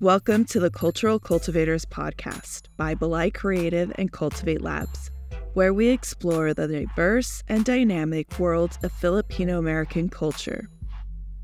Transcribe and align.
Welcome 0.00 0.46
to 0.46 0.60
the 0.60 0.70
Cultural 0.70 1.20
Kultivators 1.20 1.84
Podcast 1.84 2.68
by 2.78 2.94
Balay 2.94 3.30
Kreative 3.30 3.92
and 3.96 4.10
Kultivate 4.10 4.62
Labs, 4.62 5.10
where 5.52 5.74
we 5.74 5.88
explore 5.88 6.54
the 6.54 6.66
diverse 6.66 7.42
and 7.48 7.66
dynamic 7.66 8.38
world 8.38 8.78
of 8.82 8.92
Filipino 8.92 9.58
American 9.58 10.08
culture. 10.08 10.70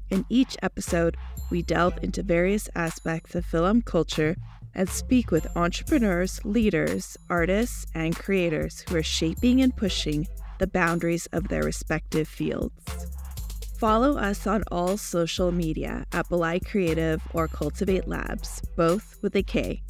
In 0.09 0.25
each 0.31 0.57
episode, 0.63 1.19
we 1.51 1.61
delve 1.61 1.99
into 2.01 2.23
various 2.23 2.71
aspects 2.75 3.35
of 3.35 3.45
film 3.45 3.83
culture 3.83 4.37
and 4.75 4.89
speak 4.89 5.31
with 5.31 5.55
entrepreneurs, 5.55 6.43
leaders, 6.43 7.19
artists, 7.29 7.85
and 7.95 8.17
creators 8.17 8.83
who 8.89 8.97
are 8.97 9.03
shaping 9.03 9.61
and 9.61 9.77
pushing 9.77 10.27
the 10.61 10.67
boundaries 10.67 11.27
of 11.35 11.49
their 11.49 11.63
respective 11.63 12.27
fields. 12.27 12.73
Follow 13.79 14.17
us 14.17 14.47
on 14.47 14.65
all 14.73 14.97
social 14.97 15.53
media 15.53 16.07
at 16.13 16.27
Balay 16.31 16.65
Kreative 16.65 17.21
or 17.35 17.47
Kultivate 17.47 18.07
Labs, 18.07 18.63
both 18.75 19.19
with 19.21 19.37
a 19.37 19.43
K. 19.43 19.83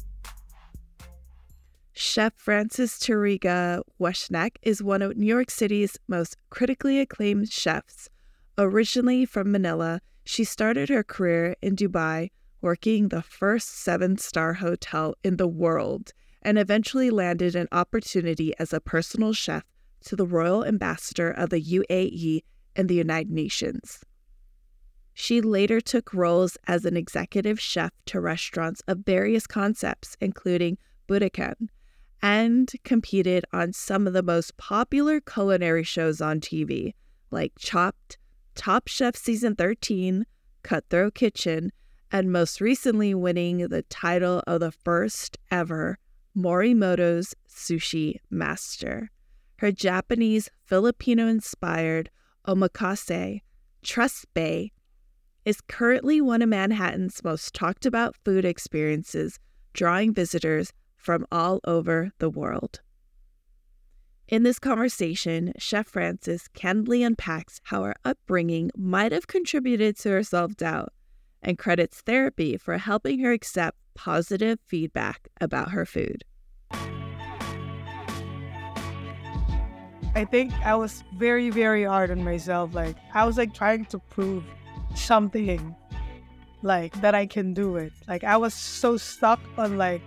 Chef 1.93 2.33
Francis 2.35 2.99
Turiga 2.99 3.81
Weshnek 3.97 4.57
is 4.61 4.83
one 4.83 5.01
of 5.01 5.15
New 5.15 5.25
York 5.25 5.49
City's 5.49 5.97
most 6.05 6.35
critically 6.49 6.99
acclaimed 6.99 7.49
chefs. 7.49 8.09
Originally 8.57 9.25
from 9.25 9.53
Manila, 9.53 10.01
she 10.25 10.43
started 10.43 10.89
her 10.89 11.03
career 11.03 11.55
in 11.61 11.77
Dubai, 11.77 12.31
working 12.59 13.07
the 13.07 13.21
first 13.21 13.69
seven 13.69 14.17
star 14.17 14.55
hotel 14.55 15.15
in 15.23 15.37
the 15.37 15.47
world, 15.47 16.11
and 16.41 16.59
eventually 16.59 17.09
landed 17.09 17.55
an 17.55 17.69
opportunity 17.71 18.53
as 18.59 18.73
a 18.73 18.81
personal 18.81 19.31
chef 19.31 19.63
to 20.03 20.17
the 20.17 20.27
Royal 20.27 20.65
Ambassador 20.65 21.31
of 21.31 21.51
the 21.51 21.61
UAE 21.61 22.41
and 22.77 22.87
the 22.87 22.95
United 22.95 23.31
Nations. 23.31 24.05
She 25.13 25.41
later 25.41 25.81
took 25.81 26.13
roles 26.13 26.57
as 26.67 26.85
an 26.85 26.95
executive 26.95 27.59
chef 27.59 27.91
to 28.05 28.21
restaurants 28.21 28.83
of 28.87 28.99
various 28.99 29.47
concepts, 29.47 30.15
including 30.21 30.77
Buddakan, 31.09 31.69
and 32.21 32.71
competed 32.83 33.43
on 33.51 33.73
some 33.73 34.05
of 34.05 34.13
the 34.13 34.21
most 34.21 34.57
popular 34.57 35.19
culinary 35.19 35.83
shows 35.83 36.21
on 36.21 36.39
TV, 36.39 36.93
like 37.31 37.53
Chopped, 37.57 38.19
Top 38.53 38.87
Chef 38.87 39.15
Season 39.15 39.55
13, 39.55 40.25
Cutthroat 40.61 41.15
Kitchen, 41.15 41.71
and 42.11 42.31
most 42.31 42.61
recently 42.61 43.13
winning 43.15 43.67
the 43.69 43.83
title 43.83 44.43
of 44.45 44.59
the 44.59 44.71
first 44.71 45.37
ever 45.49 45.97
Morimoto's 46.35 47.35
Sushi 47.49 48.19
Master. 48.29 49.09
Her 49.57 49.71
Japanese 49.71 50.49
Filipino 50.65 51.27
inspired 51.27 52.11
omakase, 52.47 53.41
Trust 53.83 54.25
Bae, 54.33 54.71
is 55.45 55.61
currently 55.61 56.19
one 56.19 56.41
of 56.41 56.49
Manhattan's 56.49 57.23
most 57.23 57.53
talked 57.53 57.85
about 57.85 58.15
food 58.25 58.45
experiences, 58.45 59.39
drawing 59.73 60.13
visitors 60.13 60.73
from 60.95 61.25
all 61.31 61.59
over 61.63 62.11
the 62.19 62.29
world. 62.29 62.81
In 64.27 64.43
this 64.43 64.59
conversation, 64.59 65.53
Chef 65.57 65.87
Frances 65.87 66.49
candidly 66.49 67.01
unpacks 67.01 67.61
how 67.63 67.83
her 67.83 67.95
upbringing 68.03 68.71
might 68.75 69.13
have 69.13 69.27
contributed 69.27 69.97
to 69.99 70.09
her 70.09 70.23
self 70.23 70.57
doubt 70.57 70.91
and 71.41 71.57
credits 71.57 72.01
therapy 72.01 72.57
for 72.57 72.77
helping 72.77 73.19
her 73.19 73.31
accept 73.31 73.77
positive 73.95 74.59
feedback 74.65 75.29
about 75.39 75.71
her 75.71 75.85
food. 75.85 76.25
I 80.17 80.25
think 80.25 80.51
I 80.65 80.73
was 80.73 81.03
very, 81.13 81.51
very 81.51 81.83
hard 81.83 82.09
on 82.09 82.23
myself. 82.23 82.73
Like 82.73 82.95
I 83.13 83.23
was 83.23 83.37
like 83.37 83.53
trying 83.53 83.85
to 83.85 83.99
prove 83.99 84.43
something 84.95 85.75
like 86.63 86.99
that 87.01 87.13
I 87.13 87.27
can 87.27 87.53
do 87.53 87.75
it. 87.75 87.93
Like 88.07 88.23
I 88.23 88.35
was 88.35 88.55
so 88.55 88.97
stuck 88.97 89.39
on 89.59 89.77
like 89.77 90.01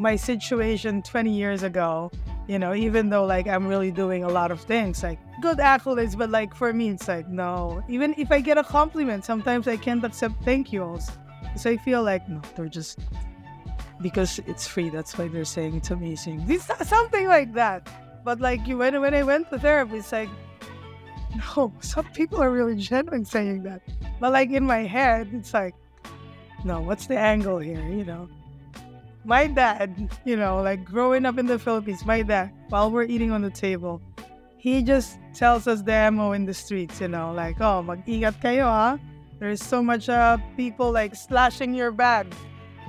my 0.00 0.16
situation 0.16 1.02
20 1.02 1.30
years 1.30 1.62
ago, 1.62 2.10
you 2.48 2.58
know, 2.58 2.74
even 2.74 3.10
though 3.10 3.26
like 3.26 3.46
I'm 3.46 3.68
really 3.68 3.92
doing 3.92 4.24
a 4.24 4.28
lot 4.28 4.50
of 4.50 4.60
things, 4.60 5.04
like 5.04 5.20
good 5.40 5.58
accolades, 5.58 6.18
but 6.18 6.30
like 6.30 6.52
for 6.52 6.72
me, 6.72 6.88
it's 6.88 7.06
like, 7.06 7.28
no. 7.28 7.80
Even 7.88 8.16
if 8.18 8.32
I 8.32 8.40
get 8.40 8.58
a 8.58 8.64
compliment, 8.64 9.24
sometimes 9.24 9.68
I 9.68 9.76
can't 9.76 10.02
accept 10.02 10.34
thank 10.44 10.72
yous. 10.72 11.12
So 11.56 11.70
I 11.70 11.76
feel 11.76 12.02
like, 12.02 12.28
no, 12.28 12.42
they're 12.56 12.66
just, 12.66 12.98
because 14.02 14.40
it's 14.48 14.66
free, 14.66 14.90
that's 14.90 15.16
why 15.16 15.28
they're 15.28 15.44
saying 15.44 15.76
it's 15.76 15.92
amazing. 15.92 16.44
It's 16.48 16.66
something 16.88 17.28
like 17.28 17.52
that. 17.52 17.88
But 18.24 18.40
like 18.40 18.66
you 18.66 18.78
when 18.78 19.00
when 19.00 19.14
I 19.14 19.22
went 19.22 19.50
to 19.50 19.58
therapy, 19.58 19.98
it's 19.98 20.12
like 20.12 20.28
no, 21.56 21.72
some 21.80 22.06
people 22.12 22.42
are 22.42 22.50
really 22.50 22.76
genuine 22.76 23.24
saying 23.24 23.62
that. 23.64 23.82
But 24.20 24.32
like 24.32 24.50
in 24.50 24.64
my 24.64 24.84
head, 24.84 25.30
it's 25.32 25.54
like, 25.54 25.74
no, 26.64 26.80
what's 26.80 27.06
the 27.06 27.18
angle 27.18 27.58
here? 27.58 27.82
You 27.82 28.04
know? 28.04 28.28
My 29.24 29.46
dad, 29.46 30.10
you 30.24 30.36
know, 30.36 30.62
like 30.62 30.84
growing 30.84 31.26
up 31.26 31.38
in 31.38 31.46
the 31.46 31.58
Philippines, 31.58 32.04
my 32.06 32.22
dad, 32.22 32.50
while 32.70 32.90
we're 32.90 33.04
eating 33.04 33.30
on 33.30 33.42
the 33.42 33.50
table, 33.50 34.00
he 34.56 34.82
just 34.82 35.18
tells 35.34 35.66
us 35.66 35.82
the 35.82 35.92
ammo 35.92 36.32
in 36.32 36.46
the 36.46 36.54
streets, 36.54 37.00
you 37.00 37.08
know, 37.08 37.32
like, 37.32 37.60
oh, 37.60 37.82
mag-ingat 37.82 38.40
kayo, 38.40 38.64
ha? 38.64 38.98
There's 39.38 39.62
so 39.62 39.82
much 39.82 40.08
uh, 40.08 40.38
people 40.56 40.90
like 40.90 41.14
slashing 41.14 41.74
your 41.74 41.92
bag. 41.92 42.26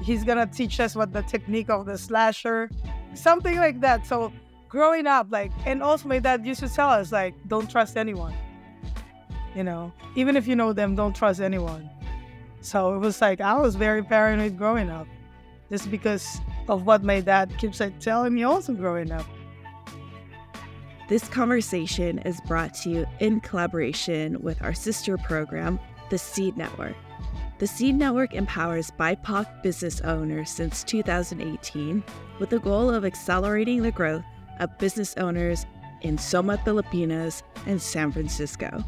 He's 0.02 0.24
gonna 0.24 0.48
teach 0.48 0.80
us 0.80 0.96
what 0.96 1.14
the 1.14 1.22
technique 1.24 1.70
of 1.70 1.86
the 1.86 1.98
slasher, 1.98 2.72
something 3.14 3.58
like 3.58 3.82
that. 3.82 4.08
So 4.08 4.32
growing 4.70 5.08
up, 5.08 5.28
like, 5.32 5.52
and 5.66 5.84
also 5.84 6.08
my 6.08 6.20
dad 6.20 6.46
used 6.46 6.62
to 6.62 6.70
tell 6.70 6.90
us, 6.90 7.12
like, 7.12 7.34
don't 7.48 7.70
trust 7.70 7.98
anyone. 7.98 8.34
You 9.56 9.64
know, 9.64 9.92
even 10.16 10.38
if 10.38 10.48
you 10.48 10.56
know 10.56 10.74
them, 10.74 10.96
don't 10.96 11.16
trust 11.16 11.42
anyone. 11.42 11.90
So 12.62 12.94
it 12.94 13.00
was 13.00 13.20
like 13.20 13.42
I 13.42 13.56
was 13.56 13.76
very 13.76 14.04
paranoid 14.04 14.58
growing 14.58 14.90
up, 14.90 15.08
just 15.72 15.90
because 15.90 16.40
of 16.68 16.86
what 16.86 17.04
my 17.04 17.20
dad 17.20 17.52
keeps 17.58 17.80
like 17.80 18.00
telling 18.00 18.36
me 18.36 18.44
also 18.44 18.74
growing 18.74 19.12
up. 19.12 19.26
This 21.08 21.28
conversation 21.28 22.20
is 22.20 22.40
brought 22.42 22.76
to 22.76 22.90
you 22.92 23.06
in 23.20 23.40
collaboration 23.40 24.40
with 24.42 24.62
our 24.62 24.76
sister 24.76 25.18
program, 25.18 25.80
the 26.12 26.20
Seed 26.20 26.56
Network. 26.56 26.96
The 27.58 27.66
Seed 27.66 27.96
Network 27.96 28.36
empowers 28.36 28.92
BIPOC 28.92 29.64
business 29.64 30.02
owners 30.02 30.52
since 30.52 30.84
2018 30.84 32.04
with 32.38 32.52
the 32.52 32.60
goal 32.60 32.92
of 32.92 33.04
accelerating 33.04 33.82
the 33.82 33.92
growth 33.92 34.24
of 34.60 34.78
business 34.78 35.16
owners 35.18 35.66
in 36.02 36.18
Soma, 36.18 36.58
Pilipinas, 36.64 37.44
and 37.66 37.82
San 37.82 38.12
Francisco. 38.12 38.84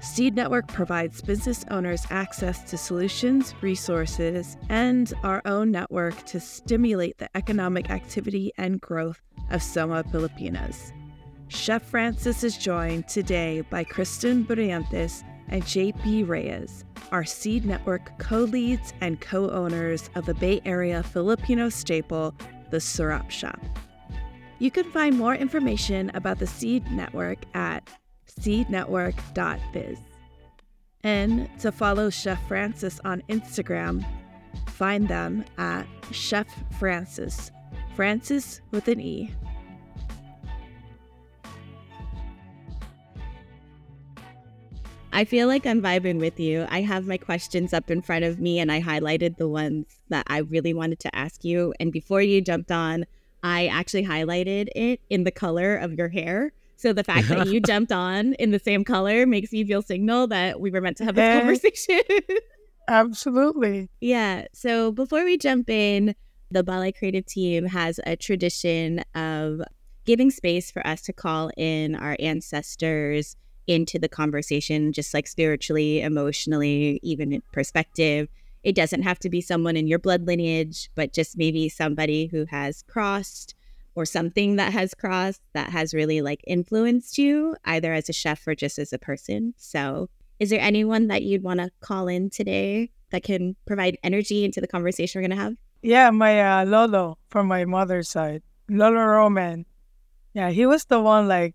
Seed 0.00 0.34
Network 0.34 0.66
provides 0.66 1.20
business 1.20 1.66
owners 1.70 2.06
access 2.10 2.62
to 2.70 2.78
solutions, 2.78 3.54
resources, 3.60 4.56
and 4.70 5.12
our 5.22 5.42
own 5.44 5.70
network 5.70 6.24
to 6.24 6.40
stimulate 6.40 7.18
the 7.18 7.28
economic 7.36 7.90
activity 7.90 8.50
and 8.56 8.80
growth 8.80 9.20
of 9.50 9.62
Soma, 9.62 10.02
Pilipinas. 10.04 10.94
Chef 11.48 11.82
Frances 11.82 12.42
is 12.44 12.56
joined 12.56 13.08
today 13.08 13.60
by 13.60 13.84
Kristen 13.84 14.44
Brillantes 14.44 15.22
and 15.48 15.62
JP 15.64 16.28
Reyes, 16.28 16.84
our 17.12 17.24
Seed 17.24 17.66
Network 17.66 18.18
co 18.18 18.38
leads 18.38 18.94
and 19.02 19.20
co 19.20 19.50
owners 19.50 20.08
of 20.14 20.24
the 20.24 20.34
Bay 20.34 20.62
Area 20.64 21.02
Filipino 21.02 21.68
staple, 21.68 22.34
the 22.70 22.78
Sarap 22.78 23.30
Shop. 23.30 23.60
You 24.60 24.70
can 24.70 24.84
find 24.92 25.16
more 25.16 25.34
information 25.34 26.10
about 26.12 26.38
the 26.38 26.46
Seed 26.46 26.92
Network 26.92 27.38
at 27.54 27.88
seednetwork.biz. 28.28 29.98
And 31.02 31.48
to 31.60 31.72
follow 31.72 32.10
Chef 32.10 32.46
Frances 32.46 33.00
on 33.06 33.22
Instagram, 33.30 34.04
find 34.68 35.08
them 35.08 35.46
at 35.56 35.86
Chef 36.12 36.46
Frances, 36.78 37.50
Francis 37.96 38.60
with 38.70 38.86
an 38.88 39.00
E. 39.00 39.34
I 45.10 45.24
feel 45.24 45.48
like 45.48 45.66
I'm 45.66 45.80
vibing 45.80 46.20
with 46.20 46.38
you. 46.38 46.66
I 46.68 46.82
have 46.82 47.06
my 47.06 47.16
questions 47.16 47.72
up 47.72 47.90
in 47.90 48.02
front 48.02 48.24
of 48.24 48.38
me 48.38 48.58
and 48.58 48.70
I 48.70 48.82
highlighted 48.82 49.38
the 49.38 49.48
ones 49.48 49.86
that 50.10 50.26
I 50.28 50.38
really 50.38 50.74
wanted 50.74 51.00
to 51.00 51.16
ask 51.16 51.44
you. 51.44 51.72
And 51.80 51.90
before 51.90 52.20
you 52.20 52.42
jumped 52.42 52.70
on, 52.70 53.06
I 53.42 53.66
actually 53.66 54.04
highlighted 54.04 54.68
it 54.74 55.00
in 55.08 55.24
the 55.24 55.30
color 55.30 55.76
of 55.76 55.94
your 55.94 56.08
hair. 56.08 56.52
So 56.76 56.92
the 56.92 57.04
fact 57.04 57.28
that 57.28 57.48
you 57.48 57.60
jumped 57.66 57.92
on 57.92 58.34
in 58.34 58.50
the 58.50 58.58
same 58.58 58.84
color 58.84 59.26
makes 59.26 59.52
me 59.52 59.64
feel 59.64 59.82
signal 59.82 60.26
that 60.28 60.60
we 60.60 60.70
were 60.70 60.80
meant 60.80 60.96
to 60.98 61.04
have 61.04 61.14
this 61.14 61.22
eh. 61.22 61.38
conversation. 61.38 62.00
Absolutely. 62.88 63.88
Yeah. 64.00 64.46
So 64.52 64.90
before 64.90 65.24
we 65.24 65.36
jump 65.36 65.68
in, 65.70 66.14
the 66.50 66.64
Balay 66.64 66.92
Kreative 66.96 67.26
team 67.26 67.66
has 67.66 68.00
a 68.04 68.16
tradition 68.16 69.04
of 69.14 69.60
giving 70.04 70.30
space 70.30 70.70
for 70.70 70.84
us 70.86 71.02
to 71.02 71.12
call 71.12 71.50
in 71.56 71.94
our 71.94 72.16
ancestors 72.18 73.36
into 73.66 73.98
the 73.98 74.08
conversation, 74.08 74.92
just 74.92 75.14
like 75.14 75.28
spiritually, 75.28 76.00
emotionally, 76.00 76.98
even 77.02 77.32
in 77.32 77.42
perspective. 77.52 78.28
It 78.62 78.74
doesn't 78.74 79.02
have 79.02 79.18
to 79.20 79.30
be 79.30 79.40
someone 79.40 79.76
in 79.76 79.86
your 79.86 79.98
blood 79.98 80.26
lineage, 80.26 80.90
but 80.94 81.12
just 81.12 81.38
maybe 81.38 81.68
somebody 81.68 82.26
who 82.26 82.44
has 82.46 82.82
crossed 82.82 83.54
or 83.94 84.04
something 84.04 84.56
that 84.56 84.72
has 84.72 84.94
crossed 84.94 85.40
that 85.52 85.70
has 85.70 85.94
really 85.94 86.20
like 86.20 86.40
influenced 86.46 87.18
you, 87.18 87.56
either 87.64 87.92
as 87.92 88.08
a 88.08 88.12
chef 88.12 88.46
or 88.46 88.54
just 88.54 88.78
as 88.78 88.92
a 88.92 88.98
person. 88.98 89.54
So, 89.56 90.08
is 90.38 90.50
there 90.50 90.60
anyone 90.60 91.08
that 91.08 91.22
you'd 91.22 91.42
want 91.42 91.60
to 91.60 91.70
call 91.80 92.08
in 92.08 92.30
today 92.30 92.90
that 93.10 93.22
can 93.22 93.56
provide 93.66 93.98
energy 94.02 94.44
into 94.44 94.60
the 94.60 94.68
conversation 94.68 95.20
we're 95.20 95.28
going 95.28 95.36
to 95.36 95.42
have? 95.42 95.56
Yeah, 95.82 96.10
my 96.10 96.60
uh, 96.60 96.64
Lolo 96.66 97.18
from 97.28 97.46
my 97.46 97.64
mother's 97.64 98.08
side, 98.08 98.42
Lolo 98.68 99.00
Roman. 99.00 99.66
Yeah, 100.34 100.50
he 100.50 100.66
was 100.66 100.84
the 100.84 101.00
one 101.00 101.28
like 101.28 101.54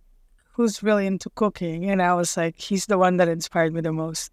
who's 0.54 0.82
really 0.82 1.06
into 1.06 1.30
cooking, 1.32 1.90
and 1.90 2.02
I 2.02 2.14
was 2.14 2.36
like, 2.36 2.58
he's 2.58 2.86
the 2.88 2.98
one 2.98 3.18
that 3.18 3.28
inspired 3.28 3.74
me 3.74 3.82
the 3.82 3.92
most. 3.92 4.32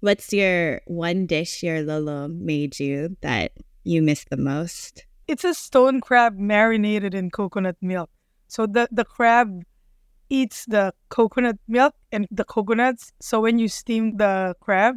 What's 0.00 0.32
your 0.32 0.80
one 0.86 1.26
dish 1.26 1.62
your 1.62 1.82
Lolo 1.82 2.28
made 2.28 2.80
you 2.80 3.16
that 3.20 3.52
you 3.84 4.00
miss 4.00 4.24
the 4.24 4.38
most? 4.38 5.04
It's 5.28 5.44
a 5.44 5.52
stone 5.52 6.00
crab 6.00 6.38
marinated 6.38 7.14
in 7.14 7.30
coconut 7.30 7.76
milk. 7.82 8.08
So 8.48 8.66
the 8.66 8.88
the 8.90 9.04
crab 9.04 9.62
eats 10.30 10.64
the 10.64 10.94
coconut 11.10 11.58
milk 11.68 11.94
and 12.12 12.26
the 12.30 12.44
coconuts. 12.44 13.12
So 13.20 13.40
when 13.40 13.58
you 13.58 13.68
steam 13.68 14.16
the 14.16 14.54
crab, 14.60 14.96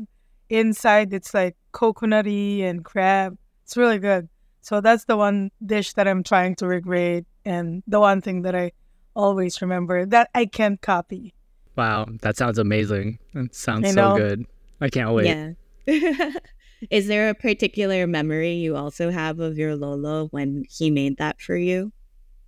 inside 0.50 1.14
it's 1.14 1.34
like 1.34 1.58
coconutty 1.74 2.64
and 2.64 2.86
crab. 2.86 3.38
It's 3.66 3.76
really 3.76 4.00
good. 4.00 4.30
So 4.62 4.80
that's 4.80 5.04
the 5.04 5.18
one 5.18 5.52
dish 5.66 5.94
that 5.94 6.08
I'm 6.08 6.24
trying 6.24 6.56
to 6.58 6.68
recreate 6.68 7.26
and 7.44 7.84
the 7.88 8.00
one 8.00 8.22
thing 8.22 8.44
that 8.44 8.56
I 8.56 8.72
always 9.16 9.62
remember 9.62 10.06
that 10.06 10.30
I 10.34 10.46
can't 10.46 10.80
copy. 10.82 11.34
Wow, 11.76 12.08
that 12.22 12.38
sounds 12.38 12.58
amazing. 12.58 13.20
That 13.34 13.54
sounds 13.54 13.94
so 13.94 14.16
good. 14.16 14.46
I 14.84 14.90
can't 14.90 15.14
wait. 15.14 15.28
Yeah. 15.28 15.54
Is 16.92 17.08
there 17.08 17.30
a 17.30 17.34
particular 17.34 18.06
memory 18.06 18.56
you 18.56 18.76
also 18.76 19.12
have 19.12 19.40
of 19.40 19.58
your 19.58 19.78
Lolo 19.78 20.28
when 20.28 20.66
he 20.70 20.92
made 20.92 21.16
that 21.18 21.40
for 21.40 21.56
you? 21.56 21.94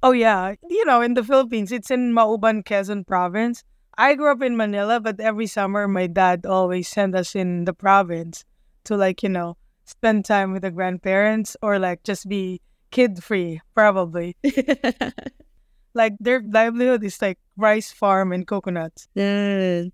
Oh 0.03 0.11
yeah, 0.11 0.55
you 0.69 0.83
know, 0.83 0.99
in 0.99 1.13
the 1.13 1.23
Philippines, 1.23 1.71
it's 1.71 1.89
in 1.89 2.11
Mauban, 2.11 2.63
Quezon 2.63 3.07
province. 3.07 3.63
I 3.97 4.15
grew 4.15 4.29
up 4.29 4.41
in 4.41 4.57
Manila, 4.57 4.99
but 4.99 5.21
every 5.21 5.47
summer 5.47 5.87
my 5.87 6.07
dad 6.07 6.45
always 6.45 6.89
sent 6.89 7.15
us 7.15 7.35
in 7.35 7.63
the 7.63 7.73
province 7.73 8.43
to 8.83 8.97
like, 8.97 9.23
you 9.23 9.29
know, 9.29 9.55
spend 9.85 10.25
time 10.25 10.51
with 10.51 10.63
the 10.63 10.71
grandparents 10.71 11.55
or 11.61 11.79
like 11.79 12.03
just 12.03 12.27
be 12.27 12.59
kid 12.91 13.23
free, 13.23 13.61
probably. 13.73 14.35
like 15.93 16.13
their 16.19 16.43
livelihood 16.45 17.01
is 17.05 17.21
like 17.21 17.39
rice 17.55 17.93
farm 17.93 18.33
and 18.33 18.45
coconuts. 18.45 19.07
Mm. 19.15 19.93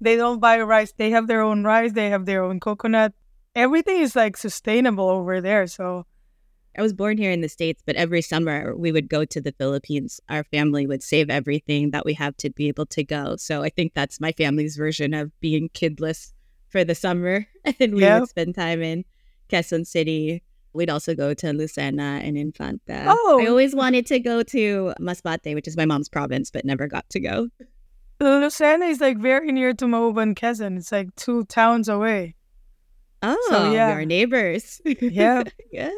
They 0.00 0.16
don't 0.16 0.40
buy 0.40 0.60
rice. 0.60 0.92
They 0.96 1.10
have 1.10 1.26
their 1.26 1.42
own 1.42 1.64
rice. 1.64 1.92
They 1.92 2.10
have 2.10 2.26
their 2.26 2.44
own 2.44 2.60
coconut. 2.60 3.12
Everything 3.54 4.00
is 4.00 4.14
like 4.14 4.36
sustainable 4.36 5.08
over 5.08 5.40
there. 5.40 5.66
So 5.66 6.06
I 6.76 6.82
was 6.82 6.92
born 6.92 7.18
here 7.18 7.32
in 7.32 7.40
the 7.40 7.48
States, 7.48 7.82
but 7.84 7.96
every 7.96 8.22
summer 8.22 8.76
we 8.76 8.92
would 8.92 9.08
go 9.08 9.24
to 9.24 9.40
the 9.40 9.52
Philippines. 9.52 10.20
Our 10.28 10.44
family 10.44 10.86
would 10.86 11.02
save 11.02 11.28
everything 11.28 11.90
that 11.90 12.04
we 12.04 12.14
have 12.14 12.36
to 12.38 12.50
be 12.50 12.68
able 12.68 12.86
to 12.86 13.02
go. 13.02 13.34
So 13.36 13.62
I 13.64 13.68
think 13.68 13.94
that's 13.94 14.20
my 14.20 14.30
family's 14.32 14.76
version 14.76 15.12
of 15.12 15.32
being 15.40 15.70
kidless 15.70 16.32
for 16.68 16.84
the 16.84 16.94
summer. 16.94 17.46
And 17.80 17.94
we 17.94 18.02
would 18.02 18.28
spend 18.28 18.54
time 18.54 18.82
in 18.82 19.04
Quezon 19.50 19.86
City. 19.86 20.42
We'd 20.72 20.90
also 20.90 21.14
go 21.14 21.34
to 21.34 21.46
Lucena 21.48 22.22
and 22.22 22.38
Infanta. 22.38 23.06
Oh. 23.08 23.40
I 23.42 23.46
always 23.48 23.74
wanted 23.74 24.06
to 24.06 24.20
go 24.20 24.42
to 24.44 24.94
Masbate, 25.00 25.54
which 25.54 25.66
is 25.66 25.76
my 25.76 25.84
mom's 25.84 26.08
province, 26.08 26.50
but 26.50 26.64
never 26.64 26.86
got 26.86 27.08
to 27.10 27.20
go. 27.20 27.48
Lucena 28.20 28.88
is 28.88 29.00
like 29.00 29.18
very 29.18 29.52
near 29.52 29.72
to 29.74 29.86
Mauban, 29.86 30.34
Quezon. 30.34 30.76
It's 30.76 30.92
like 30.92 31.14
two 31.16 31.44
towns 31.44 31.88
away. 31.88 32.34
Oh, 33.22 33.48
so, 33.50 33.72
yeah. 33.72 33.94
we 33.94 34.02
are 34.02 34.04
neighbors. 34.04 34.80
Yeah. 35.00 35.44
yeah. 35.72 35.90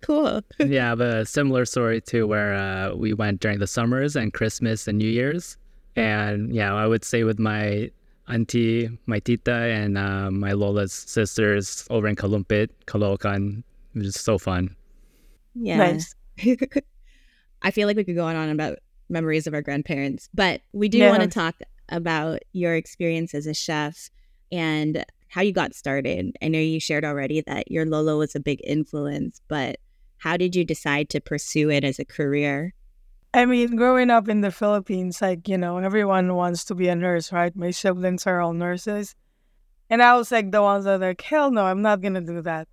Cool. 0.00 0.42
yeah, 0.58 0.86
I 0.86 0.88
have 0.88 1.00
a 1.00 1.24
similar 1.24 1.64
story 1.64 2.00
too, 2.00 2.26
where 2.26 2.54
uh, 2.54 2.94
we 2.94 3.14
went 3.14 3.40
during 3.40 3.60
the 3.60 3.66
summers 3.66 4.16
and 4.16 4.32
Christmas 4.32 4.88
and 4.88 4.98
New 4.98 5.08
Year's. 5.08 5.56
And 5.94 6.52
yeah, 6.52 6.74
I 6.74 6.86
would 6.86 7.04
stay 7.04 7.22
with 7.24 7.38
my 7.38 7.90
auntie, 8.28 8.90
my 9.06 9.20
tita, 9.20 9.52
and 9.52 9.96
uh, 9.96 10.30
my 10.30 10.52
Lola's 10.52 10.92
sisters 10.92 11.86
over 11.90 12.08
in 12.08 12.16
Kalumpit, 12.16 12.70
Caloocan. 12.86 13.62
It 13.94 13.98
was 14.00 14.16
so 14.16 14.38
fun. 14.38 14.74
Yeah. 15.54 15.76
Nice. 15.76 16.14
I 17.62 17.70
feel 17.70 17.86
like 17.86 17.96
we 17.96 18.04
could 18.04 18.16
go 18.16 18.24
on 18.24 18.34
and 18.34 18.44
on 18.44 18.50
about 18.50 18.78
memories 19.12 19.46
of 19.46 19.54
our 19.54 19.62
grandparents, 19.62 20.28
but 20.34 20.62
we 20.72 20.88
do 20.88 21.06
want 21.08 21.22
to 21.22 21.28
talk 21.28 21.56
about 21.88 22.40
your 22.52 22.74
experience 22.74 23.34
as 23.34 23.46
a 23.46 23.54
chef 23.54 24.10
and 24.50 25.04
how 25.28 25.42
you 25.42 25.52
got 25.52 25.74
started. 25.74 26.36
I 26.42 26.48
know 26.48 26.58
you 26.58 26.80
shared 26.80 27.04
already 27.04 27.40
that 27.42 27.70
your 27.70 27.86
Lolo 27.86 28.18
was 28.18 28.34
a 28.34 28.40
big 28.40 28.60
influence, 28.64 29.40
but 29.48 29.78
how 30.18 30.36
did 30.36 30.54
you 30.54 30.64
decide 30.64 31.08
to 31.10 31.20
pursue 31.20 31.70
it 31.70 31.84
as 31.84 31.98
a 31.98 32.04
career? 32.04 32.74
I 33.34 33.46
mean, 33.46 33.76
growing 33.76 34.10
up 34.10 34.28
in 34.28 34.42
the 34.42 34.50
Philippines, 34.50 35.22
like, 35.22 35.48
you 35.48 35.56
know, 35.56 35.78
everyone 35.78 36.34
wants 36.34 36.64
to 36.66 36.74
be 36.74 36.88
a 36.88 36.94
nurse, 36.94 37.32
right? 37.32 37.54
My 37.56 37.70
siblings 37.70 38.26
are 38.26 38.40
all 38.40 38.52
nurses. 38.52 39.14
And 39.88 40.02
I 40.02 40.16
was 40.16 40.30
like 40.30 40.52
the 40.52 40.62
ones 40.62 40.84
that 40.84 41.02
are 41.02 41.08
like, 41.08 41.20
hell 41.22 41.50
no, 41.50 41.64
I'm 41.64 41.82
not 41.82 42.02
going 42.02 42.14
to 42.14 42.20
do 42.20 42.42
that. 42.42 42.68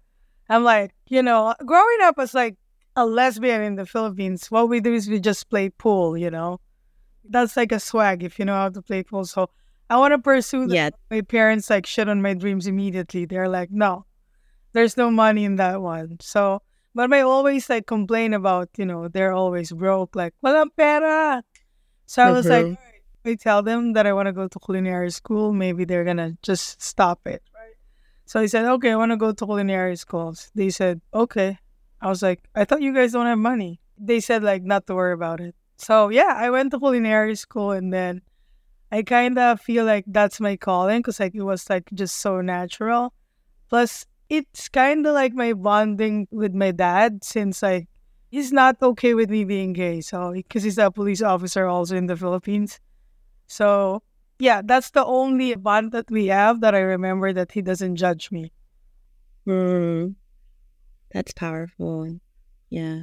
I'm 0.49 0.63
like, 0.63 0.91
you 1.07 1.23
know, 1.23 1.55
growing 1.65 1.97
up 2.01 2.19
as 2.19 2.33
like 2.33 2.57
a 2.99 3.05
lesbian 3.05 3.61
in 3.61 3.75
the 3.75 3.85
Philippines, 3.85 4.51
what 4.51 4.69
we 4.69 4.79
do 4.79 4.93
is 4.93 5.09
we 5.09 5.19
just 5.19 5.49
play 5.49 5.69
pool, 5.69 6.17
you 6.17 6.29
know? 6.29 6.59
That's 7.23 7.55
like 7.55 7.71
a 7.71 7.79
swag 7.79 8.23
if 8.23 8.39
you 8.39 8.45
know 8.45 8.55
how 8.55 8.69
to 8.69 8.81
play 8.81 9.03
pool. 9.03 9.25
So 9.25 9.49
I 9.89 9.97
want 9.97 10.13
to 10.13 10.19
pursue 10.19 10.67
that. 10.67 10.75
Yeah. 10.75 10.89
My 11.09 11.21
parents 11.21 11.69
like 11.69 11.85
shit 11.85 12.09
on 12.09 12.21
my 12.21 12.33
dreams 12.33 12.67
immediately. 12.67 13.25
They're 13.25 13.49
like, 13.49 13.71
no, 13.71 14.05
there's 14.73 14.97
no 14.97 15.09
money 15.11 15.45
in 15.45 15.55
that 15.57 15.81
one. 15.81 16.17
So 16.21 16.61
but 16.95 17.13
I 17.13 17.21
always 17.21 17.69
like 17.69 17.85
complain 17.85 18.33
about, 18.33 18.69
you 18.77 18.85
know, 18.85 19.07
they're 19.07 19.31
always 19.31 19.71
broke, 19.71 20.15
like, 20.15 20.33
walang 20.43 20.69
pera. 20.75 21.43
So 22.07 22.23
I 22.23 22.31
was 22.31 22.45
mm-hmm. 22.45 22.69
like, 22.69 22.79
I 23.25 23.35
tell 23.35 23.61
them 23.61 23.93
that 23.93 24.07
I 24.07 24.13
want 24.13 24.25
to 24.25 24.33
go 24.33 24.47
to 24.47 24.59
culinary 24.59 25.11
school. 25.11 25.53
Maybe 25.53 25.85
they're 25.85 26.03
going 26.03 26.17
to 26.17 26.35
just 26.41 26.81
stop 26.81 27.25
it, 27.27 27.43
right? 27.53 27.75
So 28.25 28.39
I 28.39 28.47
said, 28.47 28.65
okay, 28.65 28.91
I 28.91 28.95
want 28.95 29.11
to 29.11 29.17
go 29.17 29.31
to 29.31 29.45
culinary 29.45 29.95
schools. 29.95 30.51
They 30.55 30.71
said, 30.71 30.99
okay. 31.13 31.59
I 32.01 32.07
was 32.07 32.21
like, 32.21 32.41
I 32.55 32.65
thought 32.65 32.81
you 32.81 32.93
guys 32.93 33.11
don't 33.11 33.25
have 33.25 33.39
money. 33.39 33.79
They 33.97 34.19
said, 34.19 34.43
like, 34.43 34.63
not 34.63 34.87
to 34.87 34.95
worry 34.95 35.13
about 35.13 35.41
it. 35.41 35.55
So 35.79 36.09
yeah, 36.09 36.33
I 36.35 36.49
went 36.49 36.71
to 36.71 36.79
culinary 36.79 37.35
school 37.35 37.71
and 37.71 37.93
then 37.93 38.21
I 38.91 39.01
kind 39.03 39.39
of 39.39 39.61
feel 39.61 39.85
like 39.85 40.03
that's 40.07 40.39
my 40.41 40.57
calling 40.57 40.99
because 40.99 41.19
like 41.19 41.35
it 41.35 41.43
was 41.43 41.69
like 41.69 41.89
just 41.93 42.17
so 42.17 42.41
natural. 42.41 43.13
Plus, 43.69 44.05
it's 44.29 44.67
kind 44.67 45.07
of 45.07 45.13
like 45.13 45.33
my 45.33 45.53
bonding 45.53 46.27
with 46.31 46.53
my 46.53 46.71
dad 46.71 47.23
since 47.23 47.63
like 47.63 47.87
he's 48.29 48.51
not 48.51 48.75
okay 48.81 49.13
with 49.13 49.29
me 49.29 49.45
being 49.45 49.71
gay. 49.71 50.01
So 50.01 50.33
because 50.33 50.63
he's 50.63 50.77
a 50.77 50.91
police 50.91 51.21
officer 51.21 51.65
also 51.65 51.95
in 51.95 52.07
the 52.07 52.17
Philippines. 52.17 52.79
So 53.47 54.03
yeah, 54.37 54.61
that's 54.63 54.91
the 54.91 55.05
only 55.05 55.55
bond 55.55 55.93
that 55.93 56.11
we 56.11 56.27
have 56.27 56.59
that 56.61 56.75
I 56.75 56.79
remember 56.79 57.31
that 57.31 57.53
he 57.53 57.61
doesn't 57.61 57.95
judge 57.95 58.31
me. 58.31 58.51
Mm, 59.47 60.15
that's 61.11 61.33
powerful. 61.33 62.19
Yeah. 62.69 63.01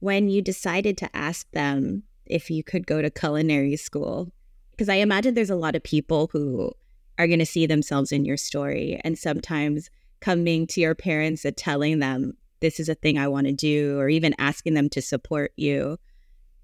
When 0.00 0.28
you 0.28 0.42
decided 0.42 0.96
to 0.98 1.16
ask 1.16 1.50
them 1.52 2.02
if 2.26 2.50
you 2.50 2.62
could 2.62 2.86
go 2.86 3.02
to 3.02 3.10
culinary 3.10 3.76
school, 3.76 4.32
because 4.70 4.88
I 4.88 4.96
imagine 4.96 5.34
there's 5.34 5.50
a 5.50 5.56
lot 5.56 5.76
of 5.76 5.82
people 5.82 6.28
who 6.32 6.72
are 7.18 7.26
going 7.26 7.38
to 7.38 7.46
see 7.46 7.66
themselves 7.66 8.12
in 8.12 8.24
your 8.24 8.36
story. 8.36 9.00
And 9.04 9.18
sometimes 9.18 9.88
coming 10.20 10.66
to 10.68 10.80
your 10.80 10.94
parents 10.94 11.44
and 11.44 11.56
telling 11.56 11.98
them 12.00 12.32
this 12.60 12.80
is 12.80 12.88
a 12.88 12.94
thing 12.94 13.18
I 13.18 13.28
want 13.28 13.46
to 13.46 13.52
do, 13.52 13.98
or 13.98 14.08
even 14.08 14.34
asking 14.38 14.74
them 14.74 14.88
to 14.90 15.02
support 15.02 15.52
you. 15.56 15.98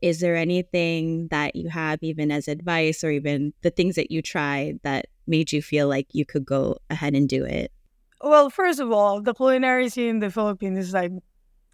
Is 0.00 0.20
there 0.20 0.34
anything 0.34 1.28
that 1.28 1.54
you 1.54 1.68
have, 1.68 1.98
even 2.02 2.30
as 2.30 2.48
advice, 2.48 3.04
or 3.04 3.10
even 3.10 3.52
the 3.60 3.70
things 3.70 3.96
that 3.96 4.10
you 4.10 4.22
tried 4.22 4.80
that 4.82 5.06
made 5.26 5.52
you 5.52 5.60
feel 5.60 5.88
like 5.88 6.06
you 6.12 6.24
could 6.24 6.46
go 6.46 6.78
ahead 6.88 7.14
and 7.14 7.28
do 7.28 7.44
it? 7.44 7.70
Well, 8.20 8.50
first 8.50 8.80
of 8.80 8.92
all, 8.92 9.22
the 9.22 9.34
culinary 9.34 9.88
scene 9.88 10.08
in 10.08 10.18
the 10.20 10.30
Philippines 10.30 10.78
is 10.78 10.92
like 10.92 11.12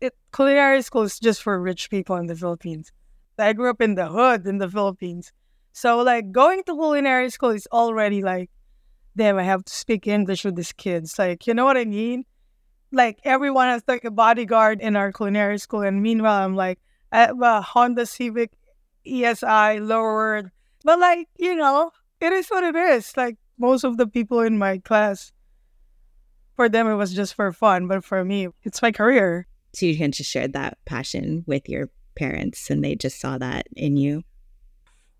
it, 0.00 0.15
culinary 0.35 0.83
school 0.83 1.03
is 1.03 1.19
just 1.19 1.43
for 1.43 1.61
rich 1.61 1.91
people 1.91 2.17
in 2.17 2.26
the 2.26 2.37
Philippines. 2.37 2.93
I 3.38 3.53
grew 3.53 3.71
up 3.71 3.81
in 3.81 3.95
the 3.95 4.07
hood 4.09 4.47
in 4.47 4.59
the 4.59 4.71
Philippines. 4.71 5.33
So 5.73 5.99
like 5.99 6.33
going 6.33 6.62
to 6.65 6.75
culinary 6.75 7.31
school 7.31 7.50
is 7.50 7.69
already 7.73 8.23
like 8.23 8.50
damn, 9.17 9.38
I 9.38 9.43
have 9.43 9.65
to 9.65 9.73
speak 9.73 10.07
English 10.07 10.45
with 10.45 10.57
these 10.57 10.73
kids. 10.73 11.19
Like, 11.19 11.47
you 11.47 11.55
know 11.55 11.65
what 11.65 11.76
I 11.76 11.85
mean? 11.85 12.25
Like, 12.93 13.19
everyone 13.25 13.67
has 13.69 13.83
like 13.88 14.05
a 14.05 14.11
bodyguard 14.11 14.81
in 14.81 14.95
our 14.95 15.11
culinary 15.11 15.59
school. 15.59 15.81
And 15.83 16.03
meanwhile, 16.03 16.45
I'm 16.45 16.55
like, 16.55 16.79
have 17.11 17.41
a 17.41 17.61
Honda 17.62 18.07
Civic 18.07 18.53
ESI 19.07 19.87
lowered. 19.87 20.50
But, 20.85 20.99
like, 21.00 21.29
you 21.38 21.57
know, 21.57 21.91
it 22.21 22.33
is 22.33 22.49
what 22.49 22.62
it 22.62 22.76
is. 22.76 23.17
Like, 23.17 23.37
most 23.59 23.85
of 23.85 23.97
the 23.97 24.07
people 24.07 24.41
in 24.41 24.59
my 24.59 24.79
class, 24.79 25.33
for 26.57 26.69
them, 26.69 26.89
it 26.89 26.95
was 26.95 27.15
just 27.15 27.35
for 27.35 27.53
fun. 27.53 27.87
But 27.87 28.05
for 28.05 28.25
me, 28.25 28.49
it's 28.65 28.83
my 28.83 28.91
career. 28.91 29.47
So 29.75 29.87
you 29.87 29.97
can 29.97 30.11
just 30.11 30.31
share 30.31 30.49
that 30.49 30.79
passion 30.87 31.45
with 31.47 31.69
your 31.69 31.91
parents 32.17 32.71
and 32.71 32.83
they 32.83 32.97
just 32.97 33.21
saw 33.21 33.39
that 33.39 33.69
in 33.77 33.97
you? 33.97 34.23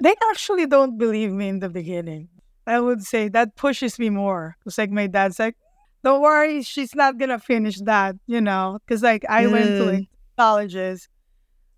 They 0.03 0.15
actually 0.31 0.67
don't 0.67 0.99
believe 0.99 1.31
me 1.31 1.49
in 1.49 1.61
the 1.61 1.69
beginning. 1.69 2.29
I 2.67 2.81
would 2.81 3.05
say 3.05 3.29
that 3.29 3.55
pushes 3.55 3.99
me 3.99 4.11
more. 4.11 4.57
Cause 4.65 4.79
like 4.79 4.91
my 4.91 5.07
dad's 5.07 5.39
like, 5.39 5.57
don't 6.03 6.21
worry, 6.21 6.63
she's 6.63 6.95
not 6.95 7.19
gonna 7.19 7.39
finish 7.39 7.79
that, 7.83 8.17
you 8.27 8.41
know. 8.41 8.81
Cause 8.89 9.03
like 9.03 9.25
I 9.29 9.45
mm. 9.45 9.53
went 9.53 9.67
to 9.67 9.85
like 9.85 10.01
mm. 10.01 10.09
colleges, 10.37 11.09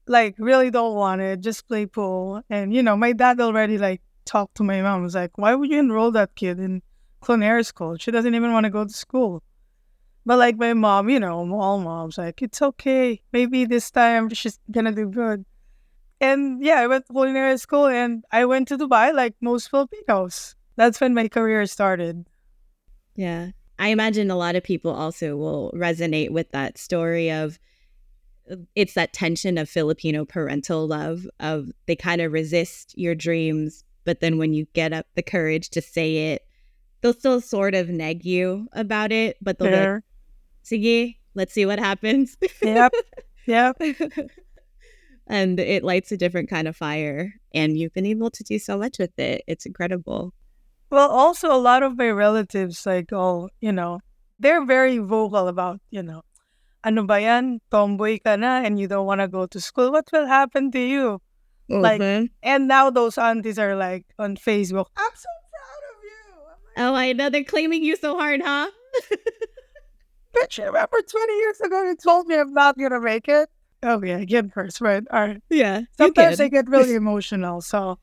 like 0.07 0.37
really 0.39 0.71
don't 0.71 0.95
want 0.95 1.21
it, 1.21 1.41
just 1.41 1.69
play 1.69 1.85
pool. 1.85 2.43
And 2.49 2.73
you 2.73 2.83
know, 2.83 2.97
my 2.97 3.13
dad 3.13 3.41
already 3.41 3.77
like 3.77 4.01
talked 4.25 4.57
to 4.57 4.63
my 4.63 4.81
mom. 4.81 5.03
Was 5.03 5.15
like, 5.15 5.37
why 5.37 5.55
would 5.55 5.71
you 5.71 5.79
enroll 5.79 6.11
that 6.13 6.35
kid 6.35 6.59
in 6.59 6.83
culinary 7.23 7.65
school? 7.65 7.97
She 7.99 8.11
doesn't 8.11 8.35
even 8.35 8.53
want 8.53 8.65
to 8.65 8.71
go 8.71 8.85
to 8.85 8.93
school. 8.93 9.43
But 10.29 10.37
like 10.37 10.59
my 10.59 10.75
mom, 10.75 11.09
you 11.09 11.19
know, 11.19 11.39
all 11.55 11.81
moms, 11.81 12.19
like, 12.19 12.43
it's 12.43 12.61
okay. 12.61 13.23
Maybe 13.33 13.65
this 13.65 13.91
time 13.91 14.29
she's 14.29 14.61
gonna 14.71 14.93
do 14.93 15.09
good. 15.09 15.47
And 16.21 16.63
yeah, 16.63 16.81
I 16.81 16.87
went 16.87 17.07
to 17.07 17.15
culinary 17.15 17.57
school 17.57 17.87
and 17.87 18.23
I 18.31 18.45
went 18.45 18.69
to 18.69 18.77
Dubai 18.77 19.15
like 19.15 19.37
most 19.41 19.71
Filipinos. 19.71 20.55
That's 20.77 21.01
when 21.01 21.15
my 21.15 21.29
career 21.29 21.65
started. 21.65 22.27
Yeah. 23.17 23.53
I 23.79 23.89
imagine 23.89 24.31
a 24.31 24.37
lot 24.37 24.55
of 24.55 24.63
people 24.63 24.91
also 24.91 25.35
will 25.35 25.73
resonate 25.75 26.31
with 26.31 26.51
that 26.51 26.77
story 26.77 27.33
of 27.33 27.59
it's 28.75 28.93
that 28.95 29.15
tension 29.15 29.57
of 29.57 29.71
Filipino 29.71 30.27
parental 30.27 30.87
love 30.87 31.27
of 31.41 31.71
they 31.87 31.97
kind 31.97 32.21
of 32.21 32.33
resist 32.33 32.93
your 32.99 33.15
dreams, 33.15 33.83
but 34.05 34.21
then 34.21 34.37
when 34.37 34.53
you 34.53 34.67
get 34.75 34.93
up 34.93 35.07
the 35.15 35.23
courage 35.23 35.71
to 35.71 35.81
say 35.81 36.33
it, 36.33 36.47
they'll 37.01 37.15
still 37.15 37.41
sort 37.41 37.75
of 37.75 37.89
neg 37.89 38.27
you 38.27 38.69
about 38.75 39.11
it, 39.11 39.39
but 39.41 39.59
they'll 39.59 40.01
Sige, 40.69 41.17
let's 41.35 41.53
see 41.53 41.67
what 41.67 41.79
happens. 41.79 42.37
Yep. 42.63 42.93
Yep. 43.47 43.81
and 45.27 45.59
it 45.59 45.83
lights 45.83 46.13
a 46.13 46.17
different 46.17 46.51
kind 46.51 46.69
of 46.69 46.77
fire. 46.77 47.35
And 47.55 47.79
you've 47.79 47.95
been 47.95 48.07
able 48.07 48.31
to 48.31 48.45
do 48.45 48.59
so 48.59 48.77
much 48.77 48.99
with 48.99 49.19
it. 49.19 49.43
It's 49.47 49.65
incredible. 49.65 50.35
Well, 50.91 51.11
also 51.11 51.53
a 51.53 51.57
lot 51.61 51.83
of 51.83 51.97
my 51.97 52.11
relatives, 52.11 52.85
like 52.87 53.13
all, 53.13 53.51
you 53.61 53.73
know, 53.73 54.01
they're 54.39 54.65
very 54.65 54.99
vocal 54.99 55.49
about, 55.49 55.81
you 55.91 56.03
know, 56.03 56.23
ano 56.85 57.05
ba 57.05 57.21
yan, 57.21 57.61
tomboy 57.71 58.19
ka 58.25 58.37
na 58.37 58.61
and 58.65 58.79
you 58.79 58.89
don't 58.89 59.07
want 59.07 59.21
to 59.21 59.29
go 59.29 59.47
to 59.47 59.61
school. 59.61 59.93
What 59.93 60.09
will 60.13 60.27
happen 60.27 60.71
to 60.73 60.81
you? 60.81 61.21
Mm-hmm. 61.71 61.83
Like, 61.83 62.31
and 62.43 62.69
now 62.69 62.89
those 62.89 63.19
aunties 63.19 63.59
are 63.59 63.77
like 63.77 64.07
on 64.19 64.37
Facebook, 64.37 64.87
I'm 64.97 65.13
so 65.15 65.29
proud 65.53 65.83
of 65.93 65.97
you. 66.05 66.25
Like, 66.49 66.85
oh, 66.85 66.95
I 66.95 67.13
know. 67.13 67.29
They're 67.29 67.45
claiming 67.45 67.85
you 67.85 67.97
so 67.97 68.17
hard, 68.17 68.41
huh? 68.43 68.71
bitch, 70.43 70.65
remember 70.65 71.01
20 71.01 71.33
years 71.35 71.61
ago 71.61 71.83
you 71.85 71.97
told 71.97 72.27
me 72.27 72.37
I'm 72.39 72.53
not 72.53 72.79
going 72.79 72.91
to 72.91 73.01
make 73.01 73.29
it? 73.29 73.49
Oh, 73.83 74.03
yeah, 74.03 74.19
again 74.19 74.51
first, 74.51 74.81
right? 74.81 75.05
All 75.11 75.21
right. 75.21 75.43
Yeah. 75.51 75.83
Sometimes 75.97 76.41
I 76.41 76.49
get 76.49 76.69
really 76.69 76.95
emotional. 77.05 77.61
So, 77.61 77.99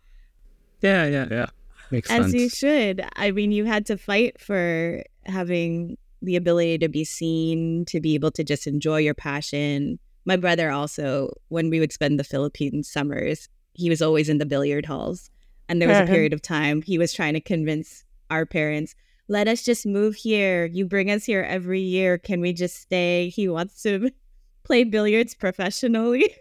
yeah, 0.82 1.06
yeah, 1.06 1.28
yeah. 1.30 1.46
Makes 1.92 2.10
As 2.10 2.32
sense. 2.32 2.34
you 2.34 2.50
should. 2.50 3.06
I 3.16 3.32
mean, 3.32 3.52
you 3.52 3.66
had 3.66 3.86
to 3.88 3.98
fight 3.98 4.40
for 4.40 5.04
having 5.26 5.98
the 6.22 6.36
ability 6.36 6.80
to 6.80 6.90
be 6.90 7.04
seen, 7.04 7.86
to 7.86 8.00
be 8.00 8.16
able 8.16 8.32
to 8.32 8.44
just 8.44 8.68
enjoy 8.68 8.98
your 8.98 9.14
passion. 9.14 10.00
My 10.26 10.38
brother 10.38 10.72
also, 10.72 11.34
when 11.50 11.70
we 11.70 11.80
would 11.80 11.94
spend 11.94 12.20
the 12.20 12.24
Philippine 12.24 12.84
summers, 12.84 13.50
he 13.74 13.90
was 13.90 14.02
always 14.02 14.30
in 14.30 14.40
the 14.40 14.46
billiard 14.46 14.86
halls. 14.86 15.30
And 15.68 15.82
there 15.82 15.90
was 15.90 15.98
a 15.98 16.06
period 16.06 16.32
of 16.32 16.42
time 16.42 16.82
he 16.82 16.98
was 16.98 17.12
trying 17.12 17.34
to 17.34 17.42
convince 17.42 18.04
our 18.30 18.46
parents, 18.46 18.96
let 19.28 19.48
us 19.48 19.64
just 19.64 19.86
move 19.86 20.16
here. 20.16 20.66
You 20.66 20.86
bring 20.86 21.10
us 21.10 21.26
here 21.26 21.42
every 21.42 21.82
year. 21.82 22.18
Can 22.18 22.42
we 22.42 22.54
just 22.54 22.78
stay? 22.78 23.30
He 23.30 23.48
wants 23.48 23.82
to 23.84 24.12
play 24.64 24.84
billiards 24.84 25.34
professionally. 25.34 26.36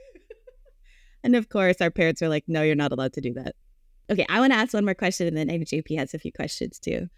and 1.25 1.35
of 1.35 1.49
course, 1.49 1.81
our 1.81 1.91
parents 1.91 2.23
are 2.23 2.29
like, 2.29 2.45
no, 2.47 2.63
you're 2.63 2.75
not 2.75 2.93
allowed 2.93 3.15
to 3.15 3.21
do 3.21 3.33
that. 3.35 3.55
Okay, 4.11 4.27
I 4.29 4.41
want 4.41 4.53
to 4.53 4.59
ask 4.59 4.75
one 4.75 4.85
more 4.85 4.95
question, 4.95 5.27
and 5.27 5.37
then 5.37 5.49
JP 5.49 5.97
has 5.97 6.13
a 6.13 6.19
few 6.19 6.31
questions 6.31 6.79
too. 6.79 7.09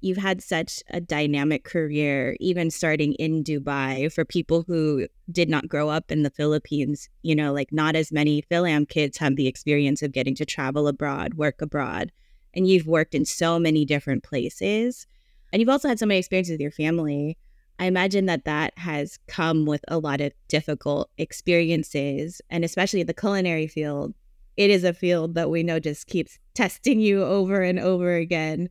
You've 0.00 0.18
had 0.18 0.42
such 0.42 0.82
a 0.90 1.00
dynamic 1.00 1.62
career, 1.64 2.36
even 2.40 2.70
starting 2.70 3.14
in 3.14 3.44
Dubai. 3.44 4.12
For 4.12 4.24
people 4.24 4.64
who 4.66 5.06
did 5.30 5.48
not 5.48 5.68
grow 5.68 5.88
up 5.88 6.10
in 6.10 6.24
the 6.24 6.30
Philippines, 6.30 7.08
you 7.22 7.36
know, 7.36 7.52
like 7.52 7.72
not 7.72 7.94
as 7.94 8.10
many 8.10 8.42
Philam 8.42 8.88
kids 8.88 9.16
have 9.18 9.36
the 9.36 9.46
experience 9.46 10.02
of 10.02 10.12
getting 10.12 10.34
to 10.34 10.44
travel 10.44 10.88
abroad, 10.88 11.34
work 11.34 11.62
abroad 11.62 12.10
and 12.54 12.66
you've 12.66 12.86
worked 12.86 13.14
in 13.14 13.24
so 13.24 13.58
many 13.58 13.84
different 13.84 14.22
places 14.22 15.06
and 15.52 15.60
you've 15.60 15.68
also 15.68 15.88
had 15.88 15.98
so 15.98 16.06
many 16.06 16.18
experiences 16.18 16.52
with 16.52 16.60
your 16.60 16.70
family 16.70 17.36
i 17.78 17.86
imagine 17.86 18.26
that 18.26 18.44
that 18.44 18.76
has 18.78 19.18
come 19.26 19.66
with 19.66 19.84
a 19.88 19.98
lot 19.98 20.20
of 20.20 20.32
difficult 20.48 21.10
experiences 21.18 22.40
and 22.48 22.64
especially 22.64 23.02
the 23.02 23.14
culinary 23.14 23.66
field. 23.66 24.14
It 24.56 24.70
is 24.70 24.84
a 24.84 24.94
field 24.94 25.34
that 25.34 25.50
we 25.50 25.64
know 25.64 25.80
just 25.80 26.06
keeps 26.06 26.38
testing 26.54 27.00
you 27.00 27.24
over 27.24 27.60
and 27.62 27.80
over 27.80 28.14
again. 28.14 28.68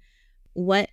What 0.54 0.90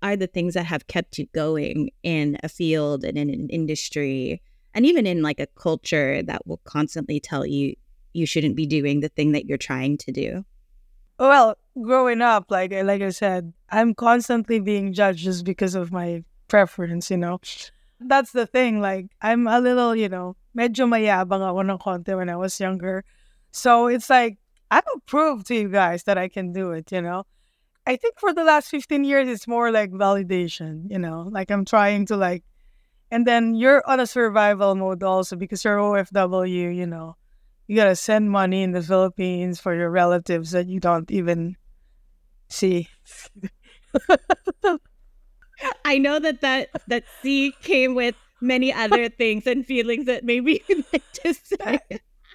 are 0.00 0.14
the 0.14 0.28
things 0.28 0.54
that 0.54 0.66
have 0.66 0.86
kept 0.86 1.18
you 1.18 1.26
going 1.34 1.90
in 2.04 2.38
a 2.44 2.48
field 2.48 3.02
and 3.02 3.18
in 3.18 3.30
an 3.30 3.48
industry 3.48 4.40
and 4.74 4.86
even 4.86 5.06
in 5.06 5.22
like 5.22 5.40
a 5.40 5.48
culture 5.48 6.22
that 6.22 6.46
will 6.46 6.60
constantly 6.64 7.18
tell 7.18 7.44
you 7.44 7.74
you 8.12 8.26
shouldn't 8.26 8.54
be 8.54 8.66
doing 8.66 9.00
the 9.00 9.08
thing 9.08 9.32
that 9.32 9.46
you're 9.46 9.58
trying 9.58 9.98
to 9.98 10.12
do? 10.12 10.44
Well, 11.18 11.58
growing 11.82 12.22
up, 12.22 12.50
like 12.50 12.72
like 12.72 13.02
I 13.02 13.10
said, 13.10 13.52
I'm 13.70 13.94
constantly 13.94 14.60
being 14.60 14.92
judged 14.92 15.24
just 15.24 15.44
because 15.44 15.74
of 15.74 15.92
my 15.92 16.24
preference, 16.48 17.10
you 17.10 17.16
know. 17.16 17.40
That's 18.00 18.32
the 18.32 18.46
thing. 18.46 18.80
Like 18.80 19.06
I'm 19.22 19.46
a 19.46 19.60
little, 19.60 19.94
you 19.96 20.08
know, 20.08 20.36
medyo 20.56 20.86
mayabang 20.86 21.42
ako 21.42 21.60
ng 21.60 21.78
konti 21.78 22.16
when 22.16 22.28
I 22.28 22.36
was 22.36 22.58
younger. 22.60 23.04
So 23.50 23.86
it's 23.86 24.10
like 24.10 24.38
I 24.70 24.82
will 24.86 25.00
prove 25.06 25.44
to 25.44 25.54
you 25.54 25.68
guys 25.68 26.04
that 26.04 26.18
I 26.18 26.28
can 26.28 26.52
do 26.52 26.72
it, 26.72 26.92
you 26.92 27.02
know. 27.02 27.24
I 27.86 27.96
think 27.96 28.20
for 28.20 28.34
the 28.34 28.44
last 28.44 28.68
15 28.68 29.04
years 29.04 29.28
it's 29.28 29.48
more 29.48 29.70
like 29.72 29.90
validation, 29.90 30.90
you 30.90 30.98
know. 30.98 31.28
Like 31.30 31.50
I'm 31.50 31.64
trying 31.64 32.06
to 32.06 32.16
like 32.16 32.44
and 33.10 33.26
then 33.26 33.54
you're 33.54 33.82
on 33.88 34.00
a 34.00 34.06
survival 34.06 34.74
mode 34.74 35.02
also 35.02 35.34
because 35.34 35.64
you're 35.64 35.78
OFW, 35.78 36.74
you 36.74 36.86
know 36.86 37.16
you 37.68 37.76
gotta 37.76 37.94
send 37.94 38.30
money 38.30 38.62
in 38.62 38.72
the 38.72 38.82
Philippines 38.82 39.60
for 39.60 39.74
your 39.74 39.90
relatives 39.90 40.50
that 40.52 40.66
you 40.66 40.80
don't 40.80 41.10
even 41.10 41.54
see. 42.48 42.88
I 45.84 45.98
know 45.98 46.18
that 46.18 46.40
that 46.40 46.68
that 46.86 47.04
C 47.20 47.52
came 47.62 47.94
with 47.94 48.14
many 48.40 48.72
other 48.72 49.08
things 49.08 49.46
and 49.46 49.66
feelings 49.66 50.06
that 50.06 50.24
maybe 50.24 50.62
like 50.92 51.02
say. 51.24 51.80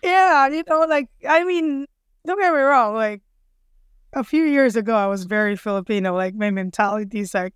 Yeah, 0.03 0.47
you 0.49 0.63
know, 0.69 0.81
like 0.81 1.07
I 1.27 1.43
mean, 1.45 1.85
don't 2.25 2.39
get 2.39 2.53
me 2.53 2.59
wrong. 2.59 2.95
Like 2.95 3.21
a 4.13 4.23
few 4.23 4.43
years 4.43 4.75
ago, 4.75 4.95
I 4.95 5.07
was 5.07 5.25
very 5.25 5.55
Filipino. 5.55 6.15
Like 6.15 6.35
my 6.35 6.51
mentality 6.51 7.19
is 7.19 7.33
like, 7.33 7.53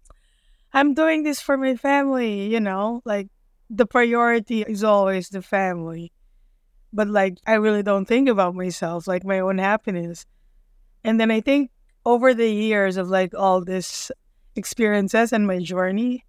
I'm 0.73 0.93
doing 0.93 1.23
this 1.23 1.41
for 1.41 1.57
my 1.57 1.75
family. 1.75 2.47
You 2.47 2.59
know, 2.61 3.01
like 3.05 3.27
the 3.69 3.85
priority 3.85 4.61
is 4.63 4.83
always 4.83 5.29
the 5.29 5.41
family 5.41 6.11
but 6.93 7.07
like 7.07 7.37
I 7.45 7.55
really 7.55 7.83
don't 7.83 8.05
think 8.05 8.29
about 8.29 8.55
myself, 8.55 9.07
like 9.07 9.23
my 9.23 9.39
own 9.39 9.57
happiness. 9.57 10.25
And 11.03 11.19
then 11.19 11.31
I 11.31 11.41
think 11.41 11.71
over 12.07 12.33
the 12.33 12.49
years 12.49 12.95
of 12.95 13.09
like 13.09 13.33
all 13.35 13.59
this 13.61 14.09
experiences 14.55 15.33
and 15.33 15.45
my 15.45 15.59
journey 15.59 16.23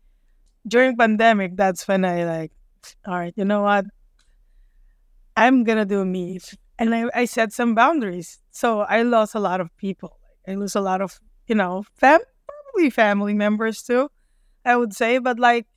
during 0.66 0.96
pandemic, 0.96 1.56
that's 1.56 1.86
when 1.86 2.04
I 2.04 2.24
like, 2.24 2.52
all 3.06 3.14
right, 3.14 3.32
you 3.36 3.44
know 3.44 3.62
what? 3.62 3.86
I'm 5.36 5.62
gonna 5.62 5.84
do 5.84 6.04
me. 6.04 6.40
And 6.80 6.92
I, 6.92 7.04
I 7.14 7.24
set 7.26 7.52
some 7.52 7.76
boundaries. 7.76 8.40
So 8.50 8.80
I 8.80 9.02
lost 9.02 9.36
a 9.36 9.40
lot 9.40 9.60
of 9.60 9.74
people. 9.76 10.18
I 10.48 10.56
lose 10.56 10.74
a 10.74 10.80
lot 10.80 11.00
of, 11.00 11.20
you 11.46 11.54
know, 11.54 11.84
fam 11.94 12.18
probably 12.48 12.90
family 12.90 13.34
members 13.34 13.80
too, 13.80 14.10
I 14.64 14.74
would 14.76 14.92
say. 14.92 15.18
But 15.18 15.38
like 15.38 15.68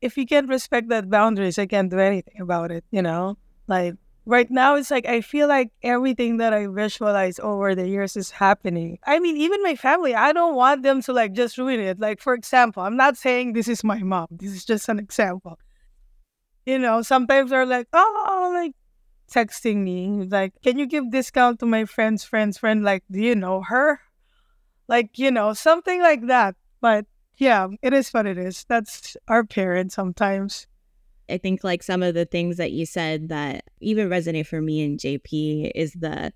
if 0.00 0.16
you 0.16 0.26
can't 0.26 0.48
respect 0.48 0.88
that 0.88 1.08
boundaries, 1.08 1.60
I 1.60 1.66
can't 1.66 1.90
do 1.90 2.00
anything 2.00 2.40
about 2.40 2.72
it, 2.72 2.84
you 2.90 3.02
know? 3.02 3.38
Like 3.68 3.94
right 4.24 4.50
now, 4.50 4.76
it's 4.76 4.90
like 4.90 5.06
I 5.06 5.20
feel 5.20 5.48
like 5.48 5.70
everything 5.82 6.36
that 6.38 6.52
I 6.52 6.66
visualize 6.66 7.38
over 7.40 7.74
the 7.74 7.88
years 7.88 8.16
is 8.16 8.30
happening. 8.30 8.98
I 9.04 9.18
mean, 9.18 9.36
even 9.36 9.62
my 9.62 9.74
family, 9.74 10.14
I 10.14 10.32
don't 10.32 10.54
want 10.54 10.82
them 10.82 11.02
to 11.02 11.12
like 11.12 11.32
just 11.32 11.58
ruin 11.58 11.80
it. 11.80 11.98
Like, 11.98 12.20
for 12.20 12.34
example, 12.34 12.82
I'm 12.82 12.96
not 12.96 13.16
saying 13.16 13.52
this 13.52 13.68
is 13.68 13.84
my 13.84 13.98
mom, 13.98 14.28
this 14.30 14.52
is 14.52 14.64
just 14.64 14.88
an 14.88 14.98
example. 14.98 15.58
You 16.66 16.78
know, 16.78 17.02
sometimes 17.02 17.50
they're 17.50 17.66
like, 17.66 17.88
oh, 17.92 18.50
like 18.54 18.72
texting 19.32 19.78
me, 19.78 20.26
like, 20.30 20.52
can 20.62 20.78
you 20.78 20.86
give 20.86 21.10
discount 21.10 21.58
to 21.60 21.66
my 21.66 21.84
friend's 21.84 22.24
friend's 22.24 22.58
friend? 22.58 22.84
Like, 22.84 23.02
do 23.10 23.20
you 23.20 23.34
know 23.34 23.62
her? 23.62 24.00
Like, 24.88 25.18
you 25.18 25.30
know, 25.30 25.54
something 25.54 26.00
like 26.00 26.26
that. 26.26 26.54
But 26.80 27.06
yeah, 27.38 27.68
it 27.82 27.92
is 27.94 28.10
what 28.10 28.26
it 28.26 28.38
is. 28.38 28.64
That's 28.68 29.16
our 29.26 29.44
parents 29.44 29.94
sometimes. 29.94 30.66
I 31.32 31.38
think 31.38 31.64
like 31.64 31.82
some 31.82 32.02
of 32.02 32.14
the 32.14 32.26
things 32.26 32.58
that 32.58 32.72
you 32.72 32.84
said 32.84 33.30
that 33.30 33.64
even 33.80 34.10
resonate 34.10 34.46
for 34.46 34.60
me 34.60 34.84
and 34.84 34.98
JP 34.98 35.72
is 35.74 35.92
the 35.94 36.32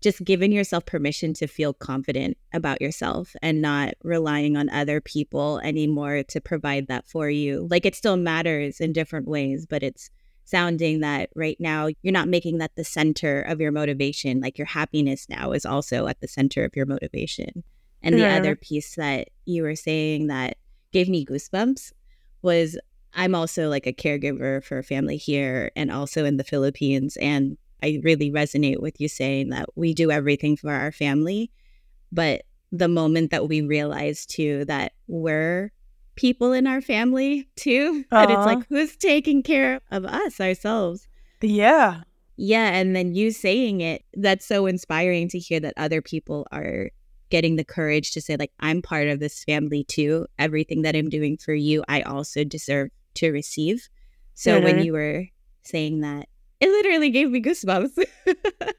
just 0.00 0.24
giving 0.24 0.50
yourself 0.50 0.86
permission 0.86 1.34
to 1.34 1.46
feel 1.46 1.74
confident 1.74 2.36
about 2.54 2.80
yourself 2.80 3.36
and 3.42 3.60
not 3.60 3.94
relying 4.02 4.56
on 4.56 4.70
other 4.70 5.00
people 5.00 5.60
anymore 5.60 6.22
to 6.22 6.40
provide 6.40 6.88
that 6.88 7.06
for 7.06 7.28
you. 7.28 7.68
Like 7.70 7.84
it 7.84 7.94
still 7.94 8.16
matters 8.16 8.80
in 8.80 8.92
different 8.92 9.28
ways, 9.28 9.66
but 9.68 9.82
it's 9.82 10.10
sounding 10.46 11.00
that 11.00 11.30
right 11.36 11.58
now 11.60 11.88
you're 12.02 12.12
not 12.12 12.28
making 12.28 12.58
that 12.58 12.74
the 12.76 12.84
center 12.84 13.42
of 13.42 13.60
your 13.60 13.72
motivation. 13.72 14.40
Like 14.40 14.58
your 14.58 14.66
happiness 14.66 15.26
now 15.28 15.52
is 15.52 15.66
also 15.66 16.06
at 16.06 16.20
the 16.20 16.28
center 16.28 16.64
of 16.64 16.74
your 16.74 16.86
motivation. 16.86 17.62
And 18.02 18.14
the 18.14 18.20
yeah. 18.20 18.36
other 18.36 18.56
piece 18.56 18.96
that 18.96 19.28
you 19.44 19.62
were 19.62 19.76
saying 19.76 20.28
that 20.28 20.56
gave 20.92 21.08
me 21.08 21.26
goosebumps 21.26 21.92
was 22.42 22.78
I'm 23.14 23.34
also 23.34 23.68
like 23.68 23.86
a 23.86 23.92
caregiver 23.92 24.62
for 24.62 24.78
a 24.78 24.84
family 24.84 25.16
here 25.16 25.70
and 25.76 25.90
also 25.90 26.24
in 26.24 26.36
the 26.36 26.44
Philippines. 26.44 27.16
And 27.16 27.56
I 27.82 28.00
really 28.02 28.30
resonate 28.30 28.80
with 28.80 29.00
you 29.00 29.08
saying 29.08 29.50
that 29.50 29.68
we 29.74 29.94
do 29.94 30.10
everything 30.10 30.56
for 30.56 30.72
our 30.72 30.92
family. 30.92 31.50
But 32.12 32.42
the 32.70 32.88
moment 32.88 33.30
that 33.32 33.48
we 33.48 33.62
realize 33.62 34.26
too 34.26 34.64
that 34.66 34.92
we're 35.08 35.72
people 36.14 36.52
in 36.52 36.66
our 36.66 36.80
family 36.80 37.48
too. 37.56 38.04
And 38.12 38.30
it's 38.30 38.38
Uh-huh. 38.38 38.44
like, 38.44 38.66
who's 38.68 38.96
taking 38.96 39.42
care 39.42 39.80
of 39.90 40.04
us 40.04 40.40
ourselves? 40.40 41.08
Yeah. 41.40 42.02
Yeah. 42.36 42.70
And 42.70 42.94
then 42.94 43.14
you 43.14 43.32
saying 43.32 43.80
it, 43.80 44.04
that's 44.14 44.46
so 44.46 44.66
inspiring 44.66 45.28
to 45.30 45.38
hear 45.38 45.60
that 45.60 45.74
other 45.76 46.00
people 46.02 46.46
are 46.52 46.90
getting 47.30 47.56
the 47.56 47.64
courage 47.64 48.12
to 48.12 48.20
say, 48.20 48.36
like, 48.36 48.52
I'm 48.60 48.82
part 48.82 49.08
of 49.08 49.20
this 49.20 49.44
family 49.44 49.84
too. 49.84 50.26
Everything 50.38 50.82
that 50.82 50.96
I'm 50.96 51.08
doing 51.08 51.36
for 51.36 51.54
you, 51.54 51.84
I 51.88 52.02
also 52.02 52.44
deserve 52.44 52.90
to 53.14 53.30
receive. 53.32 53.88
So 54.34 54.60
when 54.60 54.76
Mhm. 54.78 54.84
you 54.84 54.92
were 54.92 55.26
saying 55.62 56.00
that, 56.00 56.28
it 56.60 56.68
literally 56.68 57.10
gave 57.10 57.30
me 57.30 57.40
goosebumps. 57.42 57.98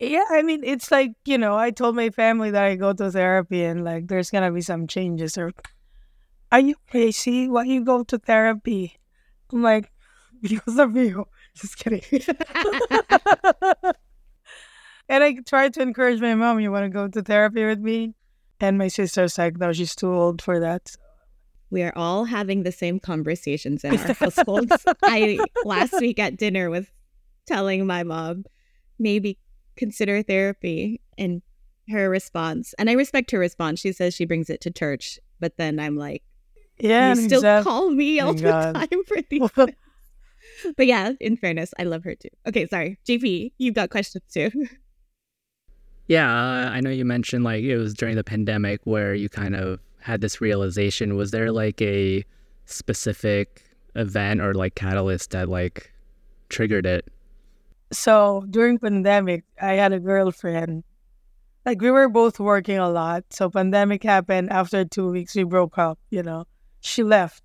Yeah, 0.00 0.24
I 0.30 0.42
mean, 0.42 0.64
it's 0.64 0.90
like, 0.90 1.12
you 1.24 1.38
know, 1.38 1.54
I 1.56 1.70
told 1.70 1.94
my 1.94 2.10
family 2.10 2.50
that 2.50 2.64
I 2.64 2.74
go 2.74 2.92
to 2.92 3.08
therapy 3.08 3.62
and 3.62 3.84
like 3.84 4.08
there's 4.08 4.30
gonna 4.30 4.50
be 4.50 4.60
some 4.60 4.88
changes 4.88 5.38
or 5.38 5.52
are 6.50 6.58
you 6.58 6.74
crazy? 6.90 7.48
Why 7.48 7.62
you 7.62 7.84
go 7.84 8.02
to 8.02 8.18
therapy? 8.18 8.98
I'm 9.52 9.62
like, 9.62 9.92
because 10.42 10.76
of 10.80 10.96
you. 10.96 11.26
Just 11.54 11.78
kidding. 11.78 12.02
and 15.08 15.22
I 15.22 15.36
tried 15.46 15.74
to 15.74 15.82
encourage 15.82 16.20
my 16.20 16.34
mom, 16.34 16.58
you 16.58 16.72
wanna 16.72 16.88
go 16.90 17.06
to 17.06 17.22
therapy 17.22 17.64
with 17.64 17.78
me? 17.78 18.14
And 18.58 18.78
my 18.78 18.88
sister's 18.88 19.38
like, 19.38 19.56
no, 19.58 19.72
she's 19.72 19.94
too 19.94 20.12
old 20.12 20.42
for 20.42 20.58
that. 20.58 20.90
We 21.72 21.82
are 21.82 21.92
all 21.96 22.26
having 22.26 22.62
the 22.62 22.70
same 22.70 23.00
conversations 23.00 23.82
in 23.82 23.98
our 23.98 24.12
households. 24.20 24.70
I 25.02 25.40
last 25.64 25.94
week 26.00 26.18
at 26.18 26.36
dinner 26.36 26.68
was 26.68 26.86
telling 27.46 27.86
my 27.86 28.02
mom 28.02 28.44
maybe 28.98 29.38
consider 29.76 30.22
therapy 30.22 31.00
and 31.16 31.40
her 31.88 32.08
response 32.10 32.74
and 32.78 32.90
I 32.90 32.92
respect 32.92 33.30
her 33.30 33.38
response. 33.38 33.80
She 33.80 33.90
says 33.92 34.14
she 34.14 34.26
brings 34.26 34.50
it 34.50 34.60
to 34.60 34.70
church, 34.70 35.18
but 35.40 35.56
then 35.56 35.80
I'm 35.80 35.96
like, 35.96 36.22
Yeah, 36.78 37.14
you 37.14 37.22
still 37.22 37.38
exact- 37.40 37.64
call 37.64 37.90
me 37.90 38.18
my 38.20 38.26
all 38.26 38.34
the 38.34 38.42
God. 38.42 38.74
time 38.90 39.04
for 39.08 39.16
these. 39.30 39.50
but 40.76 40.86
yeah, 40.86 41.12
in 41.20 41.38
fairness, 41.38 41.72
I 41.78 41.84
love 41.84 42.04
her 42.04 42.14
too. 42.14 42.28
Okay, 42.46 42.66
sorry, 42.66 42.98
JP, 43.08 43.52
you've 43.56 43.74
got 43.74 43.88
questions 43.88 44.24
too. 44.30 44.50
Yeah, 46.06 46.28
uh, 46.30 46.68
I 46.68 46.80
know 46.80 46.90
you 46.90 47.06
mentioned 47.06 47.44
like 47.44 47.64
it 47.64 47.78
was 47.78 47.94
during 47.94 48.16
the 48.16 48.24
pandemic 48.24 48.80
where 48.84 49.14
you 49.14 49.30
kind 49.30 49.56
of 49.56 49.80
had 50.02 50.20
this 50.20 50.40
realization. 50.40 51.16
Was 51.16 51.30
there 51.30 51.52
like 51.52 51.80
a 51.80 52.24
specific 52.66 53.64
event 53.94 54.40
or 54.40 54.54
like 54.54 54.74
catalyst 54.74 55.30
that 55.30 55.48
like 55.48 55.92
triggered 56.48 56.86
it? 56.86 57.08
So 57.92 58.44
during 58.50 58.78
pandemic, 58.78 59.44
I 59.60 59.74
had 59.74 59.92
a 59.92 60.00
girlfriend. 60.00 60.84
Like 61.64 61.80
we 61.80 61.90
were 61.90 62.08
both 62.08 62.40
working 62.40 62.78
a 62.78 62.90
lot. 62.90 63.24
So 63.30 63.48
pandemic 63.48 64.02
happened. 64.02 64.50
After 64.50 64.84
two 64.84 65.10
weeks, 65.10 65.36
we 65.36 65.44
broke 65.44 65.78
up. 65.78 65.98
You 66.10 66.22
know, 66.22 66.46
she 66.80 67.02
left, 67.02 67.42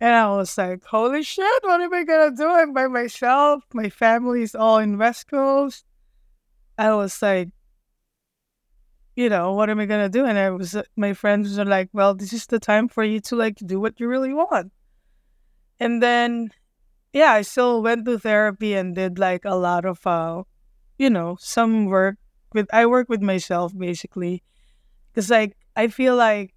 and 0.00 0.14
I 0.14 0.28
was 0.34 0.56
like, 0.56 0.84
"Holy 0.84 1.22
shit! 1.22 1.62
What 1.62 1.80
am 1.80 1.92
I 1.92 2.04
gonna 2.04 2.34
do? 2.34 2.48
I'm 2.48 2.72
by 2.72 2.86
myself. 2.86 3.64
My 3.74 3.90
family's 3.90 4.54
all 4.54 4.78
in 4.78 4.96
West 4.96 5.28
Coast." 5.28 5.84
I 6.78 6.94
was 6.94 7.20
like, 7.20 7.50
you 9.16 9.28
know, 9.28 9.52
what 9.52 9.70
am 9.70 9.80
I 9.80 9.86
gonna 9.86 10.08
do? 10.08 10.24
And 10.24 10.38
I 10.38 10.50
was, 10.50 10.76
my 10.96 11.12
friends 11.12 11.56
were 11.58 11.64
like, 11.64 11.90
"Well, 11.92 12.14
this 12.14 12.32
is 12.32 12.46
the 12.46 12.58
time 12.58 12.88
for 12.88 13.04
you 13.04 13.20
to 13.20 13.36
like 13.36 13.56
do 13.56 13.80
what 13.80 14.00
you 14.00 14.08
really 14.08 14.32
want." 14.34 14.72
And 15.80 16.02
then 16.02 16.50
yeah, 17.12 17.32
I 17.32 17.42
still 17.42 17.82
went 17.82 18.06
to 18.06 18.18
therapy 18.18 18.74
and 18.74 18.94
did 18.94 19.18
like 19.18 19.44
a 19.44 19.56
lot 19.56 19.84
of 19.84 20.06
uh 20.06 20.44
you 20.98 21.10
know, 21.10 21.36
some 21.40 21.86
work 21.86 22.16
with 22.54 22.68
I 22.72 22.86
work 22.86 23.08
with 23.08 23.22
myself 23.22 23.76
basically. 23.76 24.44
Cuz 25.14 25.30
like 25.30 25.56
I 25.76 25.88
feel 25.88 26.16
like 26.16 26.54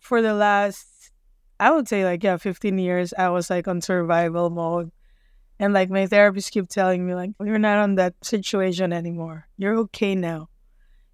for 0.00 0.22
the 0.22 0.34
last 0.34 1.12
I 1.60 1.72
would 1.72 1.88
say 1.88 2.04
like 2.04 2.24
yeah, 2.24 2.36
15 2.38 2.78
years 2.78 3.14
I 3.18 3.30
was 3.30 3.50
like 3.50 3.68
on 3.68 3.80
survival 3.80 4.50
mode. 4.50 4.92
And 5.60 5.74
like 5.74 5.90
my 5.90 6.06
therapist 6.06 6.52
keep 6.52 6.68
telling 6.68 7.06
me 7.06 7.14
like 7.14 7.32
you're 7.40 7.58
not 7.58 7.78
on 7.78 7.96
that 7.96 8.14
situation 8.22 8.92
anymore. 8.92 9.48
You're 9.58 9.76
okay 9.88 10.14
now. 10.14 10.49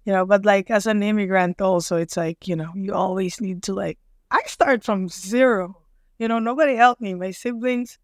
You 0.07 0.13
know, 0.13 0.25
but 0.25 0.45
like 0.45 0.71
as 0.71 0.87
an 0.87 1.03
immigrant 1.03 1.59
also 1.61 1.97
it's 1.97 2.15
like, 2.15 2.47
you 2.47 2.55
know, 2.55 2.71
you 2.73 2.93
always 2.93 3.41
need 3.41 3.63
to 3.63 3.73
like 3.73 3.99
I 4.31 4.41
start 4.45 4.85
from 4.85 5.09
zero. 5.09 5.83
You 6.17 6.29
know, 6.29 6.39
nobody 6.39 6.75
helped 6.75 7.01
me. 7.01 7.13
My 7.13 7.31
siblings 7.31 7.99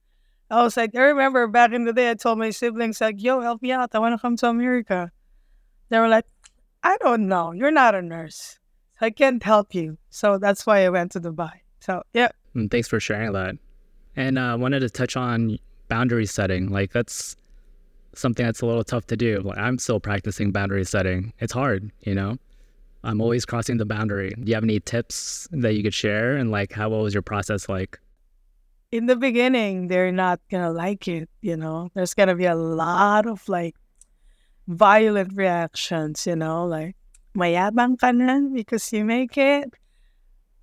I 0.53 0.61
was 0.61 0.77
like, 0.77 0.95
I 0.95 0.99
remember 0.99 1.47
back 1.47 1.71
in 1.71 1.85
the 1.85 1.93
day, 1.93 2.11
I 2.11 2.13
told 2.13 2.37
my 2.37 2.51
siblings, 2.51 3.01
like, 3.01 3.23
yo, 3.23 3.41
help 3.41 3.63
me 3.63 3.71
out. 3.71 3.95
I 3.95 3.99
want 3.99 4.13
to 4.13 4.21
come 4.21 4.35
to 4.37 4.49
America. 4.49 5.11
They 5.89 5.97
were 5.97 6.07
like, 6.07 6.25
I 6.83 6.95
don't 6.97 7.27
know. 7.27 7.53
You're 7.53 7.71
not 7.71 7.95
a 7.95 8.03
nurse. 8.03 8.59
I 9.01 9.09
can't 9.09 9.41
help 9.41 9.73
you. 9.73 9.97
So 10.11 10.37
that's 10.37 10.67
why 10.67 10.85
I 10.85 10.89
went 10.89 11.13
to 11.13 11.21
Dubai. 11.21 11.51
So, 11.79 12.03
yeah. 12.13 12.29
And 12.53 12.69
thanks 12.69 12.87
for 12.87 12.99
sharing 12.99 13.33
that. 13.33 13.55
And 14.15 14.37
I 14.37 14.51
uh, 14.51 14.57
wanted 14.57 14.81
to 14.81 14.91
touch 14.91 15.17
on 15.17 15.57
boundary 15.87 16.27
setting. 16.27 16.69
Like 16.69 16.91
that's 16.91 17.35
something 18.15 18.45
that's 18.45 18.61
a 18.61 18.65
little 18.65 18.83
tough 18.83 19.07
to 19.07 19.17
do. 19.17 19.41
Like 19.41 19.57
I'm 19.57 19.77
still 19.77 19.99
practicing 19.99 20.51
boundary 20.51 20.85
setting. 20.85 21.33
It's 21.39 21.53
hard, 21.53 21.91
you 22.01 22.15
know. 22.15 22.37
I'm 23.03 23.19
always 23.19 23.45
crossing 23.45 23.77
the 23.77 23.85
boundary. 23.85 24.29
Do 24.29 24.43
you 24.45 24.55
have 24.55 24.63
any 24.63 24.79
tips 24.79 25.47
that 25.51 25.73
you 25.73 25.83
could 25.83 25.93
share? 25.93 26.37
And 26.37 26.51
like, 26.51 26.71
how 26.71 26.89
what 26.89 27.01
was 27.01 27.13
your 27.13 27.21
process 27.21 27.67
like? 27.67 27.99
In 28.91 29.07
the 29.07 29.15
beginning, 29.15 29.87
they're 29.87 30.11
not 30.11 30.39
to 30.51 30.69
like 30.69 31.07
it. 31.07 31.29
You 31.41 31.57
know, 31.57 31.89
there's 31.93 32.13
to 32.13 32.35
be 32.35 32.45
a 32.45 32.55
lot 32.55 33.25
of 33.25 33.47
like 33.49 33.75
violent 34.67 35.33
reactions, 35.35 36.25
you 36.25 36.35
know, 36.35 36.65
like, 36.65 36.95
mayabang 37.35 37.99
ka 37.99 38.11
because 38.53 38.93
you 38.93 39.03
make 39.03 39.37
it. 39.37 39.73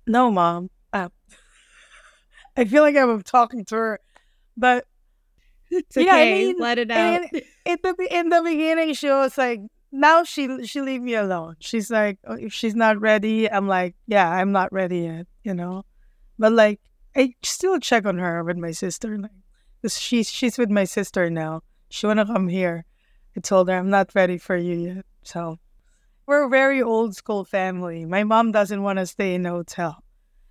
No, 0.07 0.31
mom. 0.31 0.69
Uh, 0.91 1.09
I 2.57 2.65
feel 2.65 2.81
like 2.81 2.95
I'm 2.95 3.21
talking 3.21 3.65
to 3.65 3.75
her, 3.75 3.99
but 4.57 4.85
It's 5.71 5.95
Yeah, 5.95 6.15
I 6.15 6.25
mean, 6.25 6.57
let 6.59 6.77
it 6.77 6.91
out. 6.91 7.23
and 7.23 7.41
in 7.65 7.77
the 7.81 8.07
in 8.11 8.29
the 8.29 8.41
beginning 8.43 8.93
she 8.93 9.09
was 9.09 9.37
like 9.37 9.61
now 9.91 10.23
she 10.23 10.65
she 10.65 10.81
leave 10.81 11.01
me 11.01 11.15
alone. 11.15 11.55
She's 11.59 11.89
like 11.89 12.19
oh, 12.27 12.35
if 12.35 12.53
she's 12.53 12.75
not 12.75 12.99
ready 12.99 13.49
i'm 13.49 13.67
like 13.67 13.95
yeah 14.07 14.29
i'm 14.29 14.51
not 14.51 14.71
ready 14.71 14.99
yet 14.99 15.27
you 15.43 15.53
know? 15.53 15.83
But 16.37 16.51
like 16.53 16.79
i 17.15 17.33
still 17.43 17.79
check 17.79 18.05
on 18.05 18.17
her 18.17 18.43
with 18.43 18.57
my 18.57 18.71
sister 18.71 19.17
like 19.17 19.31
she's 19.87 20.29
she's 20.29 20.57
with 20.57 20.69
my 20.69 20.83
sister 20.83 21.29
now. 21.29 21.63
She 21.89 22.05
wanna 22.05 22.25
come 22.25 22.47
here. 22.47 22.85
I 23.35 23.39
told 23.39 23.69
her 23.69 23.75
i'm 23.77 23.89
not 23.89 24.13
ready 24.13 24.37
for 24.37 24.55
you 24.55 24.75
yet 24.75 25.05
so. 25.23 25.57
We're 26.27 26.45
a 26.45 26.49
very 26.49 26.81
old 26.81 27.15
school 27.15 27.43
family. 27.43 28.05
My 28.05 28.23
mom 28.23 28.51
doesn't 28.53 28.83
want 28.83 28.99
to 28.99 29.05
stay 29.05 29.33
in 29.35 29.45
a 29.45 29.49
hotel. 29.49 30.01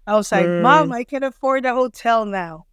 I 0.06 0.14
was 0.14 0.32
like 0.32 0.46
mom 0.46 0.90
mm. 0.90 0.94
i 0.94 1.04
can 1.04 1.22
afford 1.22 1.64
a 1.64 1.74
hotel 1.74 2.24
now 2.24 2.66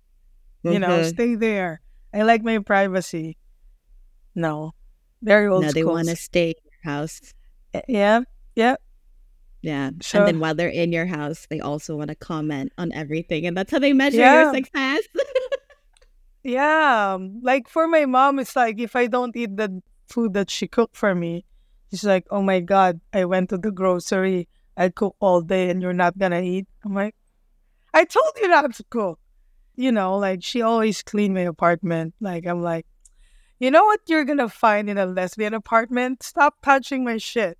you 0.64 0.80
know? 0.80 1.04
Stay 1.04 1.36
there 1.36 1.82
i 2.14 2.22
like 2.24 2.44
my 2.44 2.60
privacy 2.60 3.38
no 4.36 4.74
very 5.22 5.48
old 5.48 5.64
no, 5.64 5.72
they 5.72 5.84
want 5.84 6.08
to 6.08 6.16
stay 6.16 6.50
in 6.52 6.64
your 6.72 6.94
house. 6.94 7.20
Eh, 7.74 7.82
yeah 7.88 8.22
yeah 8.56 8.76
Yeah. 9.62 9.90
So- 10.02 10.20
and 10.20 10.28
then 10.28 10.40
while 10.40 10.54
they're 10.56 10.70
in 10.70 10.94
your 10.94 11.08
house, 11.08 11.48
they 11.50 11.60
also 11.60 11.98
want 11.98 12.10
to 12.10 12.16
comment 12.16 12.72
on 12.78 12.94
everything. 12.94 13.46
And 13.48 13.58
that's 13.58 13.72
how 13.72 13.80
they 13.80 13.92
measure 13.94 14.20
Yeah. 14.22 14.44
your 14.44 14.54
success. 14.54 15.02
yeah 16.44 17.18
like 17.42 17.68
for 17.68 17.88
my 17.88 18.06
mom 18.06 18.40
it's 18.40 18.56
like 18.56 18.80
if 18.80 18.96
i 18.96 19.08
don't 19.08 19.36
eat 19.36 19.58
the 19.58 19.82
food 20.08 20.34
that 20.34 20.50
she 20.50 20.68
cooked 20.68 20.96
for 20.96 21.14
me 21.16 21.44
she's 21.90 22.04
like 22.06 22.26
oh 22.32 22.42
my 22.42 22.60
god 22.62 23.02
i 23.14 23.26
went 23.26 23.50
to 23.50 23.58
the 23.58 23.72
grocery 23.72 24.48
i 24.78 24.88
cook 24.88 25.16
all 25.20 25.42
day 25.42 25.70
and 25.70 25.82
you're 25.82 25.94
not 25.94 26.18
gonna 26.18 26.40
eat 26.42 26.66
i'm 26.86 26.94
like 26.94 27.16
i 27.94 28.06
told 28.06 28.32
you 28.42 28.48
not 28.48 28.72
to 28.74 28.84
cook 28.90 29.20
you 29.78 29.92
know 29.92 30.18
like 30.18 30.44
she 30.44 30.62
always 30.62 31.02
cleaned 31.02 31.34
my 31.34 31.42
apartment 31.42 32.14
like 32.20 32.46
i'm 32.46 32.62
like 32.62 32.86
you 33.60 33.72
know 33.72 33.86
what 33.86 34.02
you're 34.08 34.26
gonna 34.26 34.50
find 34.50 34.90
in 34.90 34.98
a 34.98 35.06
lesbian 35.06 35.54
apartment 35.54 36.22
stop 36.22 36.56
touching 36.62 37.06
my 37.06 37.18
shit 37.18 37.58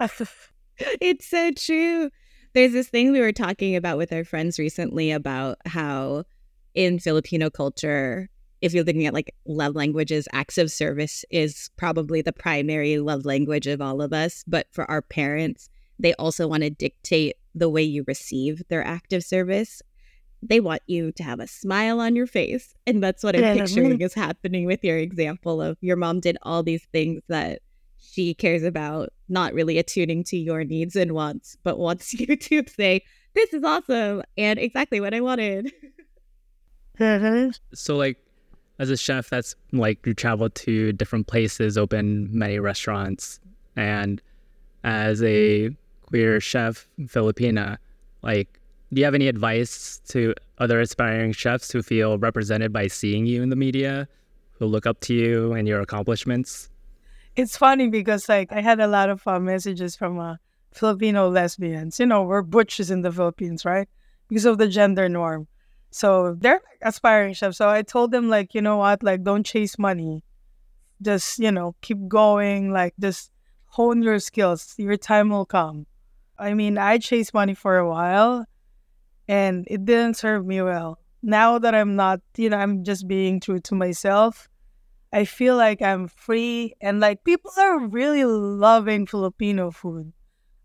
it's 1.00 1.26
so 1.26 1.50
true. 1.52 2.10
There's 2.54 2.72
this 2.72 2.88
thing 2.88 3.12
we 3.12 3.20
were 3.20 3.32
talking 3.32 3.76
about 3.76 3.98
with 3.98 4.12
our 4.12 4.24
friends 4.24 4.58
recently 4.58 5.10
about 5.10 5.58
how 5.66 6.24
in 6.74 6.98
Filipino 6.98 7.50
culture, 7.50 8.28
if 8.60 8.72
you're 8.72 8.84
looking 8.84 9.06
at 9.06 9.14
like 9.14 9.34
love 9.46 9.74
languages, 9.74 10.26
acts 10.32 10.58
of 10.58 10.70
service 10.70 11.24
is 11.30 11.70
probably 11.76 12.22
the 12.22 12.32
primary 12.32 12.98
love 12.98 13.24
language 13.24 13.66
of 13.66 13.80
all 13.80 14.02
of 14.02 14.12
us. 14.12 14.42
But 14.46 14.66
for 14.72 14.90
our 14.90 15.02
parents, 15.02 15.68
they 15.98 16.14
also 16.14 16.48
want 16.48 16.62
to 16.62 16.70
dictate 16.70 17.36
the 17.54 17.68
way 17.68 17.82
you 17.82 18.04
receive 18.06 18.62
their 18.68 18.84
act 18.84 19.12
of 19.12 19.22
service. 19.22 19.82
They 20.42 20.60
want 20.60 20.82
you 20.86 21.12
to 21.12 21.22
have 21.22 21.38
a 21.40 21.46
smile 21.46 22.00
on 22.00 22.16
your 22.16 22.26
face. 22.26 22.74
And 22.86 23.02
that's 23.02 23.22
what 23.22 23.36
I'm 23.36 23.42
Yeah. 23.42 23.54
picturing 23.54 24.00
is 24.00 24.14
happening 24.14 24.64
with 24.66 24.82
your 24.82 24.96
example 24.98 25.60
of 25.60 25.76
your 25.80 25.96
mom 25.96 26.20
did 26.20 26.38
all 26.42 26.62
these 26.62 26.86
things 26.92 27.22
that 27.28 27.60
she 27.98 28.32
cares 28.34 28.62
about, 28.62 29.10
not 29.28 29.52
really 29.52 29.76
attuning 29.78 30.24
to 30.24 30.36
your 30.38 30.64
needs 30.64 30.96
and 30.96 31.12
wants, 31.12 31.56
but 31.62 31.78
wants 31.78 32.12
you 32.18 32.36
to 32.36 32.64
say, 32.68 33.02
This 33.34 33.52
is 33.52 33.62
awesome 33.64 34.22
and 34.38 34.58
exactly 34.58 35.00
what 35.00 35.14
I 35.14 35.20
wanted. 35.20 35.72
So 37.74 37.96
like 37.96 38.18
as 38.78 38.90
a 38.90 38.96
chef 38.96 39.30
that's 39.30 39.54
like 39.72 40.04
you 40.06 40.14
travel 40.14 40.50
to 40.50 40.92
different 40.92 41.26
places, 41.26 41.78
open 41.78 42.28
many 42.30 42.58
restaurants 42.58 43.40
and 43.76 44.20
as 44.84 45.22
a 45.22 45.70
queer 46.02 46.40
chef 46.40 46.88
Filipina, 47.02 47.78
like 48.22 48.59
do 48.92 49.00
you 49.00 49.04
have 49.04 49.14
any 49.14 49.28
advice 49.28 50.00
to 50.08 50.34
other 50.58 50.80
aspiring 50.80 51.32
chefs 51.32 51.70
who 51.70 51.82
feel 51.82 52.18
represented 52.18 52.72
by 52.72 52.88
seeing 52.88 53.24
you 53.24 53.42
in 53.42 53.48
the 53.48 53.56
media, 53.56 54.08
who 54.58 54.66
look 54.66 54.84
up 54.84 55.00
to 55.00 55.14
you 55.14 55.52
and 55.52 55.68
your 55.68 55.80
accomplishments? 55.80 56.68
It's 57.36 57.56
funny 57.56 57.88
because 57.88 58.28
like 58.28 58.52
I 58.52 58.60
had 58.60 58.80
a 58.80 58.88
lot 58.88 59.08
of 59.08 59.26
uh, 59.26 59.38
messages 59.38 59.94
from 59.94 60.18
uh, 60.18 60.36
Filipino 60.72 61.28
lesbians. 61.28 62.00
You 62.00 62.06
know, 62.06 62.22
we're 62.22 62.42
butches 62.42 62.90
in 62.90 63.02
the 63.02 63.12
Philippines, 63.12 63.64
right? 63.64 63.88
Because 64.28 64.44
of 64.44 64.58
the 64.58 64.68
gender 64.68 65.08
norm. 65.08 65.46
So 65.92 66.34
they're 66.38 66.60
aspiring 66.82 67.34
chefs. 67.34 67.58
So 67.58 67.68
I 67.68 67.82
told 67.82 68.10
them 68.10 68.28
like, 68.28 68.54
you 68.54 68.60
know 68.60 68.78
what, 68.78 69.02
like 69.02 69.22
don't 69.22 69.46
chase 69.46 69.78
money. 69.78 70.24
Just, 71.00 71.38
you 71.38 71.52
know, 71.52 71.76
keep 71.80 72.08
going, 72.08 72.72
like 72.72 72.94
just 72.98 73.30
hone 73.66 74.02
your 74.02 74.18
skills. 74.18 74.74
Your 74.76 74.96
time 74.96 75.30
will 75.30 75.46
come. 75.46 75.86
I 76.38 76.54
mean, 76.54 76.76
I 76.76 76.98
chased 76.98 77.32
money 77.32 77.54
for 77.54 77.78
a 77.78 77.88
while 77.88 78.46
and 79.30 79.64
it 79.70 79.84
didn't 79.84 80.16
serve 80.16 80.44
me 80.44 80.60
well. 80.60 80.98
Now 81.22 81.56
that 81.60 81.72
I'm 81.72 81.94
not, 81.94 82.20
you 82.36 82.50
know, 82.50 82.56
I'm 82.56 82.82
just 82.82 83.06
being 83.06 83.38
true 83.38 83.60
to 83.60 83.76
myself. 83.76 84.48
I 85.12 85.24
feel 85.24 85.56
like 85.56 85.80
I'm 85.80 86.08
free 86.08 86.74
and 86.80 86.98
like 86.98 87.22
people 87.22 87.52
are 87.56 87.86
really 87.86 88.24
loving 88.24 89.06
Filipino 89.06 89.70
food. 89.70 90.12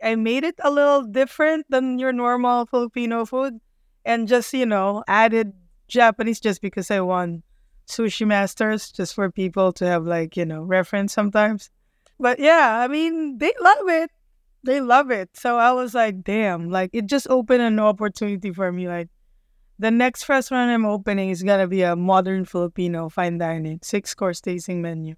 I 0.04 0.16
made 0.16 0.44
it 0.44 0.56
a 0.64 0.72
little 0.72 1.04
different 1.04 1.68
than 1.70 2.00
your 2.00 2.12
normal 2.12 2.66
Filipino 2.66 3.26
food 3.26 3.60
and 4.04 4.28
just, 4.28 4.52
you 4.52 4.66
know, 4.66 5.04
added 5.08 5.54
Japanese 5.88 6.40
just 6.40 6.60
because 6.60 6.90
I 6.90 7.02
won 7.02 7.44
sushi 7.88 8.26
masters 8.26 8.92
just 8.92 9.14
for 9.14 9.30
people 9.30 9.74
to 9.74 9.86
have 9.86 10.06
like, 10.06 10.36
you 10.36 10.46
know, 10.46 10.64
reference 10.64 11.14
sometimes. 11.14 11.70
But 12.20 12.40
yeah, 12.40 12.80
I 12.80 12.88
mean, 12.88 13.38
they 13.38 13.54
love 13.62 13.90
it 13.90 14.10
they 14.66 14.82
love 14.82 15.12
it. 15.12 15.30
So 15.36 15.58
I 15.58 15.72
was 15.72 15.94
like, 15.94 16.24
damn, 16.24 16.70
like 16.70 16.90
it 16.94 17.06
just 17.06 17.28
opened 17.30 17.62
an 17.62 17.80
opportunity 17.80 18.52
for 18.52 18.72
me. 18.72 18.88
Like 18.88 19.10
the 19.80 19.92
next 19.92 20.28
restaurant 20.28 20.72
I'm 20.72 20.86
opening 20.86 21.30
is 21.30 21.44
gonna 21.44 21.68
be 21.68 21.84
a 21.84 21.96
modern 21.96 22.46
Filipino 22.46 23.10
fine 23.10 23.38
dining, 23.38 23.80
six 23.82 24.14
course 24.14 24.42
tasting 24.42 24.82
menu. 24.82 25.16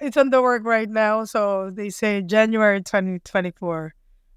It's 0.00 0.16
the 0.16 0.42
work 0.42 0.64
right 0.64 0.88
now, 0.88 1.24
so 1.24 1.70
they 1.70 1.90
say 1.90 2.22
January 2.22 2.82
2024. 2.82 3.94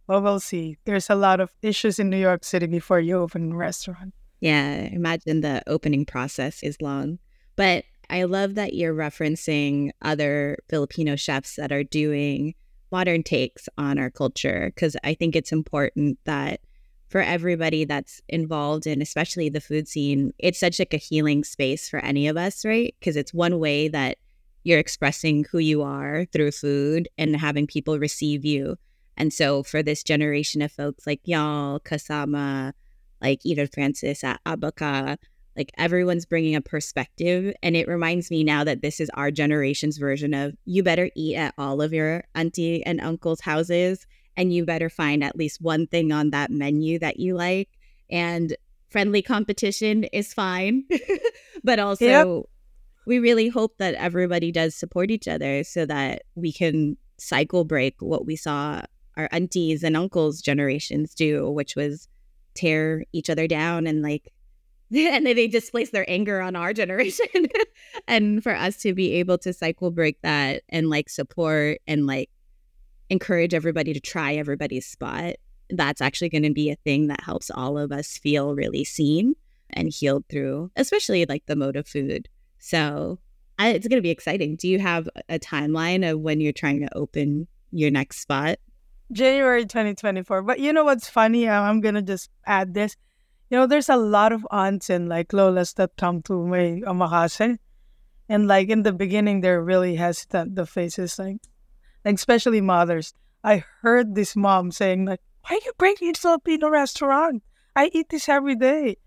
Well, 0.08 0.22
we'll 0.22 0.40
see. 0.40 0.78
There's 0.86 1.10
a 1.10 1.16
lot 1.16 1.40
of 1.40 1.52
issues 1.64 1.98
in 1.98 2.12
New 2.12 2.20
York 2.20 2.44
City 2.44 2.68
before 2.68 3.00
you 3.00 3.18
open 3.18 3.52
a 3.52 3.56
restaurant. 3.56 4.14
Yeah, 4.40 4.74
imagine 4.92 5.42
the 5.42 5.64
opening 5.66 6.06
process 6.06 6.62
is 6.62 6.80
long. 6.82 7.18
But 7.56 7.86
I 8.12 8.24
love 8.24 8.54
that 8.56 8.76
you're 8.76 8.94
referencing 8.94 9.90
other 10.04 10.60
Filipino 10.70 11.16
chefs 11.16 11.56
that 11.56 11.72
are 11.72 11.84
doing 11.84 12.54
modern 12.96 13.24
takes 13.24 13.68
on 13.78 14.00
our 14.00 14.10
culture 14.10 14.72
because 14.74 14.96
I 15.04 15.16
think 15.16 15.36
it's 15.36 15.52
important 15.52 16.18
that 16.24 16.62
for 17.10 17.20
everybody 17.20 17.84
that's 17.84 18.22
involved 18.30 18.88
in 18.88 19.02
especially 19.02 19.50
the 19.50 19.60
food 19.60 19.86
scene, 19.90 20.32
it's 20.40 20.62
such 20.62 20.80
like 20.80 20.94
a 20.94 20.98
healing 21.10 21.44
space 21.44 21.90
for 21.90 22.00
any 22.00 22.30
of 22.30 22.38
us, 22.38 22.64
right? 22.64 22.96
Because 22.98 23.18
it's 23.18 23.34
one 23.34 23.60
way 23.60 23.90
that 23.90 24.18
you're 24.64 24.80
expressing 24.80 25.46
who 25.52 25.58
you 25.58 25.84
are 25.84 26.26
through 26.32 26.52
food 26.52 27.10
and 27.18 27.36
having 27.36 27.68
people 27.68 28.00
receive 28.00 28.46
you. 28.46 28.78
And 29.18 29.34
so 29.34 29.62
for 29.62 29.84
this 29.84 30.02
generation 30.02 30.62
of 30.62 30.72
folks 30.72 31.06
like 31.06 31.20
y'all, 31.26 31.82
Kasama, 31.82 32.72
like 33.22 33.46
Edith 33.46 33.74
Francis 33.74 34.24
at 34.24 34.40
Abaca, 34.46 35.18
like 35.56 35.72
everyone's 35.78 36.26
bringing 36.26 36.56
a 36.56 36.62
perspective. 36.62 37.54
And 37.64 37.76
it 37.76 37.88
reminds 37.88 38.30
me 38.30 38.44
now 38.44 38.64
that 38.64 38.82
this 38.82 39.00
is 39.00 39.10
our 39.14 39.32
generation's 39.32 39.98
version 39.98 40.34
of 40.34 40.56
you 40.66 40.84
better 40.84 41.10
eat 41.16 41.36
at 41.36 41.54
all 41.58 41.82
of 41.82 41.94
your 41.94 42.24
auntie 42.36 42.86
and 42.86 43.00
uncle's 43.02 43.42
houses 43.42 44.06
and 44.38 44.54
you 44.54 44.66
better 44.66 44.90
find 44.90 45.24
at 45.24 45.38
least 45.38 45.62
one 45.62 45.88
thing 45.88 46.12
on 46.12 46.32
that 46.32 46.52
menu 46.52 47.00
that 47.00 47.20
you 47.20 47.36
like. 47.36 47.70
And 48.10 48.56
friendly 48.90 49.22
competition 49.22 50.04
is 50.06 50.34
fine. 50.34 50.84
but 51.64 51.80
also, 51.80 52.06
yep. 52.06 52.46
we 53.08 53.20
really 53.20 53.48
hope 53.48 53.78
that 53.78 53.96
everybody 53.96 54.52
does 54.52 54.76
support 54.76 55.10
each 55.10 55.28
other 55.28 55.64
so 55.64 55.86
that 55.86 56.24
we 56.36 56.52
can 56.52 56.98
cycle 57.18 57.64
break 57.64 57.96
what 58.00 58.26
we 58.26 58.36
saw 58.36 58.82
our 59.16 59.30
aunties 59.32 59.84
and 59.84 59.96
uncles 59.96 60.42
generations 60.42 61.16
do, 61.16 61.50
which 61.50 61.78
was 61.78 62.10
tear 62.56 63.04
each 63.14 63.30
other 63.30 63.48
down 63.48 63.88
and 63.88 64.02
like 64.02 64.32
and 65.12 65.26
they 65.26 65.48
displace 65.48 65.90
their 65.90 66.10
anger 66.10 66.42
on 66.42 66.56
our 66.56 66.74
generation. 66.74 67.26
And 68.08 68.44
for 68.44 68.54
us 68.54 68.78
to 68.78 68.94
be 68.94 69.14
able 69.14 69.38
to 69.40 69.54
cycle 69.54 69.90
break 69.90 70.22
that 70.22 70.64
and 70.70 70.90
like 70.90 71.10
support 71.10 71.80
and 71.88 72.06
like 72.06 72.30
encourage 73.10 73.54
everybody 73.54 73.94
to 73.94 74.00
try 74.00 74.34
everybody's 74.34 74.86
spot 74.86 75.36
that's 75.70 76.02
actually 76.02 76.30
going 76.30 76.44
to 76.44 76.54
be 76.54 76.70
a 76.70 76.76
thing 76.76 77.08
that 77.08 77.24
helps 77.24 77.50
all 77.50 77.78
of 77.78 77.92
us 77.92 78.18
feel 78.18 78.54
really 78.54 78.84
seen 78.84 79.34
and 79.72 79.92
healed 79.92 80.26
through 80.30 80.70
especially 80.76 81.26
like 81.26 81.46
the 81.46 81.56
mode 81.56 81.76
of 81.76 81.88
food. 81.88 82.28
So 82.60 83.18
I, 83.58 83.70
it's 83.70 83.88
going 83.88 83.98
to 83.98 84.04
be 84.04 84.12
exciting. 84.12 84.58
Do 84.58 84.68
you 84.68 84.80
have 84.80 85.08
a 85.30 85.40
timeline 85.40 86.10
of 86.10 86.20
when 86.20 86.42
you're 86.42 86.52
trying 86.52 86.82
to 86.82 86.98
open 86.98 87.48
your 87.72 87.92
next 87.92 88.20
spot? 88.20 88.60
January 89.12 89.66
2024 89.66 90.42
but 90.42 90.60
you 90.60 90.74
know 90.74 90.84
what's 90.84 91.08
funny? 91.08 91.48
I'm 91.48 91.82
going 91.82 91.96
to 91.96 92.02
just 92.02 92.30
add 92.46 92.74
this 92.74 92.96
you 93.50 93.58
know, 93.58 93.68
there's 93.68 93.90
a 93.90 93.98
lot 93.98 94.32
of 94.32 94.46
aunts 94.50 94.90
and 94.90 95.08
like 95.08 95.30
lolas 95.30 95.76
that 95.76 95.96
come 95.98 96.22
to 96.24 96.46
my 96.46 96.82
omakase. 96.88 97.58
And 98.28 98.48
like 98.48 98.70
in 98.70 98.82
the 98.84 98.94
beginning, 98.94 99.42
they're 99.42 99.62
really 99.62 99.96
hesitant. 99.96 100.56
The 100.56 100.66
faces, 100.66 101.20
like, 101.20 101.38
like 102.04 102.16
especially 102.16 102.62
mothers. 102.62 103.14
I 103.44 103.64
heard 103.82 104.16
this 104.16 104.36
mom 104.36 104.72
saying 104.72 105.06
like, 105.06 105.22
"Why 105.48 105.60
you 105.64 105.72
bring 105.78 105.96
me 106.02 106.12
to 106.12 106.20
Filipino 106.20 106.70
restaurant? 106.70 107.44
I 107.76 107.92
eat 107.94 108.10
this 108.10 108.28
every 108.28 108.56
day." 108.56 108.98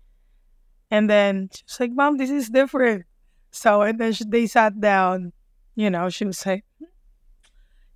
And 0.89 1.09
then 1.09 1.49
she's 1.51 1.79
like, 1.79 1.91
"Mom, 1.91 2.15
this 2.15 2.29
is 2.29 2.49
different." 2.49 3.05
So 3.51 3.81
and 3.81 3.99
then 3.99 4.13
she, 4.13 4.23
they 4.25 4.47
sat 4.47 4.79
down. 4.79 5.33
You 5.75 5.89
know, 5.89 6.09
she 6.09 6.23
was 6.23 6.45
like, 6.45 6.63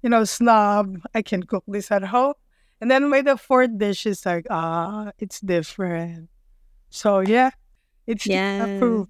"You 0.02 0.10
know, 0.10 0.26
snob, 0.26 1.00
I 1.16 1.22
can 1.22 1.44
cook 1.44 1.64
this 1.68 1.90
at 1.90 2.04
home." 2.04 2.34
And 2.82 2.92
then 2.92 3.10
by 3.10 3.22
the 3.22 3.38
fourth 3.38 3.78
dish, 3.78 4.00
she's 4.00 4.26
like, 4.26 4.46
"Ah, 4.50 5.14
it's 5.20 5.40
different." 5.40 6.28
So 6.94 7.22
yeah, 7.22 7.50
it's 8.06 8.28
yeah. 8.28 8.66
approved. 8.66 9.10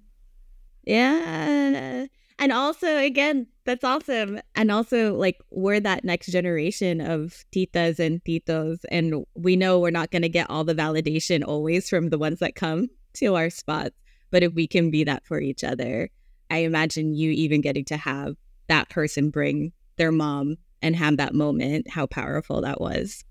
Yeah. 0.84 2.06
And 2.38 2.52
also, 2.52 2.96
again, 2.96 3.46
that's 3.64 3.84
awesome. 3.84 4.40
And 4.56 4.70
also, 4.70 5.14
like, 5.14 5.38
we're 5.50 5.80
that 5.80 6.02
next 6.02 6.26
generation 6.26 7.00
of 7.00 7.44
titas 7.54 7.98
and 7.98 8.24
titos. 8.24 8.80
And 8.90 9.24
we 9.34 9.54
know 9.54 9.78
we're 9.78 9.90
not 9.90 10.10
going 10.10 10.22
to 10.22 10.28
get 10.28 10.50
all 10.50 10.64
the 10.64 10.74
validation 10.74 11.44
always 11.46 11.88
from 11.88 12.08
the 12.08 12.18
ones 12.18 12.40
that 12.40 12.56
come 12.56 12.88
to 13.14 13.36
our 13.36 13.50
spots. 13.50 13.94
But 14.30 14.42
if 14.42 14.52
we 14.54 14.66
can 14.66 14.90
be 14.90 15.04
that 15.04 15.24
for 15.24 15.40
each 15.40 15.62
other, 15.62 16.10
I 16.50 16.58
imagine 16.58 17.14
you 17.14 17.30
even 17.30 17.60
getting 17.60 17.84
to 17.86 17.96
have 17.96 18.34
that 18.66 18.88
person 18.88 19.30
bring 19.30 19.72
their 19.96 20.10
mom 20.10 20.56
and 20.82 20.96
have 20.96 21.18
that 21.18 21.34
moment, 21.34 21.88
how 21.88 22.06
powerful 22.06 22.62
that 22.62 22.80
was. 22.80 23.24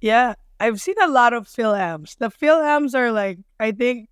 Yeah. 0.00 0.34
I've 0.62 0.80
seen 0.80 0.94
a 1.02 1.08
lot 1.08 1.32
of 1.32 1.48
Philams. 1.48 2.16
The 2.18 2.30
Philams 2.30 2.94
are 2.94 3.10
like, 3.10 3.40
I 3.58 3.72
think 3.72 4.08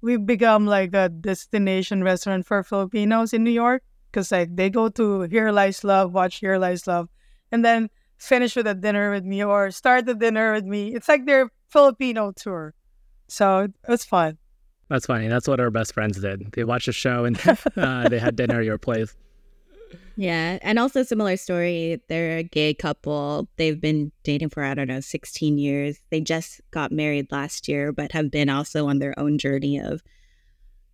we've 0.00 0.24
become 0.24 0.64
like 0.64 0.94
a 0.94 1.08
destination 1.08 2.04
restaurant 2.04 2.46
for 2.46 2.62
Filipinos 2.62 3.32
in 3.32 3.42
New 3.42 3.50
York 3.50 3.82
because 4.06 4.30
like 4.30 4.54
they 4.54 4.70
go 4.70 4.90
to 4.90 5.22
Here 5.22 5.50
Lies 5.50 5.82
Love, 5.82 6.12
watch 6.12 6.36
Here 6.36 6.56
Lies 6.56 6.86
Love, 6.86 7.08
and 7.50 7.64
then 7.64 7.90
finish 8.16 8.54
with 8.54 8.68
a 8.68 8.74
dinner 8.74 9.10
with 9.10 9.24
me 9.24 9.42
or 9.42 9.72
start 9.72 10.06
the 10.06 10.14
dinner 10.14 10.52
with 10.52 10.66
me. 10.66 10.94
It's 10.94 11.08
like 11.08 11.26
their 11.26 11.50
Filipino 11.68 12.30
tour. 12.30 12.74
So 13.26 13.62
it 13.62 13.72
was 13.88 14.04
fun. 14.04 14.38
That's 14.88 15.06
funny. 15.06 15.26
That's 15.26 15.48
what 15.48 15.58
our 15.58 15.72
best 15.72 15.94
friends 15.94 16.20
did. 16.20 16.52
They 16.52 16.62
watched 16.62 16.86
a 16.86 16.92
show 16.92 17.24
and 17.24 17.36
uh, 17.76 18.08
they 18.08 18.20
had 18.20 18.36
dinner 18.36 18.60
at 18.60 18.64
your 18.64 18.78
place. 18.78 19.16
Yeah. 20.16 20.58
And 20.62 20.78
also 20.78 21.02
similar 21.02 21.36
story. 21.36 22.00
They're 22.08 22.38
a 22.38 22.42
gay 22.42 22.74
couple. 22.74 23.48
They've 23.56 23.80
been 23.80 24.12
dating 24.24 24.50
for, 24.50 24.62
I 24.62 24.74
don't 24.74 24.88
know, 24.88 25.00
16 25.00 25.58
years. 25.58 26.00
They 26.10 26.20
just 26.20 26.60
got 26.70 26.92
married 26.92 27.32
last 27.32 27.68
year, 27.68 27.92
but 27.92 28.12
have 28.12 28.30
been 28.30 28.48
also 28.48 28.86
on 28.88 28.98
their 28.98 29.18
own 29.18 29.38
journey 29.38 29.78
of 29.78 30.02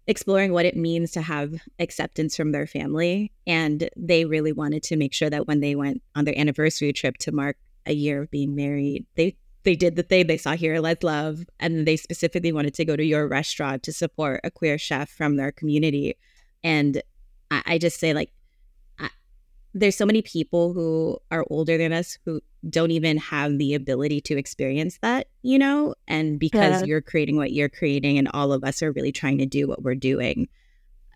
exploring 0.07 0.53
what 0.53 0.65
it 0.65 0.77
means 0.77 1.11
to 1.13 1.21
have 1.21 1.61
acceptance 1.79 2.37
from 2.37 2.53
their 2.53 2.67
family. 2.67 3.33
And 3.47 3.91
they 3.97 4.25
really 4.25 4.53
wanted 4.53 4.83
to 4.85 4.97
make 4.97 5.13
sure 5.13 5.31
that 5.31 5.47
when 5.47 5.61
they 5.61 5.75
went 5.75 6.03
on 6.15 6.25
their 6.25 6.39
anniversary 6.39 6.93
trip 6.93 7.19
to 7.19 7.33
mark 7.33 7.57
a 7.87 7.93
year 7.93 8.23
of 8.23 8.31
being 8.31 8.55
married, 8.55 9.07
they 9.17 9.37
they 9.65 9.75
did 9.75 9.97
the 9.97 10.03
thing 10.03 10.27
they 10.27 10.39
saw 10.39 10.55
here 10.55 10.81
Lies 10.81 11.03
Love, 11.03 11.45
and 11.61 11.87
they 11.87 11.97
specifically 11.97 12.53
wanted 12.53 12.73
to 12.75 12.85
go 12.85 12.97
to 12.97 13.05
your 13.05 13.29
restaurant 13.29 13.83
to 13.83 13.93
support 13.93 14.41
a 14.45 14.51
queer 14.51 14.79
chef 14.79 15.11
from 15.11 15.37
their 15.37 15.53
community. 15.53 16.17
And 16.63 17.03
I, 17.51 17.63
I 17.67 17.79
just 17.79 17.99
say 17.99 18.15
like 18.15 18.31
there's 19.75 19.97
so 19.97 20.07
many 20.07 20.23
people 20.23 20.73
who 20.73 21.19
are 21.31 21.45
older 21.51 21.77
than 21.77 21.93
us 21.93 22.19
who 22.25 22.41
don't 22.69 22.91
even 22.91 23.17
have 23.19 23.59
the 23.59 23.75
ability 23.75 24.21
to 24.23 24.37
experience 24.37 24.99
that, 25.03 25.29
you 25.43 25.59
know? 25.59 25.95
And 26.07 26.39
because 26.39 26.81
yeah. 26.81 26.87
you're 26.87 27.01
creating 27.01 27.37
what 27.37 27.53
you're 27.53 27.69
creating 27.69 28.19
and 28.19 28.29
all 28.33 28.53
of 28.53 28.65
us 28.65 28.83
are 28.83 28.93
really 28.93 29.13
trying 29.13 29.39
to 29.39 29.47
do 29.47 29.69
what 29.69 29.83
we're 29.83 29.95
doing, 29.95 30.49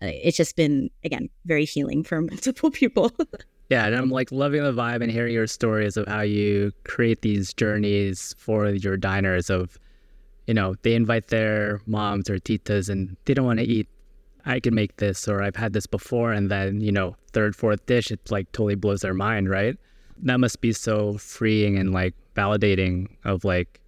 uh, 0.01 0.07
it's 0.07 0.37
just 0.37 0.55
been, 0.55 0.89
again, 1.03 1.29
very 1.45 1.65
healing 1.65 2.03
for 2.03 2.21
multiple 2.31 2.71
people. 2.71 3.11
yeah. 3.69 3.85
And 3.85 3.95
I'm 3.95 4.09
like 4.09 4.31
loving 4.31 4.63
the 4.63 4.71
vibe 4.71 5.01
and 5.01 5.11
hearing 5.11 5.33
your 5.33 5.47
stories 5.47 5.97
of 5.97 6.07
how 6.07 6.21
you 6.21 6.71
create 6.85 7.21
these 7.21 7.53
journeys 7.53 8.35
for 8.37 8.69
your 8.69 8.97
diners 8.97 9.49
of, 9.49 9.77
you 10.47 10.53
know, 10.53 10.75
they 10.83 10.93
invite 10.93 11.27
their 11.27 11.81
moms 11.85 12.29
or 12.29 12.37
titas 12.37 12.89
and 12.89 13.17
they 13.25 13.33
don't 13.33 13.45
want 13.45 13.59
to 13.59 13.65
eat. 13.65 13.87
I 14.45 14.59
can 14.59 14.75
make 14.75 14.97
this, 14.97 15.27
or 15.27 15.41
I've 15.41 15.55
had 15.55 15.73
this 15.73 15.87
before, 15.87 16.31
and 16.31 16.51
then 16.51 16.81
you 16.81 16.91
know, 16.91 17.15
third, 17.31 17.55
fourth 17.55 17.85
dish, 17.85 18.11
it 18.11 18.19
like 18.31 18.51
totally 18.51 18.75
blows 18.75 19.01
their 19.01 19.13
mind, 19.13 19.49
right? 19.49 19.77
That 20.23 20.39
must 20.39 20.61
be 20.61 20.73
so 20.73 21.17
freeing 21.17 21.77
and 21.77 21.91
like 21.91 22.13
validating 22.35 23.07
of 23.25 23.43
like 23.43 23.79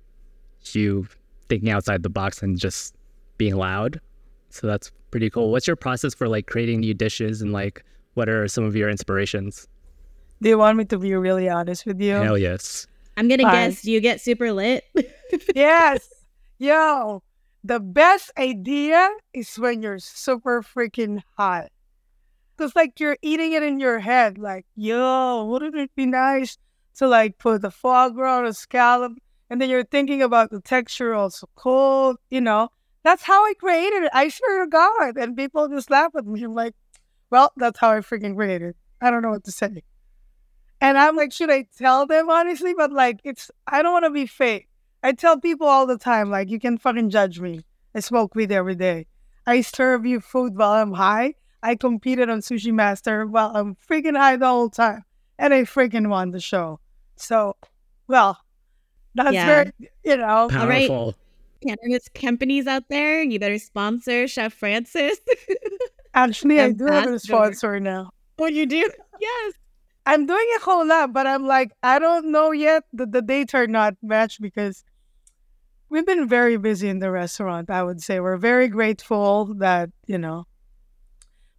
you 0.72 1.08
thinking 1.50 1.70
outside 1.70 2.04
the 2.04 2.10
box 2.10 2.42
and 2.42 2.58
just 2.58 2.96
being 3.38 3.56
loud. 3.56 4.00
So 4.50 4.68
that's 4.68 4.92
pretty 5.12 5.30
cool. 5.30 5.52
What's 5.52 5.68
your 5.68 5.76
process 5.76 6.14
for 6.14 6.28
like 6.28 6.48
creating 6.48 6.80
new 6.80 6.94
dishes 6.94 7.42
and 7.42 7.52
like 7.52 7.84
what 8.16 8.30
are 8.30 8.48
some 8.48 8.64
of 8.64 8.76
your 8.76 8.90
inspirations? 8.90 9.68
Do 10.42 10.50
you 10.50 10.58
want 10.58 10.78
me 10.78 10.86
to 10.86 10.98
be 10.98 11.14
really 11.16 11.50
honest 11.50 11.86
with 11.86 12.02
you? 12.02 12.14
Hell 12.14 12.38
yes. 12.38 12.88
I'm 13.18 13.28
gonna 13.28 13.44
Fine. 13.44 13.70
guess 13.70 13.86
you 13.86 14.02
get 14.02 14.20
super 14.20 14.52
lit. 14.52 14.84
yes. 15.56 16.10
Yo, 16.58 17.22
the 17.66 17.80
best 17.80 18.32
idea 18.38 19.10
is 19.34 19.56
when 19.56 19.82
you're 19.82 19.98
super 19.98 20.62
freaking 20.62 21.24
hot. 21.36 21.70
Cause 22.58 22.76
like 22.76 23.00
you're 23.00 23.18
eating 23.24 23.54
it 23.54 23.64
in 23.64 23.80
your 23.80 24.00
head, 24.00 24.38
like, 24.38 24.68
yo, 24.76 25.46
wouldn't 25.46 25.76
it 25.76 25.90
be 25.96 26.06
nice 26.06 26.60
to 26.98 27.08
like 27.08 27.40
put 27.40 27.64
the 27.64 27.72
foie 27.72 28.10
gras 28.10 28.38
on 28.38 28.46
a 28.46 28.54
scallop? 28.54 29.14
And 29.50 29.60
then 29.60 29.70
you're 29.72 29.84
thinking 29.84 30.22
about 30.22 30.52
the 30.52 30.62
texture 30.62 31.16
also 31.16 31.48
cold, 31.56 32.18
you 32.30 32.40
know. 32.40 32.70
That's 33.04 33.24
how 33.24 33.44
I 33.44 33.54
created 33.60 34.04
it. 34.04 34.12
I 34.14 34.30
swear 34.30 34.64
to 34.64 34.70
God. 34.70 35.18
And 35.18 35.36
people 35.36 35.68
just 35.68 35.90
laugh 35.90 36.12
at 36.16 36.26
me. 36.26 36.44
I'm 36.44 36.54
like, 36.54 36.76
well, 37.32 37.52
that's 37.58 37.80
how 37.80 37.92
I 37.92 38.00
freaking 38.00 38.36
created 38.36 38.70
it. 38.70 38.76
I 39.02 39.10
don't 39.10 39.24
know 39.24 39.32
what 39.32 39.44
to 39.44 39.52
say. 39.52 39.84
And 40.82 40.98
I'm 40.98 41.16
like, 41.16 41.32
should 41.34 41.52
I 41.52 41.66
tell 41.78 42.06
them 42.06 42.30
honestly? 42.30 42.76
But 42.76 42.92
like, 42.92 43.22
it's, 43.24 43.50
I 43.68 43.82
don't 43.82 43.94
want 43.94 44.06
to 44.06 44.12
be 44.12 44.28
fake. 44.28 44.68
I 45.04 45.12
tell 45.14 45.40
people 45.40 45.68
all 45.68 45.86
the 45.86 45.98
time, 45.98 46.30
like, 46.30 46.50
you 46.50 46.60
can 46.60 46.78
fucking 46.78 47.10
judge 47.10 47.40
me. 47.40 47.62
I 47.94 48.00
smoke 48.00 48.36
weed 48.36 48.52
every 48.52 48.76
day. 48.76 49.08
I 49.46 49.62
serve 49.62 50.06
you 50.06 50.20
food 50.20 50.58
while 50.58 50.72
I'm 50.74 50.94
high. 50.94 51.36
I 51.62 51.76
competed 51.76 52.30
on 52.30 52.40
Sushi 52.40 52.72
Master 52.74 53.26
while 53.26 53.52
I'm 53.56 53.76
freaking 53.76 54.18
high 54.18 54.36
the 54.38 54.48
whole 54.48 54.70
time. 54.70 55.04
And 55.38 55.54
I 55.54 55.62
freaking 55.64 56.10
won 56.10 56.32
the 56.32 56.40
show. 56.40 56.80
So, 57.16 57.56
well, 58.08 58.40
that's 59.14 59.34
Yeah. 59.34 59.46
very, 59.46 59.72
you 60.04 60.18
know, 60.18 60.26
All 60.28 60.50
right. 60.68 60.90
Powerful. 60.90 61.16
Cannabis 61.66 62.08
companies 62.14 62.68
out 62.68 62.84
there, 62.90 63.24
you 63.24 63.40
better 63.40 63.58
sponsor 63.58 64.28
Chef 64.28 64.54
Frances. 64.54 65.18
actually, 66.14 66.60
I 66.60 66.72
do 66.72 66.86
have 66.86 67.08
a 67.08 67.18
sponsor 67.20 67.80
now. 67.80 68.10
what 68.38 68.54
you 68.54 68.66
do? 68.66 68.88
Yes. 69.20 69.54
I'm 70.06 70.26
doing 70.26 70.48
a 70.58 70.64
whole 70.64 70.86
lot, 70.86 71.14
but 71.14 71.26
I'm 71.26 71.48
like, 71.48 71.72
I 71.82 72.00
don't 72.00 72.32
know 72.32 72.52
yet. 72.52 72.84
The, 72.94 73.06
the 73.06 73.22
dates 73.22 73.54
are 73.56 73.68
not 73.68 73.96
matched 74.04 74.42
because 74.42 74.84
we've 75.90 76.06
been 76.06 76.28
very 76.28 76.58
busy 76.58 76.90
in 76.90 77.00
the 77.00 77.10
restaurant, 77.10 77.70
I 77.70 77.82
would 77.82 78.02
say. 78.02 78.20
We're 78.20 78.38
very 78.38 78.68
grateful 78.68 79.54
that, 79.56 79.90
you 80.06 80.18
know, 80.18 80.46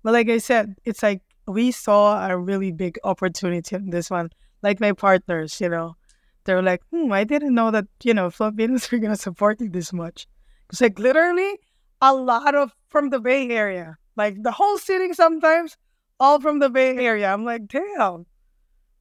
but 0.03 0.13
like 0.13 0.29
I 0.29 0.39
said, 0.39 0.77
it's 0.85 1.03
like 1.03 1.23
we 1.49 1.73
saw 1.73 2.29
a 2.29 2.37
really 2.39 2.71
big 2.71 2.99
opportunity 3.03 3.75
in 3.75 3.91
this 3.91 4.11
one. 4.11 4.31
Like 4.63 4.79
my 4.79 4.93
partners, 4.93 5.61
you 5.61 5.69
know, 5.69 5.97
they're 6.45 6.63
like, 6.63 6.83
hmm, 6.93 7.13
I 7.13 7.25
didn't 7.25 7.55
know 7.55 7.73
that, 7.73 7.87
you 8.05 8.15
know, 8.15 8.31
Filipinos 8.31 8.87
are 8.93 8.99
going 8.99 9.11
to 9.11 9.21
support 9.21 9.61
you 9.61 9.69
this 9.69 9.93
much. 9.93 10.29
It's 10.71 10.81
like 10.81 11.01
literally 11.01 11.59
a 12.01 12.15
lot 12.15 12.55
of 12.55 12.73
from 12.89 13.11
the 13.11 13.19
Bay 13.19 13.49
Area, 13.51 13.97
like 14.17 14.41
the 14.43 14.53
whole 14.53 14.79
city 14.79 15.13
sometimes, 15.13 15.77
all 16.21 16.41
from 16.41 16.61
the 16.61 16.71
Bay 16.71 16.97
Area. 16.97 17.33
I'm 17.33 17.45
like, 17.45 17.67
damn, 17.67 18.27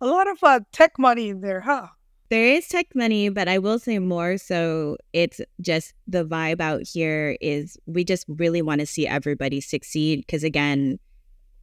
a 0.02 0.08
lot 0.08 0.30
of 0.30 0.38
uh, 0.44 0.60
tech 0.72 0.98
money 1.00 1.30
in 1.30 1.42
there, 1.42 1.62
huh? 1.62 1.88
There 2.30 2.46
is 2.46 2.68
tech 2.68 2.88
money, 2.96 3.30
but 3.30 3.48
I 3.48 3.60
will 3.60 3.78
say 3.78 4.00
more 4.00 4.38
so 4.38 4.98
it's 5.14 5.42
just 5.62 5.94
the 6.08 6.26
vibe 6.26 6.60
out 6.60 6.82
here 6.82 7.38
is 7.40 7.78
we 7.86 8.04
just 8.04 8.26
really 8.28 8.64
want 8.64 8.82
to 8.82 8.88
see 8.88 9.08
everybody 9.08 9.62
succeed 9.62 10.22
because 10.26 10.44
again, 10.44 11.00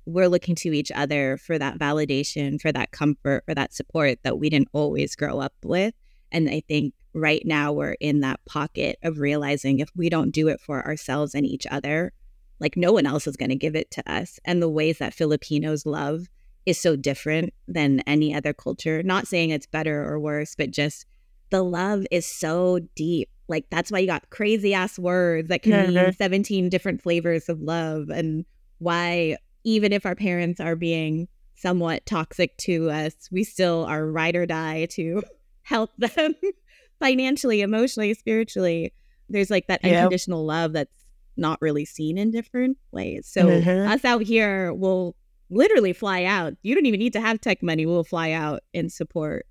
we're 0.07 0.29
looking 0.29 0.55
to 0.57 0.73
each 0.73 0.91
other 0.95 1.37
for 1.37 1.59
that 1.59 1.79
validation, 1.79 2.61
for 2.61 2.73
that 2.73 2.93
comfort, 2.93 3.45
for 3.45 3.55
that 3.55 3.73
support 3.73 4.19
that 4.23 4.39
we 4.39 4.51
didn't 4.51 4.69
always 4.73 5.17
grow 5.17 5.41
up 5.41 5.55
with. 5.65 5.95
And 6.31 6.49
I 6.49 6.63
think 6.67 6.95
right 7.15 7.43
now 7.45 7.73
we're 7.73 7.97
in 8.01 8.21
that 8.21 8.41
pocket 8.47 8.99
of 9.03 9.19
realizing 9.19 9.81
if 9.81 9.91
we 9.95 10.09
don't 10.09 10.31
do 10.31 10.49
it 10.49 10.61
for 10.61 10.85
ourselves 10.87 11.35
and 11.35 11.45
each 11.45 11.67
other, 11.71 12.13
like 12.59 12.77
no 12.77 12.93
one 12.93 13.07
else 13.07 13.27
is 13.27 13.37
going 13.37 13.51
to 13.51 13.57
give 13.57 13.77
it 13.77 13.91
to 13.93 14.13
us. 14.13 14.39
And 14.45 14.63
the 14.63 14.69
ways 14.69 14.99
that 14.99 15.15
Filipinos 15.15 15.87
love 15.87 16.29
is 16.67 16.81
so 16.81 16.97
different 16.97 17.53
than 17.67 18.01
any 18.01 18.35
other 18.35 18.53
culture. 18.53 19.03
Not 19.03 19.27
saying 19.27 19.51
it's 19.51 19.67
better 19.67 20.05
or 20.05 20.19
worse, 20.21 20.55
but 20.57 20.71
just 20.71 21.07
the 21.51 21.63
love 21.63 22.07
is 22.11 22.27
so 22.27 22.81
deep. 22.95 23.29
Like 23.49 23.67
that's 23.71 23.91
why 23.91 23.99
you 23.99 24.07
got 24.07 24.31
crazy 24.31 24.73
ass 24.73 24.99
words 24.99 25.49
that 25.49 25.63
can 25.63 25.73
mean 25.73 26.13
Mhm. 26.13 26.17
17 26.17 26.69
different 26.69 27.03
flavors 27.03 27.49
of 27.49 27.61
love 27.61 28.09
and 28.09 28.45
why 28.79 29.37
even 29.65 29.93
if 29.93 30.07
our 30.07 30.15
parents 30.15 30.61
are 30.61 30.77
being 30.77 31.29
somewhat 31.55 32.05
toxic 32.07 32.57
to 32.59 32.91
us, 32.91 33.15
we 33.31 33.45
still 33.45 33.85
are 33.85 34.07
ride 34.07 34.35
or 34.37 34.47
die 34.47 34.87
to 34.87 35.23
help 35.63 35.91
them 35.99 36.35
financially, 37.01 37.61
emotionally, 37.61 38.15
spiritually. 38.15 38.93
There's 39.29 39.51
like 39.51 39.67
that 39.69 39.81
Yep. 39.85 39.97
unconditional 39.97 40.45
love 40.45 40.73
that's 40.73 41.05
not 41.37 41.61
really 41.61 41.85
seen 41.85 42.19
in 42.19 42.31
different 42.31 42.79
ways. 42.93 43.27
So 43.31 43.49
Mhm. 43.49 43.89
us 43.89 44.05
out 44.05 44.23
here 44.23 44.73
will 44.75 45.15
literally 45.53 45.93
fly 45.93 46.25
out. 46.25 46.55
You 46.63 46.75
don't 46.75 46.87
even 46.87 46.99
need 46.99 47.13
to 47.13 47.21
have 47.21 47.41
tech 47.41 47.63
money. 47.63 47.87
We'll 47.87 48.05
fly 48.05 48.33
out 48.33 48.63
and 48.75 48.91
support. 48.91 49.47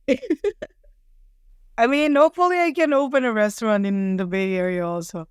I 1.78 1.88
mean, 1.88 2.16
hopefully 2.16 2.60
I 2.60 2.72
can 2.72 2.94
open 2.94 3.24
a 3.24 3.32
restaurant 3.32 3.86
in 3.86 4.18
the 4.18 4.26
Bay 4.26 4.56
Area 4.56 4.86
also. 4.86 5.28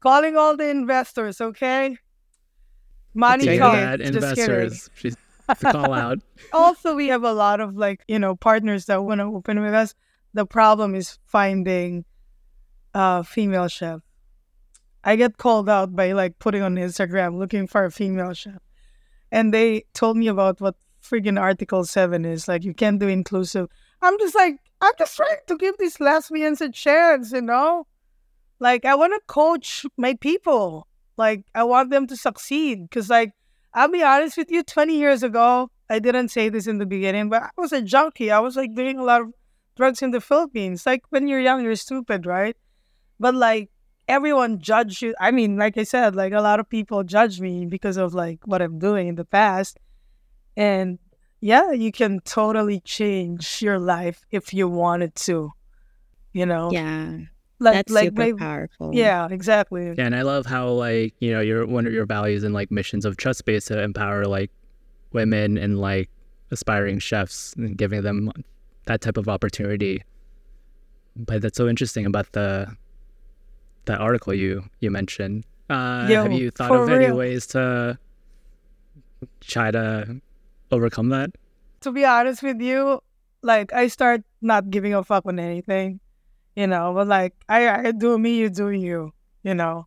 Calling 0.00 0.36
all 0.36 0.56
the 0.56 0.68
investors, 0.68 1.40
okay? 1.40 1.96
Money 3.14 3.44
Take 3.44 3.60
talk. 3.60 3.74
that, 3.74 4.00
investors. 4.00 4.90
She's 4.94 5.16
the 5.48 5.54
call 5.72 5.92
out. 5.92 6.18
also 6.52 6.94
we 6.94 7.08
have 7.08 7.22
a 7.22 7.32
lot 7.32 7.60
of 7.60 7.76
like 7.76 8.02
you 8.08 8.18
know 8.18 8.34
partners 8.34 8.86
that 8.86 9.04
want 9.04 9.20
to 9.20 9.24
open 9.24 9.60
with 9.60 9.74
us 9.74 9.94
the 10.34 10.44
problem 10.44 10.94
is 10.94 11.18
finding 11.24 12.04
a 12.94 13.22
female 13.22 13.68
chef 13.68 14.00
i 15.04 15.14
get 15.14 15.36
called 15.36 15.68
out 15.68 15.94
by 15.94 16.12
like 16.12 16.38
putting 16.38 16.62
on 16.62 16.74
instagram 16.74 17.38
looking 17.38 17.66
for 17.66 17.84
a 17.84 17.90
female 17.90 18.34
chef 18.34 18.60
and 19.32 19.52
they 19.52 19.84
told 19.94 20.16
me 20.16 20.28
about 20.28 20.60
what 20.60 20.76
freaking 21.02 21.40
article 21.40 21.84
7 21.84 22.24
is 22.24 22.48
like 22.48 22.64
you 22.64 22.74
can't 22.74 22.98
do 22.98 23.08
inclusive 23.08 23.68
i'm 24.02 24.18
just 24.18 24.34
like 24.34 24.56
i'm 24.80 24.92
just 24.98 25.16
trying 25.16 25.36
to 25.46 25.56
give 25.56 25.76
these 25.78 26.00
lesbians 26.00 26.60
a 26.60 26.70
chance 26.70 27.32
you 27.32 27.40
know 27.40 27.86
like 28.58 28.84
i 28.84 28.94
want 28.94 29.12
to 29.12 29.20
coach 29.26 29.86
my 29.96 30.14
people 30.14 30.88
like 31.16 31.44
i 31.54 31.62
want 31.62 31.90
them 31.90 32.06
to 32.06 32.16
succeed 32.16 32.88
because 32.88 33.08
like 33.08 33.32
I'll 33.76 33.88
be 33.88 34.02
honest 34.02 34.38
with 34.38 34.50
you, 34.50 34.62
20 34.62 34.96
years 34.96 35.22
ago, 35.22 35.70
I 35.90 35.98
didn't 35.98 36.30
say 36.30 36.48
this 36.48 36.66
in 36.66 36.78
the 36.78 36.86
beginning, 36.86 37.28
but 37.28 37.42
I 37.42 37.50
was 37.58 37.74
a 37.74 37.82
junkie. 37.82 38.30
I 38.30 38.38
was 38.38 38.56
like 38.56 38.74
doing 38.74 38.98
a 38.98 39.04
lot 39.04 39.20
of 39.20 39.34
drugs 39.76 40.00
in 40.00 40.12
the 40.12 40.20
Philippines. 40.22 40.86
Like 40.86 41.02
when 41.10 41.28
you're 41.28 41.40
young, 41.40 41.62
you're 41.62 41.76
stupid, 41.76 42.24
right? 42.24 42.56
But 43.20 43.34
like 43.34 43.68
everyone 44.08 44.58
judged 44.60 45.02
you. 45.02 45.14
I 45.20 45.30
mean, 45.30 45.56
like 45.56 45.76
I 45.76 45.84
said, 45.84 46.14
like 46.14 46.32
a 46.32 46.40
lot 46.40 46.60
of 46.60 46.68
people 46.68 47.02
judge 47.04 47.40
me 47.40 47.66
because 47.66 47.96
of 47.96 48.14
like 48.14 48.40
what 48.44 48.62
I'm 48.62 48.78
doing 48.78 49.08
in 49.08 49.14
the 49.16 49.24
past. 49.24 49.78
And 50.56 50.98
yeah, 51.40 51.72
you 51.72 51.92
can 51.92 52.20
totally 52.20 52.80
change 52.80 53.60
your 53.60 53.78
life 53.78 54.24
if 54.30 54.54
you 54.54 54.68
wanted 54.68 55.14
to, 55.16 55.52
you 56.32 56.46
know? 56.46 56.70
yeah, 56.70 57.18
like, 57.58 57.74
that's 57.74 57.92
like 57.92 58.08
super 58.08 58.22
my- 58.22 58.32
powerful. 58.32 58.90
Yeah, 58.94 59.28
exactly. 59.30 59.94
Yeah, 59.96 60.06
and 60.06 60.14
I 60.14 60.22
love 60.22 60.46
how 60.46 60.68
like 60.68 61.14
you 61.20 61.32
know 61.32 61.40
your 61.40 61.66
one 61.66 61.86
of 61.86 61.92
your 61.92 62.06
values 62.06 62.44
and 62.44 62.54
like 62.54 62.70
missions 62.70 63.04
of 63.04 63.16
trust 63.16 63.44
based 63.44 63.68
to 63.68 63.82
empower 63.82 64.24
like 64.24 64.50
women 65.12 65.58
and 65.58 65.78
like 65.78 66.10
aspiring 66.50 66.98
chefs 66.98 67.54
and 67.54 67.76
giving 67.76 68.02
them 68.02 68.30
that 68.86 69.00
type 69.00 69.16
of 69.16 69.28
opportunity. 69.28 70.02
But 71.16 71.42
that's 71.42 71.56
so 71.56 71.68
interesting 71.68 72.06
about 72.06 72.32
the 72.32 72.74
that 73.86 74.00
article 74.00 74.34
you 74.34 74.64
you 74.80 74.90
mentioned. 74.90 75.44
Uh, 75.68 76.06
Yo, 76.08 76.22
have 76.22 76.32
you 76.32 76.50
thought 76.50 76.70
of 76.70 76.88
any 76.88 77.10
ways 77.10 77.46
to 77.48 77.98
try 79.40 79.70
to 79.70 80.20
overcome 80.70 81.08
that? 81.08 81.30
to 81.86 81.92
be 81.92 82.04
honest 82.04 82.42
with 82.42 82.60
you, 82.60 83.00
like 83.42 83.72
I 83.72 83.86
start 83.86 84.22
not 84.42 84.70
giving 84.70 84.94
a 84.94 85.04
fuck 85.04 85.24
on 85.26 85.38
anything, 85.38 86.00
you 86.56 86.66
know. 86.66 86.92
But 86.94 87.06
like 87.06 87.34
I, 87.48 87.68
I 87.68 87.92
do 87.92 88.18
me, 88.18 88.36
you 88.36 88.50
do 88.50 88.70
you, 88.70 89.12
you 89.42 89.54
know. 89.54 89.86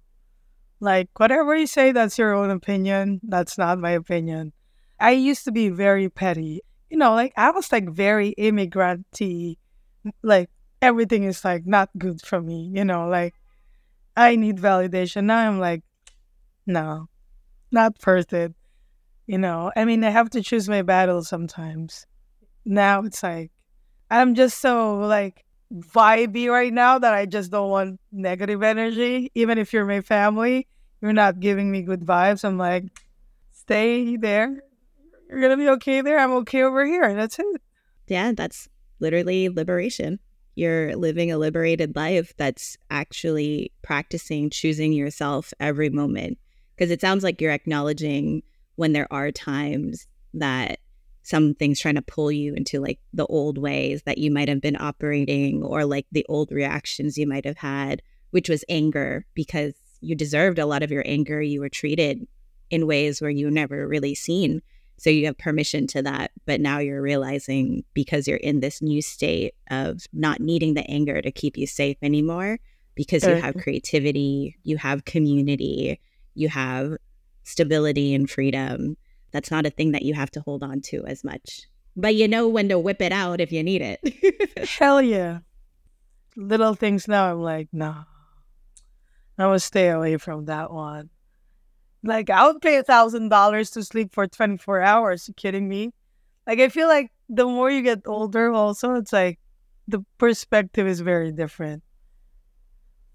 Like 0.80 1.10
whatever 1.20 1.56
you 1.58 1.68
say, 1.68 1.92
that's 1.92 2.18
your 2.18 2.34
own 2.34 2.52
opinion. 2.52 3.20
That's 3.24 3.58
not 3.58 3.80
my 3.80 3.92
opinion. 3.92 4.54
I 5.00 5.12
used 5.12 5.44
to 5.46 5.52
be 5.52 5.70
very 5.70 6.10
petty, 6.10 6.62
you 6.90 6.98
know. 6.98 7.14
Like 7.14 7.34
I 7.36 7.52
was 7.52 7.72
like 7.72 7.90
very 7.90 8.30
immigrant-y. 8.30 9.58
Like 10.24 10.50
everything 10.82 11.24
is 11.24 11.44
like 11.44 11.66
not 11.66 11.90
good 11.98 12.22
for 12.22 12.42
me, 12.42 12.72
you 12.74 12.86
know. 12.86 13.08
Like 13.10 13.36
I 14.20 14.36
need 14.36 14.58
validation. 14.58 15.24
Now 15.24 15.38
I'm 15.38 15.60
like, 15.60 15.82
no, 16.66 17.08
not 17.72 17.96
worth 18.06 18.34
it. 18.34 18.54
You 19.28 19.38
know, 19.38 19.72
I 19.78 19.86
mean, 19.86 20.04
I 20.04 20.10
have 20.10 20.30
to 20.32 20.42
choose 20.42 20.68
my 20.68 20.82
battles 20.82 21.30
sometimes. 21.30 22.06
Now 22.66 23.04
it's 23.04 23.24
like, 23.24 23.52
I'm 24.12 24.36
just 24.36 24.60
so 24.60 24.98
like, 24.98 25.46
vibey 25.72 26.50
right 26.50 26.74
now 26.74 26.98
that 27.00 27.14
I 27.14 27.28
just 27.28 27.52
don't 27.52 27.70
want 27.70 28.00
negative 28.12 28.62
energy. 28.62 29.32
Even 29.36 29.58
if 29.58 29.72
you're 29.72 29.86
my 29.86 30.02
family, 30.02 30.68
you're 31.02 31.14
not 31.14 31.40
giving 31.40 31.72
me 31.72 31.84
good 31.84 32.02
vibes. 32.02 32.44
I'm 32.44 32.58
like, 32.58 32.86
stay 33.54 34.18
there. 34.18 34.64
You're 35.30 35.42
gonna 35.42 35.58
be 35.58 35.70
okay 35.70 36.02
there. 36.02 36.20
I'm 36.20 36.32
okay 36.42 36.64
over 36.64 36.86
here. 36.86 37.14
That's 37.14 37.40
it. 37.40 37.62
Yeah, 38.08 38.34
that's 38.36 38.68
literally 39.00 39.48
liberation. 39.48 40.20
You're 40.60 40.94
living 40.98 41.32
a 41.32 41.38
liberated 41.38 41.96
life 41.96 42.34
that's 42.36 42.78
actually 42.90 43.72
practicing 43.82 44.50
choosing 44.50 44.92
yourself 44.92 45.54
every 45.58 45.90
moment. 45.90 46.38
Because 46.76 46.92
it 46.92 47.00
sounds 47.00 47.24
like 47.24 47.40
you're 47.40 47.54
acknowledging 47.54 48.44
when 48.76 48.92
there 48.92 49.08
are 49.10 49.32
times 49.32 50.06
that 50.34 50.80
something's 51.24 51.80
trying 51.80 51.96
to 51.96 52.02
pull 52.02 52.30
you 52.30 52.54
into 52.56 52.82
like 52.82 53.00
the 53.14 53.26
old 53.28 53.58
ways 53.58 54.04
that 54.04 54.18
you 54.18 54.32
might 54.32 54.50
have 54.50 54.60
been 54.60 54.76
operating 54.78 55.64
or 55.64 55.86
like 55.86 56.08
the 56.12 56.26
old 56.28 56.52
reactions 56.52 57.18
you 57.18 57.26
might 57.26 57.46
have 57.46 57.60
had, 57.60 58.02
which 58.32 58.50
was 58.50 58.66
anger 58.68 59.26
because 59.36 59.76
you 60.02 60.14
deserved 60.14 60.60
a 60.60 60.66
lot 60.66 60.84
of 60.84 60.92
your 60.92 61.04
anger. 61.06 61.42
You 61.42 61.62
were 61.62 61.70
treated 61.70 62.28
in 62.70 62.86
ways 62.86 63.22
where 63.22 63.30
you 63.30 63.50
never 63.50 63.88
really 63.88 64.14
seen. 64.14 64.62
So 65.00 65.10
you 65.10 65.26
have 65.26 65.38
permission 65.38 65.88
to 65.88 66.02
that. 66.04 66.32
But 66.46 66.62
now 66.62 66.80
you're 66.80 67.02
realizing 67.02 67.84
because 67.94 68.28
you're 68.28 68.38
in 68.38 68.60
this 68.60 68.82
new 68.82 69.02
state 69.02 69.56
of 69.72 70.02
not 70.14 70.40
needing 70.40 70.74
the 70.74 70.90
anger 70.90 71.22
to 71.22 71.32
keep 71.32 71.58
you 71.58 71.66
safe 71.66 71.98
anymore, 72.02 72.60
because 72.96 73.24
you 73.24 73.36
have 73.36 73.56
creativity, 73.56 74.58
you 74.64 74.78
have 74.78 75.06
community, 75.06 76.00
you 76.34 76.50
have 76.50 76.98
stability 77.44 78.14
and 78.14 78.30
freedom. 78.30 78.98
That's 79.32 79.52
not 79.52 79.66
a 79.66 79.70
thing 79.70 79.94
that 79.94 80.04
you 80.04 80.14
have 80.14 80.32
to 80.32 80.42
hold 80.42 80.64
on 80.64 80.82
to 80.82 81.06
as 81.06 81.24
much. 81.24 81.62
But 81.96 82.16
you 82.16 82.28
know 82.28 82.48
when 82.48 82.70
to 82.70 82.80
whip 82.80 83.02
it 83.02 83.12
out 83.12 83.42
if 83.42 83.52
you 83.52 83.64
need 83.64 83.82
it. 83.82 84.68
Hell 84.70 85.02
yeah. 85.02 85.40
Little 86.36 86.76
things 86.76 87.08
now, 87.08 87.32
I'm 87.32 87.42
like, 87.42 87.70
no. 87.72 88.04
I 89.38 89.48
will 89.48 89.60
stay 89.60 89.90
away 89.90 90.18
from 90.18 90.46
that 90.46 90.72
one. 90.72 91.10
Like 92.04 92.30
I 92.30 92.48
would 92.48 92.62
pay 92.62 92.78
a 92.78 92.84
thousand 92.84 93.30
dollars 93.30 93.72
to 93.72 93.84
sleep 93.84 94.14
for 94.14 94.28
24 94.28 94.82
hours. 94.82 95.28
You 95.28 95.34
kidding 95.34 95.68
me? 95.68 95.92
Like 96.48 96.60
I 96.60 96.70
feel 96.70 96.88
like 96.88 97.12
the 97.28 97.46
more 97.46 97.70
you 97.70 97.82
get 97.82 98.08
older, 98.08 98.52
also 98.52 98.96
it's 98.96 99.14
like 99.14 99.40
the 99.88 100.06
perspective 100.18 100.88
is 100.88 101.02
very 101.02 101.32
different. 101.32 101.84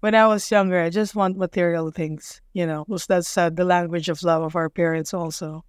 When 0.01 0.13
I 0.13 0.27
was 0.27 0.49
younger, 0.51 0.79
I 0.79 0.89
just 0.89 1.15
want 1.15 1.37
material 1.37 1.89
things, 1.89 2.41
you 2.53 2.67
know, 2.67 2.85
because 2.85 3.07
that's 3.07 3.37
uh, 3.37 3.49
the 3.49 3.65
language 3.65 4.07
of 4.07 4.21
love 4.21 4.43
of 4.43 4.55
our 4.55 4.69
parents. 4.69 5.13
Also, 5.13 5.65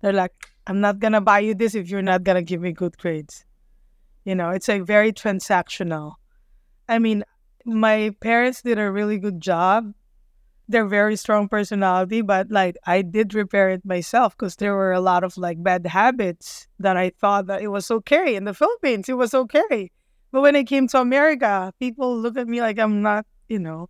they're 0.00 0.12
like, 0.12 0.34
"I'm 0.66 0.80
not 0.80 1.00
gonna 1.00 1.20
buy 1.20 1.40
you 1.40 1.54
this 1.54 1.74
if 1.74 1.90
you're 1.90 2.02
not 2.02 2.24
gonna 2.24 2.42
give 2.42 2.62
me 2.62 2.72
good 2.72 2.98
grades." 2.98 3.44
You 4.24 4.34
know, 4.34 4.50
it's 4.50 4.68
like 4.68 4.84
very 4.84 5.12
transactional. 5.12 6.14
I 6.88 6.98
mean, 6.98 7.24
my 7.64 8.14
parents 8.20 8.62
did 8.62 8.78
a 8.78 8.90
really 8.92 9.18
good 9.18 9.40
job 9.40 9.94
they're 10.68 10.86
very 10.86 11.16
strong 11.16 11.48
personality, 11.48 12.20
but 12.20 12.50
like 12.50 12.76
I 12.86 13.00
did 13.02 13.32
repair 13.32 13.70
it 13.70 13.84
myself 13.86 14.36
because 14.36 14.56
there 14.56 14.74
were 14.74 14.92
a 14.92 15.00
lot 15.00 15.24
of 15.24 15.36
like 15.38 15.62
bad 15.62 15.86
habits 15.86 16.68
that 16.78 16.96
I 16.96 17.10
thought 17.10 17.46
that 17.46 17.62
it 17.62 17.68
was 17.68 17.90
okay 17.90 18.36
in 18.36 18.44
the 18.44 18.52
Philippines. 18.52 19.08
It 19.08 19.16
was 19.16 19.32
okay, 19.32 19.90
but 20.30 20.42
when 20.42 20.54
it 20.54 20.64
came 20.64 20.86
to 20.88 21.00
America, 21.00 21.72
people 21.80 22.16
look 22.16 22.36
at 22.36 22.48
me 22.48 22.60
like 22.60 22.78
I'm 22.78 23.00
not, 23.00 23.26
you 23.48 23.58
know. 23.58 23.88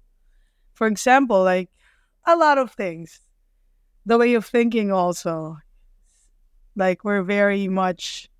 For 0.75 0.87
example, 0.87 1.43
like 1.43 1.69
a 2.27 2.37
lot 2.37 2.59
of 2.59 2.71
things, 2.71 3.21
the 4.07 4.17
way 4.17 4.35
of 4.35 4.47
thinking 4.47 4.93
also, 4.93 5.59
like 6.77 7.03
we're 7.05 7.23
very 7.23 7.67
much. 7.67 8.31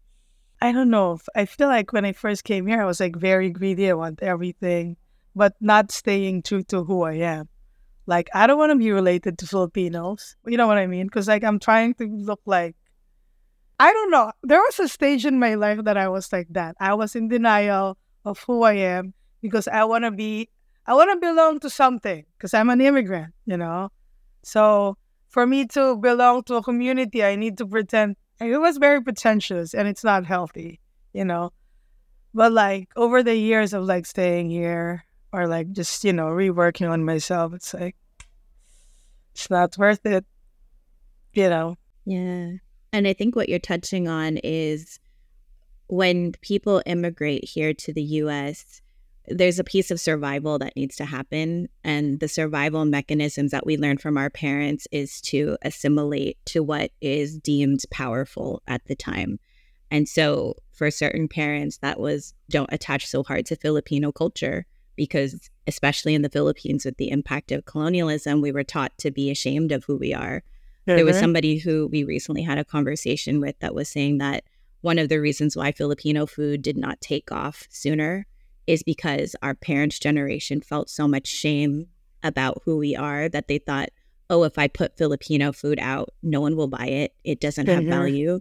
I 0.61 0.73
don't 0.73 0.91
know. 0.91 1.19
I 1.37 1.45
feel 1.45 1.69
like 1.69 1.93
when 1.93 2.05
I 2.05 2.13
first 2.13 2.45
came 2.45 2.67
here, 2.67 2.83
I 2.83 2.85
was 2.85 3.01
like 3.01 3.17
very 3.17 3.51
greedy. 3.51 3.91
I 3.91 3.95
want 3.95 4.23
everything, 4.23 4.97
but 5.35 5.55
not 5.61 5.91
staying 5.91 6.43
true 6.43 6.63
to 6.65 6.85
who 6.85 7.03
I 7.03 7.15
am 7.15 7.49
like, 8.09 8.31
I 8.35 8.47
don't 8.47 8.57
want 8.57 8.73
to 8.73 8.79
be 8.79 8.91
related 8.91 9.39
to 9.39 9.47
Filipinos. 9.47 10.35
You 10.47 10.57
know 10.57 10.67
what 10.67 10.79
I 10.79 10.87
mean? 10.87 11.07
Because, 11.07 11.29
like, 11.29 11.45
I'm 11.45 11.59
trying 11.59 11.93
to 11.95 12.07
look 12.07 12.41
like, 12.47 12.75
I 13.79 13.93
don't 13.93 14.11
know. 14.11 14.33
There 14.43 14.59
was 14.59 14.81
a 14.81 14.89
stage 14.89 15.27
in 15.27 15.39
my 15.39 15.55
life 15.57 15.85
that 15.85 15.99
I 15.99 16.09
was 16.09 16.33
like 16.33 16.49
that. 16.53 16.75
I 16.81 16.95
was 16.95 17.15
in 17.15 17.29
denial 17.29 17.99
of 18.25 18.43
who 18.47 18.63
I 18.63 18.73
am 18.73 19.13
because 19.43 19.69
I 19.69 19.85
want 19.85 20.05
to 20.05 20.11
be, 20.11 20.49
I 20.87 20.95
want 20.95 21.13
to 21.13 21.21
belong 21.21 21.61
to 21.61 21.69
something 21.69 22.25
because 22.39 22.55
I'm 22.55 22.71
an 22.71 22.81
immigrant, 22.81 23.35
you 23.45 23.59
know? 23.59 23.91
So, 24.43 24.97
for 25.29 25.47
me 25.47 25.67
to 25.67 25.99
belong 25.99 26.45
to 26.45 26.55
a 26.55 26.63
community, 26.63 27.23
I 27.23 27.37
need 27.37 27.59
to 27.59 27.67
pretend. 27.67 28.17
It 28.41 28.57
was 28.57 28.79
very 28.79 29.03
pretentious 29.03 29.75
and 29.75 29.87
it's 29.87 30.03
not 30.03 30.25
healthy, 30.25 30.81
you 31.13 31.27
know? 31.27 31.51
But, 32.33 32.53
like, 32.53 32.89
over 32.97 33.23
the 33.23 33.37
years 33.37 33.75
of 33.75 33.85
like 33.85 34.07
staying 34.07 34.49
here, 34.49 35.05
or 35.33 35.47
like 35.47 35.71
just 35.73 36.05
you 36.05 36.13
know 36.13 36.27
reworking 36.27 36.91
on 36.91 37.05
myself 37.05 37.53
it's 37.53 37.75
like 37.75 37.97
it's 39.33 39.51
not 39.51 39.77
worth 39.79 40.05
it 40.07 40.25
you 41.35 41.49
know? 41.49 41.77
Yeah. 42.05 42.53
And 42.93 43.07
i 43.07 43.13
think 43.13 43.37
what 43.37 43.49
you're 43.49 43.59
touching 43.59 44.09
on 44.09 44.39
is 44.39 44.99
when 45.89 46.33
people 46.41 46.83
immigrate 46.87 47.45
here 47.45 47.73
to 47.73 47.93
the 47.93 48.03
us 48.03 48.81
there's 49.31 49.59
a 49.59 49.65
piece 49.65 49.91
of 49.91 50.01
survival 50.01 50.59
that 50.59 50.75
needs 50.77 50.97
to 50.97 51.05
happen 51.05 51.69
and 51.85 52.21
the 52.21 52.29
survival 52.29 52.85
mechanisms 52.85 53.51
that 53.51 53.67
we 53.67 53.77
learn 53.77 53.99
from 53.99 54.17
our 54.17 54.31
parents 54.31 54.89
is 54.91 55.21
to 55.21 55.57
assimilate 55.63 56.39
to 56.47 56.63
what 56.63 56.91
is 57.01 57.37
deemed 57.39 57.81
powerful 57.91 58.63
at 58.67 58.85
the 58.87 58.97
time. 58.97 59.39
And 59.91 60.09
so 60.09 60.55
for 60.73 60.91
certain 60.91 61.29
parents 61.29 61.79
that 61.79 62.01
was 62.01 62.35
don't 62.49 62.73
attach 62.73 63.07
so 63.07 63.23
hard 63.23 63.47
to 63.47 63.57
filipino 63.57 64.13
culture 64.13 64.67
because 64.99 65.49
especially 65.67 66.15
in 66.15 66.21
the 66.21 66.29
Philippines 66.29 66.85
with 66.85 66.99
the 66.99 67.11
impact 67.11 67.51
of 67.51 67.65
colonialism, 67.65 68.43
we 68.43 68.53
were 68.53 68.65
taught 68.65 68.93
to 68.99 69.11
be 69.11 69.31
ashamed 69.31 69.73
of 69.73 69.85
who 69.85 69.97
we 69.97 70.13
are. 70.13 70.43
Mm-hmm. 70.87 70.97
There 70.97 71.05
was 71.07 71.17
mm-hmm. 71.17 71.23
somebody 71.23 71.59
who 71.59 71.89
we 71.91 72.05
recently 72.05 72.43
had 72.43 72.59
a 72.59 72.65
conversation 72.65 73.41
with 73.41 73.59
that 73.61 73.75
was 73.75 73.89
saying 73.89 74.19
that 74.19 74.45
one 74.83 74.99
of 74.99 75.09
the 75.09 75.21
reasons 75.21 75.57
why 75.57 75.73
Filipino 75.73 76.27
food 76.27 76.61
did 76.61 76.77
not 76.77 77.01
take 77.01 77.33
off 77.33 77.67
sooner 77.71 78.27
is 78.67 78.83
because 78.83 79.35
our 79.41 79.55
parents' 79.55 79.99
generation 79.99 80.61
felt 80.61 80.91
so 80.91 81.09
much 81.09 81.27
shame 81.27 81.87
about 82.23 82.61
who 82.65 82.77
we 82.77 82.95
are 82.95 83.29
that 83.29 83.49
they 83.49 83.59
thought, 83.59 83.89
oh, 84.29 84.43
if 84.43 84.59
I 84.59 84.69
put 84.69 84.99
Filipino 84.99 85.53
food 85.53 85.79
out, 85.81 86.11
no 86.23 86.41
one 86.41 86.55
will 86.55 86.69
buy 86.69 86.87
it. 86.87 87.15
It 87.25 87.41
doesn't 87.41 87.67
have 87.67 87.81
mm-hmm. 87.81 87.91
value. 87.91 88.41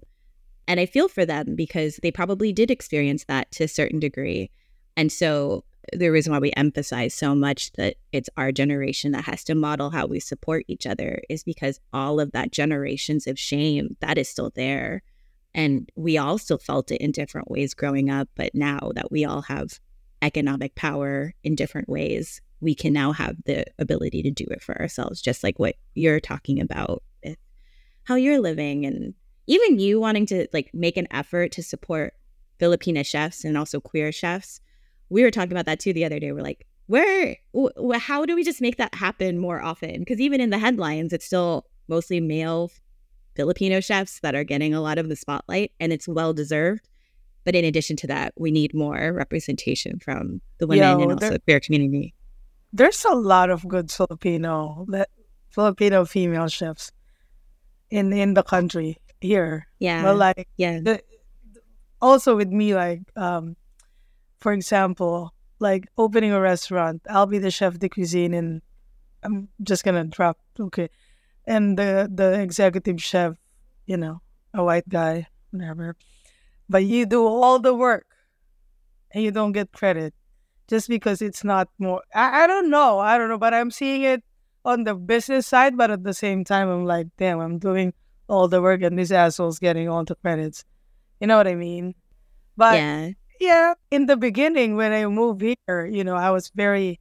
And 0.68 0.80
I 0.80 0.86
feel 0.86 1.08
for 1.08 1.26
them 1.26 1.56
because 1.56 1.98
they 2.04 2.12
probably 2.12 2.52
did 2.52 2.70
experience 2.70 3.24
that 3.26 3.52
to 3.52 3.64
a 3.64 3.70
certain 3.70 4.00
degree. 4.00 4.52
And 4.98 5.12
so 5.12 5.64
the 5.94 6.10
reason 6.10 6.34
why 6.34 6.40
we 6.40 6.52
emphasize 6.58 7.14
so 7.14 7.34
much 7.34 7.72
that 7.74 7.96
it's 8.12 8.30
our 8.38 8.52
generation 8.52 9.12
that 9.14 9.24
has 9.26 9.44
to 9.46 9.56
model 9.56 9.90
how 9.90 10.06
we 10.06 10.20
support 10.20 10.66
each 10.68 10.86
other 10.86 11.22
is 11.30 11.44
because 11.44 11.80
all 11.94 12.20
of 12.20 12.32
that 12.34 12.52
generations 12.52 13.28
of 13.28 13.40
shame 13.40 13.96
that 14.02 14.18
is 14.18 14.30
still 14.30 14.52
there. 14.56 15.02
And 15.54 15.90
we 15.96 16.18
all 16.18 16.38
still 16.38 16.58
felt 16.58 16.92
it 16.92 17.02
in 17.02 17.12
different 17.12 17.50
ways 17.50 17.74
growing 17.74 18.10
up 18.10 18.30
but 18.36 18.54
now 18.54 18.92
that 18.96 19.12
we 19.12 19.26
all 19.26 19.42
have 19.44 19.80
economic 20.22 20.76
power 20.76 21.34
in 21.44 21.56
different 21.56 21.88
ways 21.88 22.42
we 22.60 22.74
can 22.74 22.92
now 22.92 23.12
have 23.12 23.36
the 23.46 23.66
ability 23.78 24.24
to 24.24 24.32
do 24.32 24.46
it 24.50 24.64
for 24.64 24.80
ourselves 24.82 25.22
just 25.22 25.44
like 25.44 25.60
what 25.60 25.76
you're 25.94 26.20
talking 26.20 26.60
about 26.60 27.04
with 27.24 27.38
how 28.04 28.16
you're 28.16 28.40
living 28.40 28.86
and 28.86 29.14
even 29.46 29.80
you 29.80 30.00
wanting 30.00 30.26
to 30.26 30.48
like 30.54 30.72
make 30.74 30.98
an 30.98 31.08
effort 31.12 31.52
to 31.52 31.62
support 31.62 32.14
filipina 32.60 33.06
chefs 33.06 33.44
and 33.44 33.58
also 33.58 33.80
queer 33.80 34.12
chefs 34.12 34.60
we 35.10 35.24
were 35.24 35.32
talking 35.32 35.52
about 35.52 35.66
that 35.66 35.80
too 35.80 35.94
the 35.94 36.06
other 36.06 36.20
day. 36.20 36.32
We're 36.32 36.42
like, 36.42 36.66
where, 36.88 37.36
wh- 37.56 37.98
how 37.98 38.26
do 38.26 38.36
we 38.36 38.44
just 38.44 38.62
make 38.62 38.78
that 38.78 38.96
happen 38.96 39.38
more 39.38 39.62
often? 39.62 40.00
Because 40.00 40.20
even 40.20 40.42
in 40.42 40.50
the 40.50 40.58
headlines, 40.58 41.14
it's 41.14 41.26
still 41.26 41.66
mostly 41.88 42.20
male 42.20 42.72
Filipino 43.36 43.80
chefs 43.80 44.20
that 44.22 44.36
are 44.36 44.44
getting 44.44 44.74
a 44.74 44.82
lot 44.82 44.98
of 44.98 45.10
the 45.10 45.16
spotlight, 45.16 45.72
and 45.80 45.94
it's 45.94 46.08
well 46.08 46.34
deserved. 46.34 46.88
But 47.46 47.56
in 47.56 47.64
addition 47.64 47.96
to 47.98 48.08
that, 48.08 48.34
we 48.36 48.52
need 48.52 48.74
more 48.74 49.14
representation 49.14 50.00
from 50.00 50.42
the 50.58 50.68
women 50.68 51.00
Yo, 51.00 51.02
and 51.02 51.12
also 51.14 51.30
the 51.30 51.40
queer 51.40 51.60
community. 51.60 52.14
There's 52.74 53.06
a 53.06 53.16
lot 53.16 53.50
of 53.50 53.66
good 53.68 53.90
Filipino 53.90 54.86
Filipino 55.50 56.04
female 56.04 56.50
chefs 56.50 56.92
in 57.90 58.12
in 58.12 58.34
the 58.34 58.44
country 58.44 58.98
here. 59.22 59.68
Yeah. 59.80 60.04
But 60.04 60.18
like 60.18 60.50
yeah. 60.58 60.80
The, 60.84 61.02
also 62.02 62.36
with 62.36 62.50
me 62.50 62.76
like 62.76 63.02
um 63.16 63.56
for 64.40 64.54
example, 64.54 65.34
like 65.60 65.88
opening 65.98 66.32
a 66.32 66.40
restaurant, 66.40 67.02
I'll 67.10 67.26
be 67.26 67.40
the 67.40 67.52
chef 67.52 67.80
de 67.80 67.90
cuisine 67.90 68.34
and 68.34 68.62
I'm 69.24 69.50
just 69.62 69.84
gonna 69.84 70.06
drop 70.06 70.38
okay. 70.60 70.90
And 71.46 71.78
the 71.78 72.10
the 72.14 72.40
executive 72.40 73.02
chef, 73.02 73.36
you 73.86 73.98
know, 73.98 74.22
a 74.54 74.64
white 74.64 74.88
guy, 74.90 75.28
whatever. 75.52 75.96
But 76.70 76.84
you 76.84 77.06
do 77.06 77.26
all 77.26 77.60
the 77.60 77.74
work 77.74 78.06
and 79.12 79.24
you 79.24 79.32
don't 79.32 79.54
get 79.54 79.72
credit 79.72 80.14
just 80.68 80.90
because 80.90 81.22
it's 81.22 81.44
not 81.44 81.70
more 81.80 82.04
I, 82.14 82.44
I 82.44 82.48
don't 82.48 82.70
know. 82.70 83.00
I 83.00 83.18
don't 83.18 83.30
know, 83.30 83.38
but 83.38 83.54
I'm 83.54 83.72
seeing 83.72 84.04
it 84.04 84.24
on 84.66 84.84
the 84.84 84.96
business 84.96 85.48
side, 85.48 85.78
but 85.78 85.90
at 85.90 86.04
the 86.04 86.14
same 86.14 86.44
time 86.44 86.70
I'm 86.70 86.86
like, 86.86 87.08
damn, 87.18 87.40
I'm 87.40 87.58
doing 87.58 87.94
all 88.28 88.48
the 88.48 88.62
work 88.62 88.82
and 88.82 89.00
this 89.00 89.12
asshole's 89.12 89.60
getting 89.60 89.88
all 89.88 90.04
the 90.04 90.16
credits. 90.16 90.66
You 91.22 91.28
know 91.28 91.38
what 91.38 91.48
I 91.48 91.56
mean? 91.56 91.96
But 92.58 92.76
yeah 92.76 93.10
yeah, 93.40 93.74
in 93.92 94.06
the 94.06 94.18
beginning 94.18 94.76
when 94.76 94.92
I 94.92 95.06
moved 95.08 95.42
here, 95.42 95.86
you 95.86 96.04
know, 96.04 96.16
I 96.16 96.32
was 96.32 96.50
very 96.56 97.00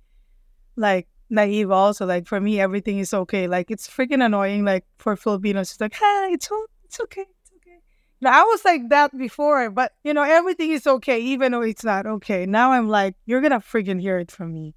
like 0.76 1.08
naive 1.30 1.70
also. 1.70 2.06
Like 2.06 2.26
for 2.26 2.40
me, 2.40 2.60
everything 2.60 2.98
is 2.98 3.12
okay. 3.14 3.46
Like 3.48 3.70
it's 3.70 3.88
freaking 3.88 4.24
annoying. 4.24 4.64
Like 4.64 4.84
for 4.98 5.16
Filipinos, 5.16 5.72
it's 5.72 5.80
like, 5.80 5.94
hey, 5.94 6.30
it's 6.32 6.48
it's 6.84 7.00
okay. 7.00 7.22
It's 7.42 7.50
okay. 7.56 7.78
Now 8.20 8.40
I 8.40 8.42
was 8.44 8.64
like 8.64 8.88
that 8.90 9.16
before, 9.16 9.70
but 9.70 9.92
you 10.04 10.14
know, 10.14 10.22
everything 10.22 10.70
is 10.70 10.86
okay, 10.86 11.20
even 11.20 11.52
though 11.52 11.62
it's 11.62 11.84
not 11.84 12.06
okay. 12.06 12.46
Now 12.46 12.72
I'm 12.72 12.88
like, 12.88 13.14
you're 13.26 13.40
gonna 13.40 13.60
freaking 13.60 14.00
hear 14.00 14.18
it 14.18 14.30
from 14.30 14.52
me. 14.52 14.74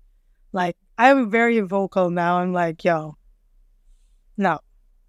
Like 0.53 0.77
I'm 0.97 1.29
very 1.29 1.59
vocal 1.61 2.09
now. 2.09 2.39
I'm 2.39 2.53
like, 2.53 2.83
yo, 2.83 3.17
no, 4.37 4.59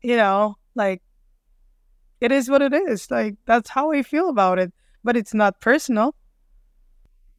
you 0.03 0.17
know, 0.17 0.57
like 0.75 1.03
it 2.21 2.33
is 2.33 2.51
what 2.51 2.63
it 2.63 2.73
is. 2.75 3.11
Like 3.11 3.37
that's 3.47 3.71
how 3.71 3.93
I 3.93 4.03
feel 4.03 4.29
about 4.29 4.59
it, 4.59 4.73
but 5.03 5.17
it's 5.17 5.35
not 5.35 5.61
personal. 5.61 6.15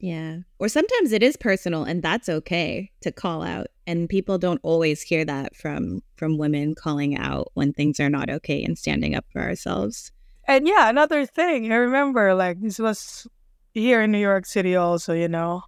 Yeah. 0.01 0.37
Or 0.57 0.67
sometimes 0.67 1.11
it 1.11 1.21
is 1.21 1.37
personal 1.37 1.83
and 1.83 2.01
that's 2.01 2.27
okay 2.27 2.89
to 3.01 3.11
call 3.11 3.43
out. 3.43 3.67
And 3.85 4.09
people 4.09 4.39
don't 4.39 4.59
always 4.63 5.03
hear 5.03 5.23
that 5.25 5.55
from 5.55 6.01
from 6.15 6.39
women 6.39 6.73
calling 6.73 7.15
out 7.17 7.51
when 7.53 7.71
things 7.71 7.99
are 7.99 8.09
not 8.09 8.29
okay 8.29 8.63
and 8.63 8.77
standing 8.77 9.13
up 9.15 9.25
for 9.31 9.41
ourselves. 9.41 10.11
And 10.47 10.67
yeah, 10.67 10.89
another 10.89 11.27
thing, 11.27 11.71
I 11.71 11.75
remember 11.75 12.33
like 12.33 12.59
this 12.61 12.79
was 12.79 13.27
here 13.75 14.01
in 14.01 14.11
New 14.11 14.17
York 14.17 14.47
City 14.47 14.75
also, 14.75 15.13
you 15.13 15.27
know. 15.27 15.61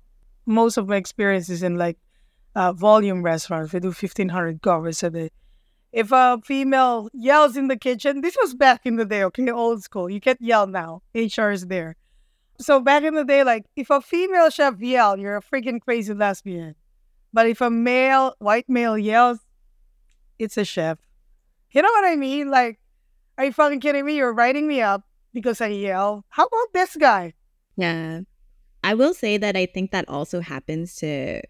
Most 0.47 0.77
of 0.77 0.87
my 0.87 0.95
experiences 0.95 1.61
in 1.61 1.77
like 1.77 1.97
uh, 2.55 2.73
volume 2.73 3.21
restaurants. 3.21 3.71
We 3.71 3.79
do 3.81 3.89
1500 3.89 4.61
covers 4.63 5.03
a 5.03 5.11
day. 5.11 5.29
If 5.91 6.11
a 6.11 6.39
female 6.43 7.07
yells 7.13 7.55
in 7.55 7.67
the 7.67 7.77
kitchen, 7.77 8.21
this 8.21 8.35
was 8.41 8.55
back 8.55 8.81
in 8.83 8.95
the 8.95 9.05
day, 9.05 9.23
okay, 9.25 9.51
old 9.51 9.83
school. 9.83 10.09
You 10.09 10.19
can't 10.19 10.41
yell 10.41 10.65
now. 10.65 11.03
HR 11.13 11.51
is 11.51 11.67
there 11.67 11.95
so 12.59 12.79
back 12.79 13.03
in 13.03 13.15
the 13.15 13.23
day, 13.23 13.43
like 13.43 13.65
if 13.75 13.89
a 13.89 14.01
female 14.01 14.49
chef 14.49 14.79
yells, 14.79 15.19
you're 15.19 15.37
a 15.37 15.41
freaking 15.41 15.81
crazy 15.81 16.13
lesbian. 16.13 16.75
But 17.31 17.47
if 17.47 17.61
a 17.61 17.69
male, 17.69 18.35
white 18.39 18.69
male 18.69 18.97
yells, 18.97 19.39
it's 20.37 20.57
a 20.57 20.65
chef. 20.65 20.99
You 21.71 21.81
know 21.81 21.89
what 21.89 22.05
I 22.05 22.15
mean? 22.15 22.51
Like, 22.51 22.79
are 23.37 23.45
you 23.45 23.51
fucking 23.51 23.79
kidding 23.79 24.05
me? 24.05 24.15
You're 24.15 24.33
writing 24.33 24.67
me 24.67 24.81
up 24.81 25.03
because 25.33 25.59
I 25.59 25.67
yell. 25.67 26.23
How 26.29 26.45
about 26.45 26.73
this 26.73 26.95
guy? 26.95 27.33
Yeah. 27.75 28.21
I 28.83 28.93
will 28.93 29.13
say 29.13 29.37
that 29.37 29.55
I 29.55 29.65
think 29.65 29.91
that 29.91 30.07
also 30.07 30.41
happens 30.41 30.95
to 30.97 31.41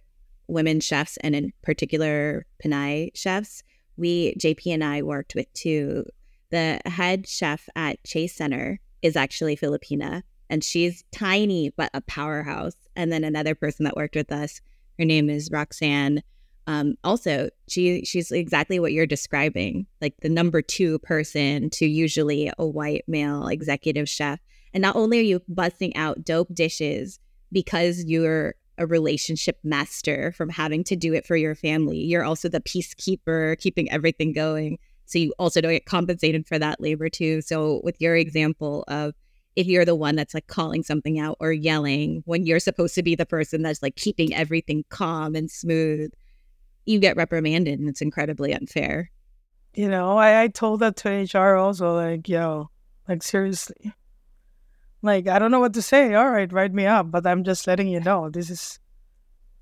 women 0.48 0.80
chefs 0.80 1.18
and 1.18 1.36
in 1.36 1.52
particular 1.62 2.46
Pinay 2.64 3.10
chefs. 3.16 3.64
We, 3.98 4.36
JP 4.36 4.74
and 4.74 4.84
I 4.84 5.02
worked 5.02 5.36
with 5.36 5.52
two. 5.54 6.06
The 6.52 6.80
head 6.86 7.28
chef 7.28 7.68
at 7.76 8.04
Chase 8.04 8.36
Center 8.36 8.80
is 9.02 9.16
actually 9.16 9.58
Filipina 9.58 10.24
and 10.54 10.64
she's 10.64 11.04
tiny 11.12 11.72
but 11.72 11.90
a 11.96 12.02
powerhouse. 12.02 12.76
And 12.96 13.12
then 13.12 13.24
another 13.24 13.56
person 13.56 13.86
that 13.86 13.96
worked 13.96 14.16
with 14.16 14.32
us, 14.32 14.62
her 15.00 15.04
name 15.04 15.28
is 15.28 15.50
Roxanne. 15.52 16.22
Um, 16.68 16.94
also, 17.04 17.50
she 17.68 18.06
she's 18.06 18.32
exactly 18.32 18.80
what 18.80 18.94
you're 18.94 19.08
describing, 19.08 19.88
like 20.00 20.14
the 20.22 20.30
number 20.30 20.62
two 20.62 21.00
person 21.00 21.72
to 21.72 21.88
usually 21.88 22.52
a 22.60 22.68
white 22.68 23.04
male 23.08 23.48
executive 23.48 24.08
chef. 24.08 24.40
And 24.76 24.84
not 24.84 24.96
only 24.96 25.18
are 25.18 25.24
you 25.24 25.42
busting 25.48 25.96
out 25.96 26.24
dope 26.24 26.54
dishes 26.54 27.20
because 27.52 28.04
you're 28.04 28.54
a 28.78 28.86
relationship 28.86 29.58
master 29.64 30.34
from 30.34 30.50
having 30.50 30.84
to 30.84 30.96
do 30.96 31.16
it 31.16 31.26
for 31.26 31.36
your 31.36 31.56
family, 31.56 31.98
you're 31.98 32.24
also 32.24 32.48
the 32.48 32.62
peacekeeper, 32.62 33.58
keeping 33.58 33.92
everything 33.92 34.34
going. 34.34 34.78
So 35.06 35.18
you 35.18 35.34
also 35.40 35.62
don't 35.62 35.72
get 35.72 35.88
compensated 35.88 36.46
for 36.46 36.60
that 36.60 36.80
labor 36.80 37.10
too. 37.10 37.42
So 37.42 37.82
with 37.84 38.00
your 38.00 38.16
example 38.16 38.84
of 38.88 39.16
if 39.56 39.68
you're 39.68 39.86
the 39.86 39.96
one 39.96 40.16
that's 40.16 40.34
like 40.34 40.48
calling 40.48 40.84
something 40.84 41.20
out 41.20 41.38
or 41.40 41.52
yelling 41.52 42.24
when 42.26 42.46
you're 42.46 42.60
supposed 42.60 42.96
to 42.96 43.04
be 43.04 43.16
the 43.16 43.26
person 43.26 43.62
that's 43.62 43.84
like 43.84 43.96
keeping 43.96 44.34
everything 44.34 44.84
calm 44.90 45.36
and 45.36 45.50
smooth, 45.52 46.12
you 46.86 47.00
get 47.00 47.16
reprimanded 47.16 47.80
and 47.80 47.88
it's 47.88 48.02
incredibly 48.02 48.54
unfair. 48.54 49.12
You 49.74 49.90
know, 49.90 50.18
I, 50.18 50.44
I 50.44 50.48
told 50.48 50.82
that 50.82 50.96
to 50.98 51.10
HR 51.10 51.56
also, 51.56 51.96
like, 51.96 52.28
yo, 52.30 52.70
like 53.08 53.24
seriously. 53.24 53.94
Like, 55.02 55.28
I 55.28 55.40
don't 55.40 55.52
know 55.52 55.60
what 55.60 55.74
to 55.74 55.82
say. 55.82 56.14
All 56.14 56.30
right, 56.30 56.52
write 56.52 56.74
me 56.74 56.86
up, 56.86 57.12
but 57.12 57.28
I'm 57.28 57.44
just 57.44 57.68
letting 57.68 57.88
you 57.88 58.00
know 58.00 58.30
this 58.30 58.50
is 58.50 58.80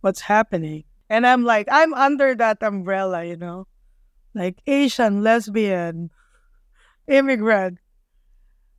what's 0.02 0.22
happening. 0.22 0.84
And 1.10 1.26
I'm 1.26 1.44
like, 1.44 1.68
I'm 1.72 1.94
under 1.94 2.36
that 2.36 2.62
umbrella, 2.62 3.24
you 3.26 3.38
know, 3.38 3.68
like 4.34 4.62
Asian, 4.68 5.24
lesbian, 5.24 6.10
immigrant, 7.08 7.80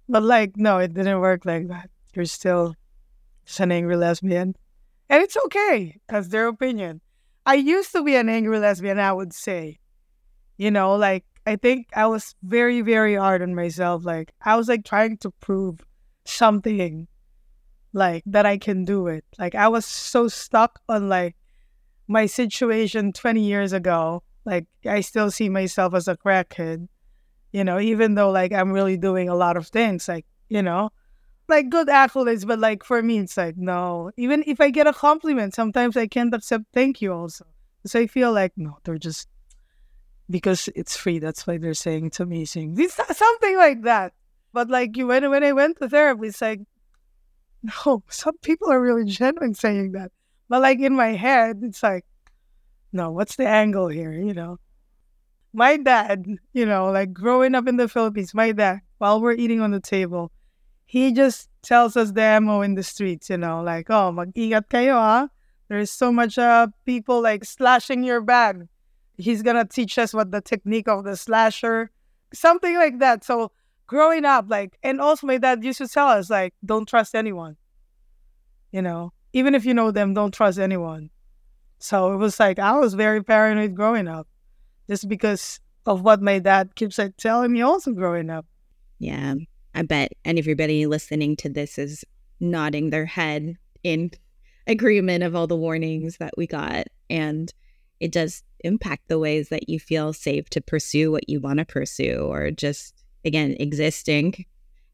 but 0.09 0.23
like, 0.23 0.57
no, 0.57 0.79
it 0.79 0.95
didn't 0.95 1.21
work 1.21 1.45
like 1.45 1.69
that. 1.69 1.91
You're 2.15 2.25
still 2.25 2.75
just 3.47 3.61
an 3.61 3.73
angry 3.73 3.97
lesbian. 3.97 4.55
And 5.09 5.23
it's 5.23 5.37
okay. 5.47 6.01
That's 6.09 6.29
their 6.29 6.49
opinion. 6.49 7.01
I 7.45 7.55
used 7.55 7.93
to 7.93 8.03
be 8.03 8.15
an 8.17 8.29
angry 8.29 8.59
lesbian, 8.59 8.99
I 8.99 9.13
would 9.13 9.33
say. 9.33 9.79
You 10.57 10.71
know, 10.71 10.95
like 10.95 11.25
I 11.47 11.57
think 11.57 11.89
I 11.95 12.07
was 12.07 12.35
very, 12.43 12.83
very 12.83 13.15
hard 13.15 13.43
on 13.43 13.55
myself. 13.55 14.05
Like 14.05 14.33
I 14.43 14.57
was 14.57 14.69
like 14.69 14.85
trying 14.85 15.17
to 15.19 15.31
prove 15.41 15.81
something 16.25 17.09
like 17.93 18.23
that 18.27 18.47
I 18.47 18.59
can 18.59 18.85
do 18.85 19.09
it. 19.09 19.25
Like 19.39 19.55
I 19.55 19.69
was 19.69 19.85
so 19.85 20.29
stuck 20.29 20.81
on 20.89 21.09
like 21.09 21.37
my 22.07 22.27
situation 22.27 23.13
20 23.13 23.41
years 23.41 23.73
ago. 23.73 24.23
Like 24.45 24.67
I 24.87 25.01
still 25.01 25.31
see 25.31 25.49
myself 25.49 25.95
as 25.95 26.09
a 26.09 26.17
crackhead 26.17 26.89
you 27.53 27.65
know, 27.65 27.79
even 27.79 28.15
though 28.15 28.31
like 28.31 28.53
I'm 28.53 28.73
really 28.73 28.97
doing 28.97 29.29
a 29.29 29.35
lot 29.35 29.57
of 29.57 29.69
things, 29.69 30.09
like, 30.09 30.27
you 30.49 30.63
know, 30.63 30.91
like 31.49 31.69
good 31.69 31.89
accolades, 31.89 32.47
but 32.47 32.59
like 32.59 32.83
for 32.83 33.03
me, 33.03 33.19
it's 33.19 33.37
like, 33.37 33.57
no, 33.57 34.11
even 34.17 34.43
if 34.47 34.61
I 34.61 34.71
get 34.71 34.87
a 34.87 34.93
compliment, 34.93 35.55
sometimes 35.55 35.97
I 35.97 36.07
can't 36.07 36.35
accept 36.35 36.65
thank 36.73 37.03
you 37.03 37.13
also. 37.13 37.45
So 37.85 38.01
I 38.01 38.07
feel 38.07 38.33
like, 38.33 38.53
no, 38.57 38.79
they're 38.85 38.99
just, 38.99 39.29
because 40.31 40.69
it's 40.75 40.97
free, 40.97 41.19
that's 41.19 41.47
why 41.47 41.59
they're 41.59 41.75
saying 41.75 42.07
it's 42.07 42.21
amazing. 42.21 42.77
It's 42.79 42.99
uh, 42.99 43.13
something 43.13 43.57
like 43.57 43.83
that. 43.83 44.15
But 44.53 44.71
like 44.71 44.97
you, 44.97 45.07
when, 45.07 45.29
when 45.31 45.45
I 45.45 45.53
went 45.53 45.79
to 45.79 45.89
therapy, 45.89 46.29
it's 46.29 46.41
like, 46.41 46.61
no, 47.87 48.03
some 48.09 48.37
people 48.39 48.71
are 48.71 48.81
really 48.81 49.05
genuine 49.05 49.55
saying 49.55 49.93
that. 49.93 50.11
But 50.49 50.63
like 50.63 50.81
in 50.81 50.95
my 50.95 51.13
head, 51.13 51.61
it's 51.63 51.83
like, 51.83 52.05
no, 52.93 53.11
what's 53.11 53.37
the 53.37 53.49
angle 53.49 53.89
here, 53.89 54.13
you 54.13 54.35
know? 54.35 54.59
My 55.53 55.77
dad, 55.77 56.27
you 56.53 56.67
know, 56.67 56.91
like 56.91 57.13
growing 57.13 57.55
up 57.55 57.69
in 57.69 57.77
the 57.77 57.89
Philippines, 57.89 58.35
my 58.35 58.53
dad, 58.53 58.81
while 58.99 59.21
we're 59.21 59.35
eating 59.35 59.61
on 59.61 59.71
the 59.71 59.81
table, 59.81 60.33
he 60.87 61.13
just 61.13 61.49
tells 61.63 61.97
us 61.97 62.13
the 62.13 62.23
ammo 62.23 62.63
in 62.63 62.75
the 62.75 62.83
streets, 62.83 63.31
you 63.31 63.37
know, 63.37 63.63
like, 63.63 63.91
oh, 63.91 64.13
mag-ingat 64.13 64.69
kayo, 64.69 64.95
ah. 64.95 65.29
There's 65.69 65.91
so 65.91 66.13
much 66.13 66.37
uh, 66.37 66.69
people 66.85 67.23
like 67.23 67.45
slashing 67.45 68.05
your 68.05 68.21
bag. 68.21 68.69
He's 69.17 69.43
gonna 69.43 69.65
teach 69.65 69.97
us 69.99 70.13
what 70.13 70.31
the 70.31 70.41
technique 70.41 70.89
of 70.89 71.05
the 71.05 71.17
slasher, 71.17 71.91
something 72.35 72.77
like 72.77 72.99
that. 72.99 73.25
So 73.25 73.53
growing 73.87 74.25
up, 74.25 74.47
like, 74.49 74.79
and 74.83 75.01
also 75.01 75.27
my 75.27 75.39
dad 75.39 75.65
used 75.65 75.79
to 75.79 75.89
tell 75.89 76.09
us, 76.09 76.29
like, 76.29 76.55
don't 76.65 76.87
trust 76.87 77.15
anyone. 77.15 77.57
You 78.71 78.83
know, 78.83 79.13
even 79.33 79.55
if 79.55 79.65
you 79.65 79.73
know 79.73 79.91
them, 79.91 80.15
don't 80.15 80.33
trust 80.33 80.59
anyone. 80.59 81.11
So 81.79 82.13
it 82.13 82.17
was 82.17 82.39
like 82.39 82.59
I 82.59 82.79
was 82.79 82.95
very 82.95 83.23
paranoid 83.23 83.75
growing 83.75 84.09
up 84.09 84.29
just 84.89 85.09
because 85.09 85.61
of 85.87 86.03
what 86.03 86.22
my 86.22 86.39
dad 86.39 86.74
keeps 86.74 86.99
like, 86.99 87.16
telling 87.16 87.53
me 87.53 87.62
also 87.62 87.93
growing 87.93 88.30
up. 88.30 88.47
Yeah. 88.99 89.35
I 89.74 89.83
bet 89.83 90.12
and 90.24 90.39
everybody 90.39 90.87
listening 90.87 91.37
to 91.37 91.49
this 91.49 91.78
is 91.78 92.05
nodding 92.41 92.91
their 92.91 93.07
head 93.07 93.57
in 93.83 94.11
agreement 94.66 95.24
of 95.24 95.35
all 95.35 95.47
the 95.47 95.57
warnings 95.57 96.18
that 96.18 96.35
we 96.37 96.47
got. 96.47 96.87
And 97.09 97.53
it 98.01 98.12
does 98.12 98.43
impact 98.61 99.09
the 99.09 99.18
ways 99.18 99.49
that 99.49 99.68
you 99.68 99.80
feel 99.80 100.12
safe 100.12 100.49
to 100.51 100.61
pursue 100.61 101.11
what 101.11 101.28
you 101.28 101.41
want 101.41 101.59
to 101.59 101.64
pursue 101.64 102.26
or 102.28 102.51
just 102.51 102.95
again 103.24 103.57
existing 103.59 104.45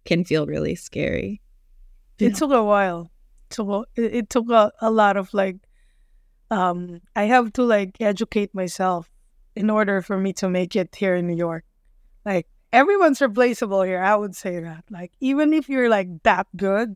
can 0.04 0.24
feel 0.24 0.46
really 0.46 0.74
scary. 0.74 1.40
It 2.18 2.34
took 2.34 2.50
a 2.50 2.64
while. 2.64 3.10
So 3.50 3.84
it, 3.94 4.14
it 4.14 4.30
took 4.30 4.50
a, 4.50 4.72
a 4.80 4.90
lot 4.90 5.16
of 5.16 5.32
like 5.34 5.56
um 6.50 7.00
I 7.16 7.24
have 7.24 7.52
to 7.54 7.62
like 7.62 7.96
educate 8.00 8.54
myself 8.54 9.10
in 9.58 9.70
order 9.70 10.00
for 10.00 10.16
me 10.16 10.32
to 10.32 10.48
make 10.48 10.76
it 10.76 10.94
here 10.94 11.16
in 11.16 11.26
New 11.26 11.34
York. 11.34 11.64
Like 12.24 12.46
everyone's 12.72 13.20
replaceable 13.20 13.82
here. 13.82 14.00
I 14.00 14.14
would 14.14 14.36
say 14.36 14.60
that. 14.60 14.84
Like 14.88 15.10
even 15.20 15.52
if 15.52 15.68
you're 15.68 15.88
like 15.88 16.22
that 16.22 16.46
good, 16.56 16.94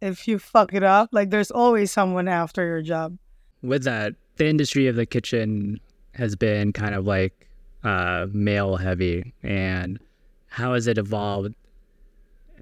if 0.00 0.28
you 0.28 0.38
fuck 0.38 0.72
it 0.72 0.84
up, 0.84 1.08
like 1.10 1.30
there's 1.30 1.50
always 1.50 1.90
someone 1.90 2.28
after 2.28 2.64
your 2.64 2.82
job. 2.82 3.18
With 3.62 3.82
that, 3.82 4.14
the 4.36 4.46
industry 4.46 4.86
of 4.86 4.94
the 4.94 5.06
kitchen 5.06 5.80
has 6.14 6.36
been 6.36 6.72
kind 6.72 6.94
of 6.94 7.04
like 7.04 7.48
uh, 7.82 8.26
male 8.32 8.76
heavy, 8.76 9.34
and 9.42 9.98
how 10.46 10.74
has 10.74 10.86
it 10.86 10.98
evolved 10.98 11.54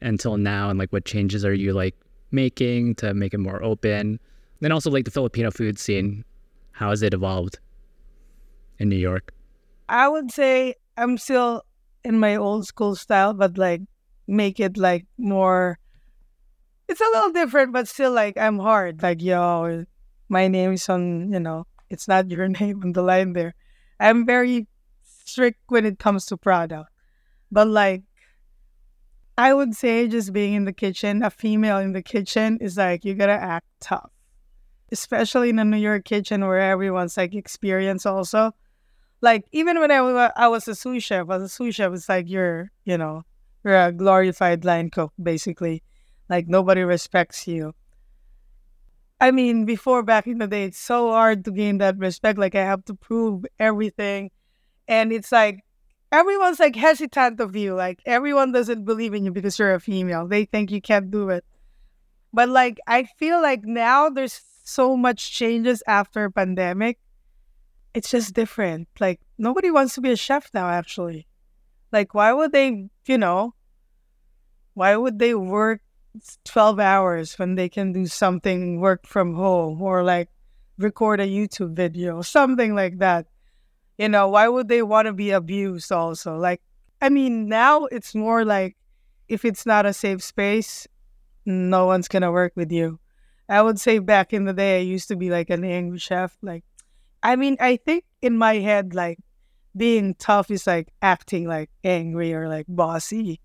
until 0.00 0.38
now? 0.38 0.70
And 0.70 0.78
like, 0.78 0.92
what 0.92 1.04
changes 1.04 1.44
are 1.44 1.52
you 1.52 1.72
like 1.72 1.94
making 2.30 2.94
to 2.96 3.12
make 3.12 3.34
it 3.34 3.38
more 3.38 3.62
open? 3.62 4.18
And 4.62 4.72
also 4.72 4.90
like 4.90 5.04
the 5.04 5.10
Filipino 5.10 5.50
food 5.50 5.78
scene, 5.78 6.24
how 6.70 6.90
has 6.90 7.02
it 7.02 7.12
evolved 7.12 7.58
in 8.78 8.88
New 8.88 8.96
York? 8.96 9.32
I 9.88 10.08
would 10.08 10.30
say 10.30 10.74
I'm 10.96 11.18
still 11.18 11.62
in 12.04 12.18
my 12.18 12.36
old 12.36 12.66
school 12.66 12.96
style, 12.96 13.34
but 13.34 13.58
like 13.58 13.82
make 14.26 14.60
it 14.60 14.76
like 14.76 15.06
more 15.18 15.78
it's 16.88 17.00
a 17.00 17.04
little 17.04 17.32
different, 17.32 17.72
but 17.72 17.88
still 17.88 18.12
like 18.12 18.36
I'm 18.36 18.58
hard. 18.58 19.02
Like, 19.02 19.22
yo, 19.22 19.84
my 20.28 20.48
name 20.48 20.72
is 20.72 20.88
on, 20.88 21.32
you 21.32 21.40
know, 21.40 21.66
it's 21.90 22.06
not 22.06 22.30
your 22.30 22.48
name 22.60 22.82
on 22.84 22.92
the 22.92 23.02
line 23.02 23.32
there. 23.32 23.54
I'm 23.98 24.26
very 24.26 24.66
strict 25.02 25.60
when 25.68 25.86
it 25.86 25.98
comes 25.98 26.26
to 26.26 26.36
product. 26.36 26.90
But 27.50 27.68
like 27.68 28.02
I 29.38 29.54
would 29.54 29.74
say 29.74 30.08
just 30.08 30.32
being 30.32 30.54
in 30.54 30.64
the 30.64 30.72
kitchen, 30.72 31.22
a 31.22 31.30
female 31.30 31.78
in 31.78 31.92
the 31.92 32.02
kitchen 32.02 32.58
is 32.60 32.76
like 32.76 33.04
you 33.04 33.14
gotta 33.14 33.32
act 33.32 33.66
tough. 33.80 34.10
Especially 34.90 35.48
in 35.48 35.58
a 35.58 35.64
New 35.64 35.78
York 35.78 36.04
kitchen 36.04 36.46
where 36.46 36.60
everyone's 36.60 37.16
like 37.16 37.34
experienced 37.34 38.06
also. 38.06 38.52
Like 39.22 39.46
even 39.52 39.80
when 39.80 39.90
I, 39.90 40.02
was 40.02 40.32
I 40.36 40.48
was 40.48 40.68
a 40.68 40.74
sous 40.74 41.02
chef, 41.04 41.30
as 41.30 41.42
a 41.42 41.48
sous 41.48 41.74
chef, 41.76 41.92
it's 41.94 42.08
like 42.08 42.28
you're, 42.28 42.70
you 42.84 42.98
know, 42.98 43.22
you're 43.64 43.80
a 43.80 43.92
glorified 43.92 44.64
line 44.64 44.90
cook, 44.90 45.12
basically. 45.22 45.82
Like 46.28 46.48
nobody 46.48 46.82
respects 46.82 47.46
you. 47.46 47.72
I 49.20 49.30
mean, 49.30 49.64
before 49.64 50.02
back 50.02 50.26
in 50.26 50.38
the 50.38 50.48
day, 50.48 50.64
it's 50.64 50.78
so 50.78 51.12
hard 51.12 51.44
to 51.44 51.52
gain 51.52 51.78
that 51.78 51.96
respect. 51.98 52.38
Like 52.38 52.56
I 52.56 52.64
have 52.64 52.84
to 52.86 52.94
prove 52.94 53.44
everything. 53.58 54.30
And 54.88 55.12
it's 55.12 55.32
like 55.32 55.60
everyone's 56.12 56.60
like 56.60 56.76
hesitant 56.76 57.40
of 57.40 57.56
you. 57.56 57.74
Like 57.74 58.00
everyone 58.06 58.52
doesn't 58.52 58.84
believe 58.84 59.14
in 59.14 59.24
you 59.24 59.32
because 59.32 59.58
you're 59.58 59.74
a 59.74 59.80
female. 59.80 60.26
They 60.26 60.46
think 60.46 60.72
you 60.72 60.80
can't 60.80 61.10
do 61.10 61.28
it. 61.30 61.44
But 62.32 62.48
like 62.48 62.78
I 62.86 63.04
feel 63.04 63.42
like 63.42 63.64
now 63.64 64.10
there's 64.10 64.42
so 64.64 64.96
much 64.96 65.32
changes 65.32 65.82
after 65.86 66.30
pandemic. 66.30 66.98
It's 67.94 68.10
just 68.10 68.34
different. 68.34 68.88
Like 69.00 69.20
nobody 69.38 69.70
wants 69.70 69.94
to 69.94 70.00
be 70.00 70.10
a 70.10 70.16
chef 70.16 70.50
now 70.54 70.68
actually. 70.68 71.26
Like 71.90 72.14
why 72.14 72.32
would 72.32 72.52
they, 72.52 72.88
you 73.06 73.18
know, 73.18 73.54
why 74.74 74.96
would 74.96 75.18
they 75.18 75.34
work 75.34 75.82
12 76.44 76.78
hours 76.78 77.38
when 77.38 77.54
they 77.54 77.68
can 77.68 77.92
do 77.92 78.06
something 78.06 78.80
work 78.80 79.06
from 79.06 79.34
home 79.34 79.80
or 79.80 80.02
like 80.02 80.28
record 80.78 81.20
a 81.20 81.26
YouTube 81.26 81.74
video, 81.74 82.22
something 82.22 82.74
like 82.74 82.98
that. 82.98 83.26
You 83.98 84.08
know, 84.08 84.28
why 84.28 84.48
would 84.48 84.68
they 84.68 84.82
want 84.82 85.06
to 85.06 85.12
be 85.12 85.30
abused 85.30 85.92
also? 85.92 86.36
Like, 86.36 86.62
I 87.00 87.08
mean, 87.08 87.48
now 87.48 87.84
it's 87.86 88.14
more 88.14 88.44
like 88.44 88.76
if 89.28 89.44
it's 89.44 89.66
not 89.66 89.86
a 89.86 89.92
safe 89.92 90.22
space, 90.22 90.86
no 91.46 91.86
one's 91.86 92.08
going 92.08 92.22
to 92.22 92.32
work 92.32 92.52
with 92.56 92.72
you. 92.72 92.98
I 93.48 93.60
would 93.62 93.80
say 93.80 93.98
back 93.98 94.32
in 94.32 94.44
the 94.44 94.52
day, 94.52 94.78
I 94.78 94.82
used 94.82 95.08
to 95.08 95.16
be 95.16 95.30
like 95.30 95.50
an 95.50 95.64
angry 95.64 95.98
chef. 95.98 96.36
Like, 96.42 96.64
I 97.22 97.36
mean, 97.36 97.56
I 97.60 97.76
think 97.76 98.04
in 98.20 98.36
my 98.36 98.54
head, 98.54 98.94
like 98.94 99.18
being 99.76 100.14
tough 100.14 100.50
is 100.50 100.66
like 100.66 100.92
acting 101.00 101.46
like 101.46 101.70
angry 101.84 102.34
or 102.34 102.48
like 102.48 102.66
bossy. 102.68 103.40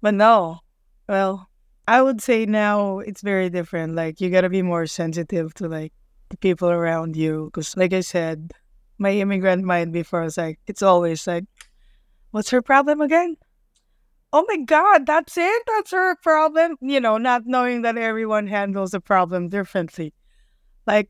But 0.00 0.14
no, 0.14 0.60
well, 1.08 1.48
I 1.86 2.02
would 2.02 2.20
say 2.20 2.46
now 2.46 2.98
it's 3.00 3.22
very 3.22 3.50
different. 3.50 3.94
Like 3.94 4.20
you 4.20 4.30
gotta 4.30 4.50
be 4.50 4.62
more 4.62 4.86
sensitive 4.86 5.54
to 5.54 5.68
like 5.68 5.92
the 6.28 6.36
people 6.36 6.68
around 6.68 7.16
you. 7.16 7.46
Because 7.46 7.76
like 7.76 7.92
I 7.92 8.00
said, 8.00 8.52
my 8.98 9.12
immigrant 9.12 9.64
mind 9.64 9.92
before 9.92 10.22
was 10.22 10.36
like, 10.36 10.60
it's 10.66 10.82
always 10.82 11.26
like, 11.26 11.44
what's 12.30 12.50
her 12.50 12.62
problem 12.62 13.00
again? 13.00 13.36
Oh 14.32 14.44
my 14.46 14.58
God, 14.58 15.06
that's 15.06 15.38
it? 15.38 15.62
That's 15.66 15.92
her 15.92 16.14
problem? 16.16 16.76
You 16.82 17.00
know, 17.00 17.16
not 17.16 17.42
knowing 17.46 17.82
that 17.82 17.96
everyone 17.96 18.46
handles 18.46 18.92
a 18.92 19.00
problem 19.00 19.48
differently. 19.48 20.12
Like, 20.86 21.08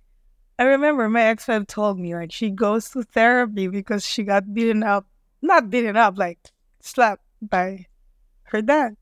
I 0.59 0.65
remember 0.65 1.09
my 1.09 1.23
ex 1.23 1.47
wife 1.47 1.67
told 1.67 1.99
me, 1.99 2.15
like, 2.15 2.33
she 2.33 2.51
goes 2.51 2.91
to 2.91 3.03
therapy 3.03 3.69
because 3.69 4.05
she 4.05 4.25
got 4.25 4.53
beaten 4.53 4.83
up, 4.83 5.07
not 5.41 5.71
beaten 5.71 5.97
up, 5.97 6.19
like 6.19 6.39
slapped 6.81 7.23
by 7.41 7.87
her 8.45 8.63
dad. 8.63 8.97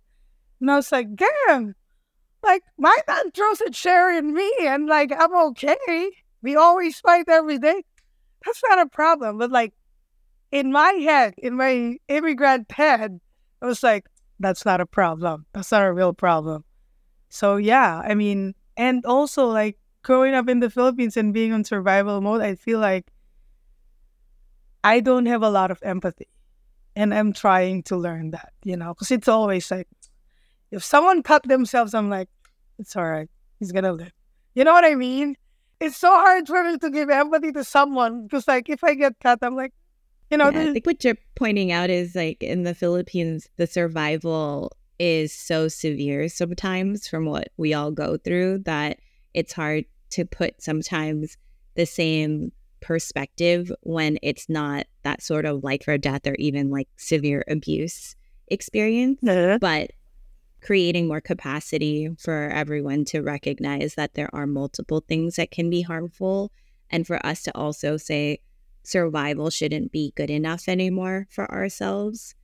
And 0.61 0.71
I 0.71 0.77
was 0.77 0.93
like, 0.93 1.09
damn, 1.15 1.75
like 2.43 2.63
my 2.79 2.97
dad 3.07 3.35
throws 3.35 3.61
a 3.61 3.71
chair 3.71 4.17
in 4.17 4.33
me 4.33 4.51
and 4.63 4.87
like 4.87 5.13
I'm 5.17 5.35
okay. 5.49 6.11
We 6.43 6.57
always 6.57 7.01
fight 7.01 7.29
every 7.29 7.59
day. 7.59 7.83
That's 8.45 8.63
not 8.69 8.79
a 8.79 8.87
problem. 8.87 9.39
But 9.39 9.51
like 9.51 9.75
in 10.53 10.73
my 10.73 10.93
head, 10.93 11.35
in 11.39 11.55
my 11.55 11.99
immigrant 12.09 12.71
head, 12.71 13.21
I 13.61 13.67
was 13.67 13.83
like, 13.83 14.07
that's 14.39 14.65
not 14.65 14.81
a 14.81 14.87
problem. 14.87 15.47
That's 15.53 15.73
not 15.73 15.85
a 15.85 15.93
real 15.93 16.13
problem. 16.13 16.65
So 17.29 17.57
yeah, 17.57 18.01
I 18.05 18.15
mean, 18.15 18.55
and 18.77 19.05
also 19.05 19.47
like 19.47 19.79
growing 20.07 20.35
up 20.35 20.49
in 20.49 20.61
the 20.61 20.71
Philippines 20.71 21.17
and 21.17 21.35
being 21.35 21.53
on 21.53 21.65
survival 21.65 22.21
mode, 22.21 22.41
I 22.41 22.55
feel 22.55 22.79
like 22.79 23.11
I 24.85 25.01
don't 25.01 25.27
have 25.27 25.43
a 25.43 25.51
lot 25.51 25.73
of 25.73 25.81
empathy. 25.83 26.29
And 26.95 27.13
I'm 27.13 27.33
trying 27.33 27.83
to 27.91 27.97
learn 27.97 28.31
that, 28.31 28.53
you 28.63 28.77
know, 28.77 28.95
because 28.95 29.11
it's 29.11 29.27
always 29.27 29.69
like, 29.69 29.89
if 30.71 30.85
someone 30.85 31.25
cut 31.25 31.43
themselves, 31.43 31.93
I'm 31.93 32.09
like, 32.09 32.29
it's 32.79 32.95
all 32.95 33.05
right. 33.05 33.29
He's 33.59 33.73
gonna 33.73 33.93
live. 33.93 34.13
You 34.55 34.63
know 34.63 34.73
what 34.73 34.85
I 34.85 34.95
mean? 34.95 35.37
It's 35.81 35.97
so 35.97 36.09
hard 36.09 36.47
for 36.47 36.63
me 36.63 36.79
to 36.79 36.89
give 36.89 37.11
empathy 37.11 37.51
to 37.53 37.65
someone 37.65 38.23
because, 38.23 38.47
like, 38.47 38.71
if 38.71 38.85
I 38.85 38.95
get 38.95 39.15
cut, 39.21 39.41
I'm 39.43 39.57
like, 39.57 39.75
you 40.31 40.39
know. 40.39 40.51
Yeah, 40.51 40.71
I 40.71 40.73
think 40.73 40.87
what 40.87 41.03
you're 41.03 41.19
pointing 41.35 41.73
out 41.73 41.91
is 41.91 42.15
like 42.15 42.43
in 42.43 42.63
the 42.63 42.75
Philippines, 42.75 43.49
the 43.57 43.67
survival 43.67 44.71
is 44.99 45.33
so 45.33 45.69
severe 45.69 46.29
sometimes 46.29 47.09
from 47.09 47.27
what 47.27 47.49
we 47.59 47.75
all 47.75 47.91
go 47.91 48.17
through 48.17 48.61
that 48.61 48.99
it's 49.35 49.53
hard 49.53 49.85
to 50.17 50.25
put 50.25 50.63
sometimes 50.63 51.37
the 51.75 51.87
same 51.87 52.53
perspective 52.81 53.71
when 53.83 54.19
it's 54.23 54.49
not 54.49 54.87
that 55.03 55.23
sort 55.23 55.45
of 55.45 55.63
life 55.63 55.87
or 55.87 55.99
death 55.99 56.27
or 56.27 56.35
even 56.39 56.71
like 56.71 56.89
severe 56.97 57.45
abuse 57.49 58.17
experience. 58.49 59.19
Yeah. 59.23 59.59
But 59.61 59.91
creating 60.63 61.07
more 61.07 61.21
capacity 61.21 62.09
for 62.19 62.49
everyone 62.49 63.05
to 63.05 63.21
recognize 63.21 63.95
that 63.95 64.15
there 64.15 64.31
are 64.35 64.47
multiple 64.47 65.05
things 65.07 65.37
that 65.37 65.51
can 65.51 65.69
be 65.69 65.83
harmful 65.83 66.51
and 66.91 67.07
for 67.07 67.25
us 67.25 67.43
to 67.43 67.57
also 67.57 67.97
say 67.97 68.41
survival 68.83 69.51
shouldn't 69.51 69.93
be 69.93 70.13
good 70.17 70.31
enough 70.31 70.69
anymore 70.69 71.27
for 71.31 71.51
ourselves 71.53 72.35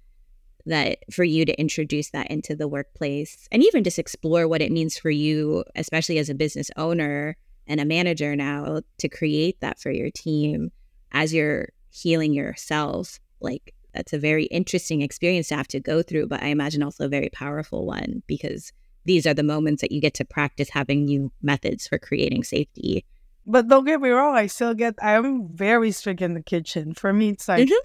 that 0.66 0.98
for 1.10 1.24
you 1.24 1.44
to 1.44 1.58
introduce 1.58 2.10
that 2.10 2.30
into 2.30 2.54
the 2.54 2.68
workplace 2.68 3.48
and 3.50 3.62
even 3.62 3.82
just 3.82 3.98
explore 3.98 4.46
what 4.46 4.62
it 4.62 4.70
means 4.70 4.96
for 4.98 5.10
you 5.10 5.64
especially 5.74 6.18
as 6.18 6.28
a 6.28 6.34
business 6.34 6.70
owner 6.76 7.36
and 7.66 7.80
a 7.80 7.84
manager 7.84 8.34
now 8.36 8.80
to 8.98 9.08
create 9.08 9.60
that 9.60 9.78
for 9.78 9.90
your 9.90 10.10
team 10.10 10.70
as 11.12 11.32
you're 11.32 11.68
healing 11.90 12.32
yourself 12.32 13.20
like 13.40 13.74
that's 13.94 14.12
a 14.12 14.18
very 14.18 14.44
interesting 14.44 15.02
experience 15.02 15.48
to 15.48 15.56
have 15.56 15.68
to 15.68 15.80
go 15.80 16.02
through, 16.02 16.26
but 16.26 16.42
I 16.42 16.46
imagine 16.46 16.82
also 16.82 17.04
a 17.04 17.08
very 17.08 17.28
powerful 17.28 17.84
one 17.84 18.22
because 18.26 18.72
these 19.04 19.26
are 19.26 19.34
the 19.34 19.42
moments 19.42 19.82
that 19.82 19.92
you 19.92 20.00
get 20.00 20.14
to 20.14 20.24
practice 20.24 20.70
having 20.70 21.04
new 21.04 21.30
methods 21.42 21.88
for 21.88 21.98
creating 21.98 22.44
safety. 22.44 23.04
But 23.46 23.68
don't 23.68 23.84
get 23.84 24.00
me 24.00 24.08
wrong, 24.10 24.34
I 24.34 24.46
still 24.46 24.72
get, 24.72 24.94
I'm 25.02 25.48
very 25.48 25.90
strict 25.90 26.22
in 26.22 26.34
the 26.34 26.42
kitchen. 26.42 26.94
For 26.94 27.12
me, 27.12 27.30
it's 27.30 27.48
like, 27.48 27.68
Mhm. 27.68 27.76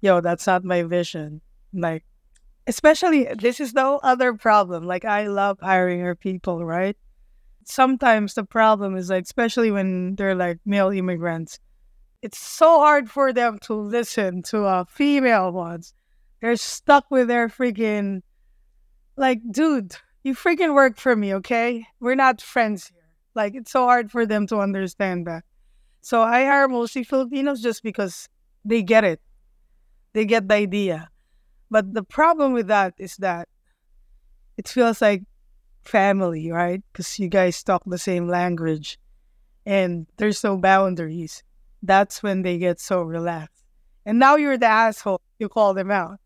yo, 0.00 0.20
that's 0.20 0.46
not 0.46 0.64
my 0.64 0.82
vision. 0.82 1.40
Like, 1.72 2.04
especially, 2.66 3.28
this 3.34 3.60
is 3.60 3.72
no 3.72 4.00
other 4.02 4.34
problem. 4.34 4.84
Like, 4.84 5.04
I 5.04 5.28
love 5.28 5.58
hiring 5.62 6.02
our 6.02 6.14
people, 6.16 6.64
right? 6.64 6.96
Sometimes 7.64 8.34
the 8.34 8.44
problem 8.44 8.96
is 8.96 9.10
like, 9.10 9.24
especially 9.24 9.70
when 9.70 10.16
they're 10.16 10.34
like 10.34 10.58
male 10.64 10.90
immigrants, 10.90 11.58
it's 12.22 12.38
so 12.38 12.78
hard 12.78 13.10
for 13.10 13.32
them 13.32 13.58
to 13.62 13.74
listen 13.74 14.42
to 14.44 14.64
uh, 14.64 14.84
female 14.84 15.50
ones. 15.52 15.94
They're 16.40 16.56
stuck 16.56 17.10
with 17.10 17.28
their 17.28 17.48
freaking, 17.48 18.22
like, 19.16 19.40
dude, 19.50 19.96
you 20.24 20.34
freaking 20.34 20.74
work 20.74 20.98
for 20.98 21.14
me, 21.16 21.34
okay? 21.34 21.86
We're 22.00 22.14
not 22.14 22.40
friends 22.40 22.90
here. 22.92 23.02
Like, 23.34 23.54
it's 23.54 23.70
so 23.70 23.86
hard 23.86 24.10
for 24.10 24.26
them 24.26 24.46
to 24.48 24.58
understand 24.58 25.26
that. 25.26 25.44
So 26.00 26.22
I 26.22 26.44
hire 26.44 26.68
mostly 26.68 27.04
Filipinos 27.04 27.62
just 27.62 27.82
because 27.82 28.28
they 28.64 28.82
get 28.82 29.04
it. 29.04 29.20
They 30.12 30.24
get 30.24 30.48
the 30.48 30.54
idea. 30.54 31.08
But 31.70 31.94
the 31.94 32.02
problem 32.02 32.52
with 32.52 32.66
that 32.68 32.94
is 32.98 33.16
that 33.16 33.48
it 34.56 34.68
feels 34.68 35.00
like 35.00 35.22
family, 35.84 36.50
right? 36.50 36.82
Because 36.92 37.18
you 37.18 37.28
guys 37.28 37.62
talk 37.62 37.82
the 37.86 37.98
same 37.98 38.28
language 38.28 38.98
and 39.66 40.06
there's 40.16 40.42
no 40.42 40.56
boundaries 40.56 41.42
that's 41.82 42.22
when 42.22 42.42
they 42.42 42.58
get 42.58 42.80
so 42.80 43.02
relaxed. 43.02 43.64
And 44.06 44.18
now 44.18 44.36
you're 44.36 44.58
the 44.58 44.66
asshole. 44.66 45.20
You 45.38 45.48
call 45.48 45.74
them 45.74 45.90
out. 45.90 46.18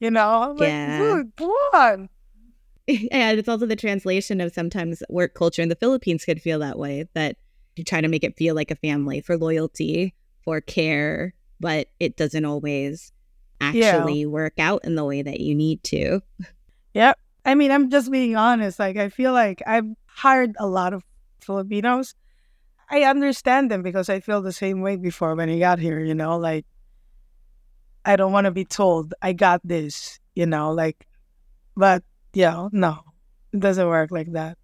You 0.00 0.10
know? 0.10 0.42
I'm 0.42 0.56
like, 0.56 0.68
Yeah. 0.68 0.98
dude, 0.98 1.36
come 1.36 1.50
on. 1.74 2.08
and 3.10 3.38
it's 3.38 3.48
also 3.48 3.66
the 3.66 3.76
translation 3.76 4.40
of 4.40 4.52
sometimes 4.52 5.02
work 5.08 5.34
culture 5.34 5.62
in 5.62 5.68
the 5.68 5.76
Philippines 5.76 6.24
could 6.24 6.40
feel 6.40 6.58
that 6.58 6.78
way 6.78 7.06
that 7.14 7.36
you 7.76 7.84
try 7.84 8.00
to 8.00 8.08
make 8.08 8.24
it 8.24 8.36
feel 8.36 8.54
like 8.54 8.70
a 8.70 8.76
family 8.76 9.20
for 9.20 9.36
loyalty, 9.36 10.14
for 10.42 10.60
care, 10.60 11.34
but 11.60 11.88
it 12.00 12.16
doesn't 12.16 12.44
always 12.44 13.12
actually 13.60 14.26
work 14.26 14.54
out 14.58 14.84
in 14.84 14.96
the 14.96 15.04
way 15.04 15.22
that 15.22 15.40
you 15.40 15.54
need 15.54 15.82
to. 15.84 16.20
Yep. 16.94 17.18
I 17.44 17.54
mean, 17.54 17.70
I'm 17.70 17.90
just 17.90 18.10
being 18.10 18.36
honest. 18.36 18.78
Like, 18.78 18.96
I 18.96 19.08
feel 19.08 19.32
like 19.32 19.62
I've 19.66 19.88
hired 20.06 20.54
a 20.58 20.66
lot 20.66 20.92
of 20.92 21.02
Filipinos. 21.40 22.14
I 22.90 23.02
understand 23.04 23.70
them 23.70 23.82
because 23.82 24.08
I 24.08 24.20
feel 24.20 24.42
the 24.42 24.52
same 24.52 24.80
way 24.82 24.96
before 24.96 25.34
when 25.34 25.48
I 25.50 25.58
got 25.58 25.78
here, 25.78 26.00
you 26.00 26.14
know, 26.14 26.36
like, 26.38 26.66
I 28.04 28.16
don't 28.16 28.32
want 28.32 28.44
to 28.46 28.50
be 28.50 28.64
told 28.64 29.14
I 29.22 29.32
got 29.32 29.60
this, 29.64 30.20
you 30.34 30.46
know, 30.46 30.72
like, 30.72 31.06
but 31.76 32.02
yeah, 32.34 32.68
no, 32.72 33.00
It 33.52 33.60
doesn't 33.60 33.86
work 33.88 34.10
like 34.10 34.32
that. 34.32 34.58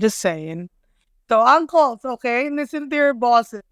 Just 0.00 0.18
saying. 0.18 0.70
So, 1.28 1.40
uncles, 1.40 2.04
okay? 2.04 2.50
Listen 2.50 2.90
to 2.90 2.96
your 2.96 3.14
bosses. 3.14 3.62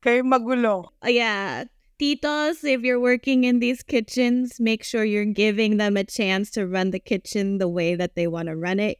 Okay, 0.00 0.22
magulo. 0.22 0.88
Uh, 1.04 1.08
yeah. 1.08 1.64
Titos, 1.98 2.64
if 2.64 2.82
you're 2.82 3.00
working 3.00 3.44
in 3.44 3.60
these 3.60 3.82
kitchens, 3.82 4.58
make 4.58 4.82
sure 4.82 5.04
you're 5.04 5.24
giving 5.24 5.76
them 5.76 5.96
a 5.96 6.04
chance 6.04 6.50
to 6.52 6.66
run 6.66 6.90
the 6.90 6.98
kitchen 6.98 7.58
the 7.58 7.68
way 7.68 7.94
that 7.94 8.14
they 8.16 8.26
want 8.26 8.48
to 8.48 8.56
run 8.56 8.80
it. 8.80 8.98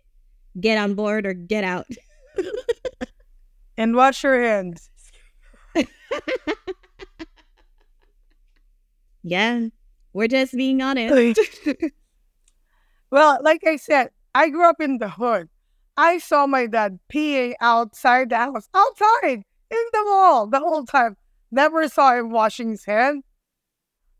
Get 0.61 0.79
on 0.79 0.95
board 0.95 1.27
or 1.27 1.33
get 1.33 1.65
out. 1.65 1.87
and 3.77 3.97
wash 3.97 4.23
your 4.23 4.41
hands. 4.43 4.91
yeah, 9.23 9.67
we're 10.13 10.29
just 10.29 10.55
being 10.55 10.83
honest. 10.83 11.39
well, 13.11 13.39
like 13.43 13.63
I 13.67 13.77
said, 13.77 14.11
I 14.35 14.51
grew 14.51 14.69
up 14.69 14.81
in 14.81 14.99
the 14.99 15.09
hood. 15.09 15.49
I 15.97 16.19
saw 16.19 16.47
my 16.47 16.67
dad 16.67 16.99
peeing 17.13 17.55
outside 17.61 18.31
the 18.31 18.37
house, 18.37 18.69
outside 18.75 19.45
in 19.71 19.85
the 19.93 20.05
mall 20.05 20.47
the 20.47 20.61
whole 20.61 20.85
time. 20.85 21.17
Never 21.53 21.87
saw 21.87 22.15
him 22.15 22.31
washing 22.31 22.71
his 22.71 22.85
hand. 22.87 23.23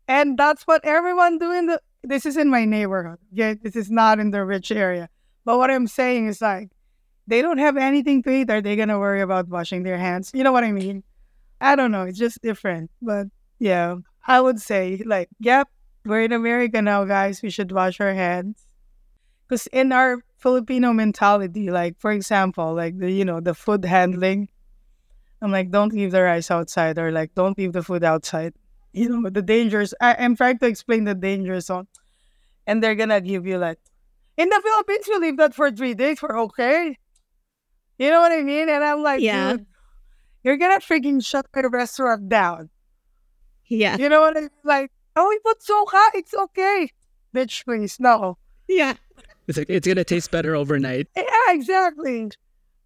And 0.07 0.37
that's 0.37 0.63
what 0.63 0.85
everyone 0.85 1.39
doing. 1.39 1.65
The 1.65 1.81
this 2.03 2.25
is 2.25 2.37
in 2.37 2.49
my 2.49 2.63
neighborhood. 2.65 3.17
Yeah, 3.31 3.55
this 3.61 3.75
is 3.75 3.89
not 3.89 4.19
in 4.19 4.31
the 4.31 4.45
rich 4.45 4.71
area. 4.71 5.09
But 5.43 5.57
what 5.57 5.71
I'm 5.71 5.87
saying 5.87 6.27
is 6.27 6.41
like 6.41 6.69
they 7.25 7.41
don't 7.41 7.57
have 7.57 7.75
anything 7.75 8.21
to 8.23 8.29
eat. 8.29 8.49
Are 8.49 8.61
they 8.61 8.75
gonna 8.75 8.99
worry 8.99 9.21
about 9.21 9.47
washing 9.47 9.83
their 9.83 9.97
hands? 9.97 10.31
You 10.33 10.43
know 10.43 10.51
what 10.51 10.63
I 10.63 10.71
mean? 10.71 11.03
I 11.59 11.75
don't 11.75 11.91
know. 11.91 12.03
It's 12.03 12.19
just 12.19 12.41
different. 12.41 12.91
But 13.01 13.27
yeah, 13.59 13.95
I 14.27 14.39
would 14.39 14.61
say 14.61 15.01
like, 15.05 15.29
yep, 15.39 15.67
we're 16.05 16.23
in 16.23 16.33
America 16.33 16.81
now, 16.81 17.05
guys. 17.05 17.41
We 17.41 17.49
should 17.49 17.71
wash 17.71 17.99
our 17.99 18.13
hands. 18.13 18.67
Because 19.47 19.67
in 19.67 19.91
our 19.91 20.19
Filipino 20.37 20.93
mentality, 20.93 21.71
like 21.71 21.97
for 21.99 22.11
example, 22.11 22.75
like 22.75 22.99
the 22.99 23.11
you 23.11 23.25
know 23.25 23.39
the 23.39 23.55
food 23.55 23.85
handling, 23.85 24.49
I'm 25.43 25.51
like, 25.51 25.71
don't 25.71 25.93
leave 25.93 26.11
the 26.11 26.23
rice 26.23 26.49
outside, 26.49 26.97
or 26.97 27.11
like, 27.11 27.35
don't 27.35 27.57
leave 27.57 27.73
the 27.73 27.83
food 27.83 28.03
outside. 28.03 28.53
You 28.95 29.09
know 29.09 29.27
the 29.27 29.41
dangers. 29.41 29.95
I, 29.99 30.13
am 30.23 30.35
trying 30.35 30.59
to 30.59 30.67
explain 30.67 31.05
the 31.05 31.15
dangers 31.15 31.71
on, 31.71 31.87
and 32.67 32.81
they're 32.81 32.93
gonna 32.93 33.21
give 33.21 33.47
you 33.47 33.57
like, 33.57 33.79
in 34.37 34.49
the 34.49 34.61
Philippines, 34.63 35.07
you 35.07 35.19
leave 35.19 35.37
that 35.37 35.55
for 35.55 35.71
three 35.71 35.95
days, 35.95 36.21
we're 36.21 36.39
okay. 36.41 36.95
You 37.97 38.11
know 38.11 38.21
what 38.21 38.31
I 38.31 38.43
mean? 38.43 38.69
And 38.69 38.83
I'm 38.83 39.01
like, 39.01 39.19
yeah. 39.19 39.53
dude, 39.53 39.65
you're 40.43 40.57
gonna 40.57 40.79
freaking 40.79 41.25
shut 41.25 41.47
my 41.55 41.61
restaurant 41.63 42.29
down. 42.29 42.69
Yeah. 43.67 43.97
You 43.97 44.09
know 44.09 44.21
what 44.21 44.37
I 44.37 44.41
mean? 44.41 44.49
Like, 44.63 44.91
oh, 45.15 45.31
it 45.31 45.41
was 45.43 45.55
so 45.61 45.85
hot. 45.89 46.11
It's 46.13 46.35
okay. 46.35 46.91
Bitch, 47.35 47.65
please. 47.65 47.97
No. 47.99 48.37
Yeah. 48.67 48.93
It's 49.47 49.57
like, 49.57 49.71
it's 49.71 49.87
gonna 49.87 50.03
taste 50.03 50.29
better 50.29 50.55
overnight. 50.55 51.07
Yeah, 51.17 51.25
exactly. 51.47 52.29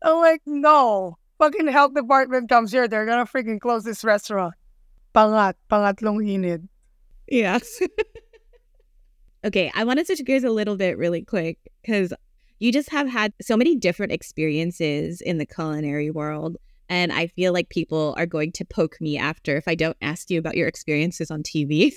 I'm 0.01 0.22
like, 0.22 0.41
no. 0.45 1.18
Fucking 1.39 1.67
health 1.67 1.93
department 1.93 2.49
comes 2.49 2.71
here, 2.71 2.88
they're 2.88 3.05
gonna 3.05 3.25
freaking 3.25 3.59
close 3.59 3.83
this 3.83 4.03
restaurant. 4.03 4.55
Pangat, 5.13 5.53
pangatlong 5.69 6.27
inid. 6.27 6.67
Yes. 7.27 7.81
okay, 9.45 9.71
I 9.75 9.83
want 9.83 9.99
to 9.99 10.05
switch 10.05 10.23
gears 10.25 10.43
a 10.43 10.49
little 10.49 10.77
bit 10.77 10.97
really 10.97 11.23
quick 11.23 11.57
because 11.81 12.13
you 12.59 12.71
just 12.71 12.89
have 12.89 13.07
had 13.07 13.33
so 13.41 13.55
many 13.55 13.75
different 13.75 14.11
experiences 14.11 15.21
in 15.21 15.38
the 15.38 15.45
culinary 15.45 16.09
world. 16.09 16.57
And 16.89 17.11
I 17.11 17.27
feel 17.27 17.53
like 17.53 17.69
people 17.69 18.15
are 18.17 18.25
going 18.25 18.51
to 18.53 18.65
poke 18.65 18.99
me 19.01 19.17
after 19.17 19.57
if 19.57 19.67
I 19.67 19.75
don't 19.75 19.97
ask 20.01 20.29
you 20.29 20.39
about 20.39 20.55
your 20.55 20.67
experiences 20.67 21.29
on 21.29 21.43
TV. 21.43 21.93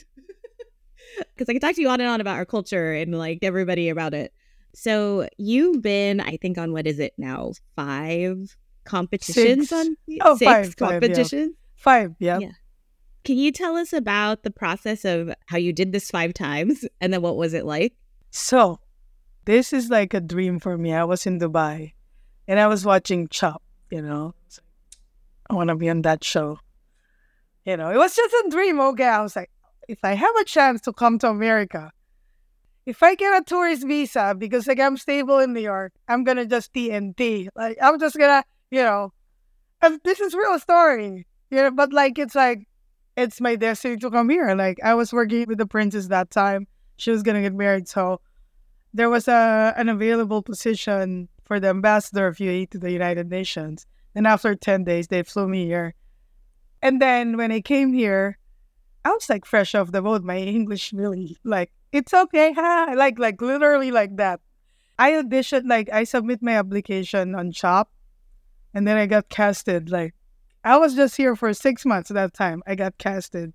Because 1.18 1.48
I 1.48 1.52
can 1.52 1.60
talk 1.60 1.76
to 1.76 1.80
you 1.80 1.88
on 1.88 2.00
and 2.00 2.10
on 2.10 2.20
about 2.20 2.36
our 2.36 2.44
culture 2.44 2.92
and 2.92 3.16
like 3.16 3.38
everybody 3.42 3.88
about 3.88 4.14
it. 4.14 4.32
So 4.74 5.28
you've 5.38 5.80
been, 5.80 6.20
I 6.20 6.36
think, 6.36 6.58
on 6.58 6.72
what 6.72 6.86
is 6.86 6.98
it 6.98 7.14
now? 7.16 7.52
Five 7.76 8.56
competitions 8.90 9.68
six. 9.68 9.72
on 9.72 9.96
oh, 10.22 10.36
six 10.36 10.50
five, 10.50 10.76
competitions. 10.76 11.54
Five, 11.76 12.14
yeah. 12.18 12.34
five, 12.34 12.42
yeah. 12.42 12.48
yeah. 12.48 12.52
Can 13.22 13.36
you 13.36 13.52
tell 13.52 13.76
us 13.76 13.92
about 13.92 14.42
the 14.42 14.50
process 14.50 15.04
of 15.04 15.32
how 15.46 15.58
you 15.58 15.72
did 15.72 15.92
this 15.92 16.10
five 16.10 16.34
times 16.34 16.84
and 17.00 17.12
then 17.12 17.22
what 17.22 17.36
was 17.36 17.54
it 17.54 17.64
like? 17.64 17.94
So, 18.30 18.80
this 19.44 19.72
is 19.72 19.90
like 19.90 20.14
a 20.14 20.20
dream 20.20 20.58
for 20.58 20.76
me. 20.76 20.92
I 20.92 21.04
was 21.04 21.26
in 21.26 21.38
Dubai 21.38 21.92
and 22.48 22.58
I 22.58 22.66
was 22.66 22.84
watching 22.84 23.28
Chop, 23.28 23.62
you 23.90 24.02
know. 24.02 24.34
I 25.48 25.54
want 25.54 25.68
to 25.68 25.76
be 25.76 25.90
on 25.90 26.02
that 26.02 26.22
show. 26.22 26.58
You 27.64 27.76
know, 27.76 27.90
it 27.90 27.96
was 27.96 28.14
just 28.14 28.32
a 28.32 28.50
dream. 28.50 28.80
Okay, 28.80 29.04
I 29.04 29.20
was 29.20 29.36
like, 29.36 29.50
if 29.88 29.98
I 30.02 30.14
have 30.14 30.36
a 30.40 30.44
chance 30.44 30.80
to 30.82 30.92
come 30.92 31.18
to 31.18 31.28
America, 31.28 31.92
if 32.86 33.02
I 33.02 33.14
get 33.14 33.40
a 33.40 33.44
tourist 33.44 33.86
visa 33.86 34.34
because 34.36 34.66
like 34.66 34.80
I'm 34.80 34.96
stable 34.96 35.38
in 35.38 35.52
New 35.52 35.60
York, 35.60 35.92
I'm 36.08 36.24
gonna 36.24 36.46
just 36.46 36.72
TNT. 36.72 37.48
Like 37.54 37.76
I'm 37.82 37.98
just 37.98 38.16
gonna, 38.16 38.44
you 38.70 38.82
know, 38.82 39.12
and 39.82 40.00
this 40.04 40.20
is 40.20 40.34
real 40.34 40.58
story. 40.58 41.26
You 41.50 41.58
know, 41.58 41.70
but 41.70 41.92
like 41.92 42.18
it's 42.18 42.34
like 42.34 42.66
it's 43.16 43.40
my 43.40 43.56
destiny 43.56 43.96
to 43.98 44.10
come 44.10 44.28
here. 44.28 44.54
Like 44.54 44.78
I 44.82 44.94
was 44.94 45.12
working 45.12 45.46
with 45.48 45.58
the 45.58 45.66
princess 45.66 46.06
that 46.08 46.30
time. 46.30 46.66
She 46.96 47.10
was 47.10 47.22
gonna 47.22 47.42
get 47.42 47.54
married, 47.54 47.88
so 47.88 48.20
there 48.94 49.10
was 49.10 49.28
a 49.28 49.74
an 49.76 49.88
available 49.88 50.42
position 50.42 51.28
for 51.44 51.58
the 51.58 51.68
ambassador 51.68 52.26
of 52.26 52.36
UAE 52.36 52.70
to 52.70 52.78
the 52.78 52.92
United 52.92 53.28
Nations. 53.30 53.86
And 54.14 54.26
after 54.26 54.54
ten 54.54 54.84
days, 54.84 55.08
they 55.08 55.22
flew 55.22 55.48
me 55.48 55.66
here. 55.66 55.94
And 56.82 57.00
then 57.00 57.36
when 57.36 57.52
I 57.52 57.60
came 57.60 57.92
here, 57.92 58.38
I 59.04 59.10
was 59.10 59.28
like 59.28 59.44
fresh 59.44 59.74
off 59.74 59.92
the 59.92 60.02
boat. 60.02 60.22
My 60.22 60.38
English 60.38 60.92
really 60.92 61.36
like 61.44 61.72
it's 61.92 62.14
okay. 62.14 62.54
Like 62.94 63.18
like 63.18 63.40
literally 63.40 63.90
like 63.90 64.16
that. 64.16 64.40
I 64.98 65.12
auditioned 65.12 65.68
like 65.68 65.90
I 65.92 66.04
submit 66.04 66.42
my 66.42 66.52
application 66.58 67.34
on 67.34 67.52
Chop, 67.52 67.90
and 68.74 68.86
then 68.86 68.96
I 68.96 69.06
got 69.06 69.28
casted. 69.28 69.90
Like 69.90 70.14
I 70.64 70.76
was 70.76 70.94
just 70.94 71.16
here 71.16 71.36
for 71.36 71.52
six 71.54 71.84
months 71.84 72.10
at 72.10 72.14
that 72.14 72.34
time. 72.34 72.62
I 72.66 72.74
got 72.74 72.98
casted, 72.98 73.52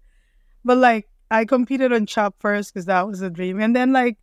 but 0.63 0.77
like 0.77 1.07
I 1.31 1.45
competed 1.45 1.93
on 1.93 2.05
Chop 2.05 2.35
first 2.39 2.73
because 2.73 2.85
that 2.85 3.07
was 3.07 3.21
a 3.21 3.29
dream, 3.29 3.59
and 3.59 3.75
then 3.75 3.93
like 3.93 4.17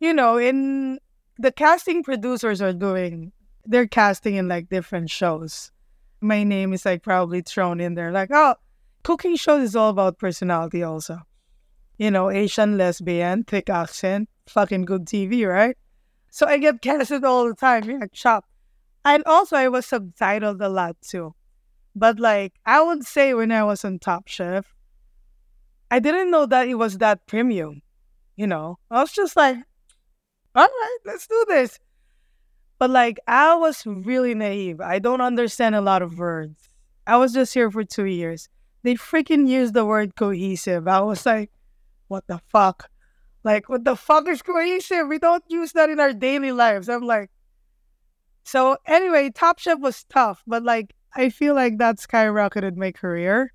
you 0.00 0.12
know 0.12 0.36
in 0.36 0.98
the 1.38 1.52
casting 1.52 2.02
producers 2.02 2.60
are 2.60 2.72
doing 2.72 3.32
they're 3.66 3.86
casting 3.86 4.36
in 4.36 4.48
like 4.48 4.68
different 4.68 5.10
shows. 5.10 5.70
My 6.20 6.44
name 6.44 6.72
is 6.72 6.84
like 6.84 7.02
probably 7.02 7.40
thrown 7.42 7.80
in 7.80 7.94
there. 7.94 8.12
Like 8.12 8.30
oh, 8.32 8.56
cooking 9.02 9.36
shows 9.36 9.62
is 9.62 9.76
all 9.76 9.90
about 9.90 10.18
personality 10.18 10.82
also 10.82 11.20
you 12.00 12.10
know, 12.10 12.30
Asian 12.30 12.78
lesbian, 12.78 13.44
thick 13.44 13.68
accent, 13.68 14.26
fucking 14.46 14.86
good 14.86 15.04
TV, 15.04 15.46
right? 15.46 15.76
So 16.30 16.46
I 16.46 16.56
get 16.56 16.80
casted 16.80 17.26
all 17.26 17.46
the 17.46 17.54
time, 17.54 17.90
yeah, 17.90 18.06
chop. 18.10 18.46
And 19.04 19.22
also 19.26 19.56
I 19.56 19.68
was 19.68 19.86
subtitled 19.86 20.60
a 20.60 20.68
lot 20.68 20.96
too. 21.00 21.34
But 21.94 22.20
like 22.20 22.54
I 22.66 22.82
would 22.82 23.04
say 23.04 23.34
when 23.34 23.52
I 23.52 23.64
was 23.64 23.84
on 23.84 23.98
Top 23.98 24.28
Chef, 24.28 24.74
I 25.90 25.98
didn't 25.98 26.30
know 26.30 26.46
that 26.46 26.68
it 26.68 26.74
was 26.74 26.98
that 26.98 27.26
premium. 27.26 27.82
You 28.36 28.46
know, 28.46 28.78
I 28.90 29.00
was 29.00 29.12
just 29.12 29.36
like, 29.36 29.56
all 30.54 30.66
right, 30.66 30.98
let's 31.04 31.26
do 31.26 31.44
this. 31.48 31.78
But 32.78 32.90
like 32.90 33.18
I 33.26 33.54
was 33.54 33.84
really 33.86 34.34
naive. 34.34 34.80
I 34.80 34.98
don't 34.98 35.20
understand 35.20 35.74
a 35.74 35.80
lot 35.80 36.02
of 36.02 36.18
words. 36.18 36.68
I 37.06 37.16
was 37.16 37.32
just 37.32 37.54
here 37.54 37.70
for 37.70 37.84
two 37.84 38.04
years. 38.04 38.48
They 38.82 38.94
freaking 38.94 39.48
used 39.48 39.74
the 39.74 39.84
word 39.84 40.16
cohesive. 40.16 40.88
I 40.88 41.00
was 41.00 41.26
like, 41.26 41.50
what 42.08 42.26
the 42.26 42.40
fuck? 42.48 42.88
Like, 43.42 43.68
what 43.68 43.84
the 43.84 43.96
fuck 43.96 44.28
is 44.28 44.42
cohesive? 44.42 45.08
We 45.08 45.18
don't 45.18 45.44
use 45.48 45.72
that 45.72 45.90
in 45.90 46.00
our 46.00 46.12
daily 46.12 46.52
lives. 46.52 46.88
I'm 46.88 47.02
like, 47.02 47.30
so 48.44 48.76
anyway, 48.86 49.30
Top 49.30 49.58
Chef 49.58 49.78
was 49.78 50.04
tough, 50.04 50.42
but 50.46 50.62
like, 50.62 50.94
I 51.14 51.30
feel 51.30 51.54
like 51.54 51.78
that 51.78 51.96
skyrocketed 51.96 52.76
my 52.76 52.92
career. 52.92 53.52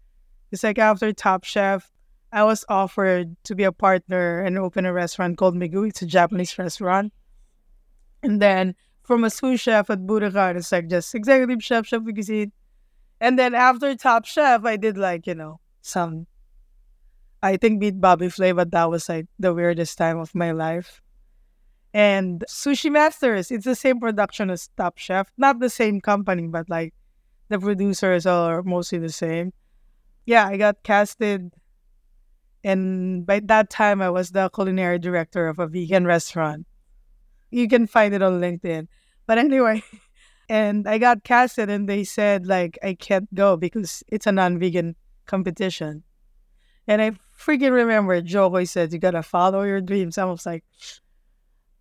It's 0.52 0.64
like 0.64 0.78
after 0.78 1.12
Top 1.14 1.44
Chef, 1.44 1.92
I 2.32 2.44
was 2.44 2.66
offered 2.70 3.36
to 3.46 3.56
be 3.56 3.64
a 3.64 3.72
partner 3.72 4.42
and 4.42 4.58
open 4.58 4.86
a 4.86 4.94
restaurant 4.94 5.38
called 5.38 5.56
Migu. 5.56 5.88
It's 5.88 6.02
a 6.02 6.06
Japanese 6.06 6.58
restaurant. 6.58 7.14
And 8.24 8.42
then 8.42 8.76
from 9.04 9.24
a 9.24 9.30
sous 9.30 9.60
chef 9.60 9.90
at 9.90 10.00
Buddakan, 10.00 10.58
it's 10.58 10.72
like 10.72 10.90
just 10.90 11.16
executive 11.16 11.64
chef, 11.64 11.86
chef 11.86 12.04
cuisine. 12.04 12.52
And 13.22 13.40
then 13.40 13.56
after 13.56 13.96
Top 13.96 14.26
Chef, 14.26 14.66
I 14.66 14.76
did 14.76 14.98
like, 14.98 15.28
you 15.28 15.36
know, 15.36 15.60
some 15.82 16.28
I 17.46 17.58
think 17.58 17.80
Beat 17.80 18.02
Bobby 18.02 18.30
Flay, 18.30 18.52
but 18.54 18.72
that 18.72 18.90
was 18.90 19.08
like 19.08 19.28
the 19.38 19.54
weirdest 19.54 19.98
time 19.98 20.18
of 20.18 20.34
my 20.34 20.52
life. 20.52 21.02
And 21.96 22.44
Sushi 22.50 22.92
Masters, 22.92 23.52
it's 23.52 23.64
the 23.64 23.74
same 23.74 24.02
production 24.02 24.50
as 24.50 24.68
Top 24.76 24.98
Chef. 24.98 25.32
Not 25.38 25.60
the 25.60 25.70
same 25.70 26.02
company, 26.02 26.46
but 26.46 26.70
like 26.70 26.94
the 27.48 27.58
producers 27.58 28.26
are 28.26 28.62
mostly 28.64 29.00
the 29.00 29.14
same. 29.14 29.54
Yeah, 30.26 30.46
I 30.46 30.58
got 30.58 30.84
casted. 30.84 31.54
And 32.66 33.26
by 33.26 33.40
that 33.46 33.70
time, 33.70 34.02
I 34.02 34.10
was 34.10 34.32
the 34.32 34.50
culinary 34.50 35.00
director 35.00 35.48
of 35.48 35.58
a 35.58 35.68
vegan 35.68 36.06
restaurant. 36.06 36.68
You 37.50 37.70
can 37.70 37.88
find 37.88 38.14
it 38.14 38.22
on 38.22 38.42
LinkedIn. 38.42 38.90
But 39.26 39.38
anyway, 39.38 39.82
and 40.50 40.86
I 40.90 40.98
got 40.98 41.24
casted, 41.24 41.70
and 41.70 41.88
they 41.88 42.04
said, 42.04 42.46
like, 42.46 42.78
I 42.84 42.96
can't 42.96 43.34
go 43.34 43.56
because 43.56 44.04
it's 44.10 44.28
a 44.28 44.34
non 44.34 44.60
vegan 44.60 44.98
competition. 45.28 46.04
And 46.88 47.02
I 47.02 47.12
freaking 47.40 47.72
remember 47.72 48.20
Joe 48.20 48.50
Joey 48.50 48.66
said, 48.66 48.92
You 48.92 49.00
gotta 49.00 49.24
follow 49.24 49.64
your 49.64 49.80
dreams. 49.80 50.18
I 50.18 50.26
was 50.26 50.46
like, 50.46 50.66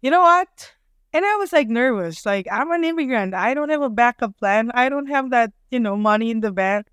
You 0.04 0.10
know 0.10 0.20
what? 0.20 0.74
And 1.14 1.24
I 1.24 1.36
was 1.36 1.50
like 1.50 1.70
nervous. 1.70 2.26
Like, 2.26 2.46
I'm 2.52 2.70
an 2.72 2.84
immigrant. 2.84 3.32
I 3.32 3.54
don't 3.54 3.70
have 3.70 3.80
a 3.80 3.88
backup 3.88 4.36
plan. 4.36 4.70
I 4.74 4.90
don't 4.90 5.06
have 5.06 5.30
that, 5.30 5.50
you 5.70 5.80
know, 5.80 5.96
money 5.96 6.30
in 6.30 6.40
the 6.40 6.52
bank. 6.52 6.88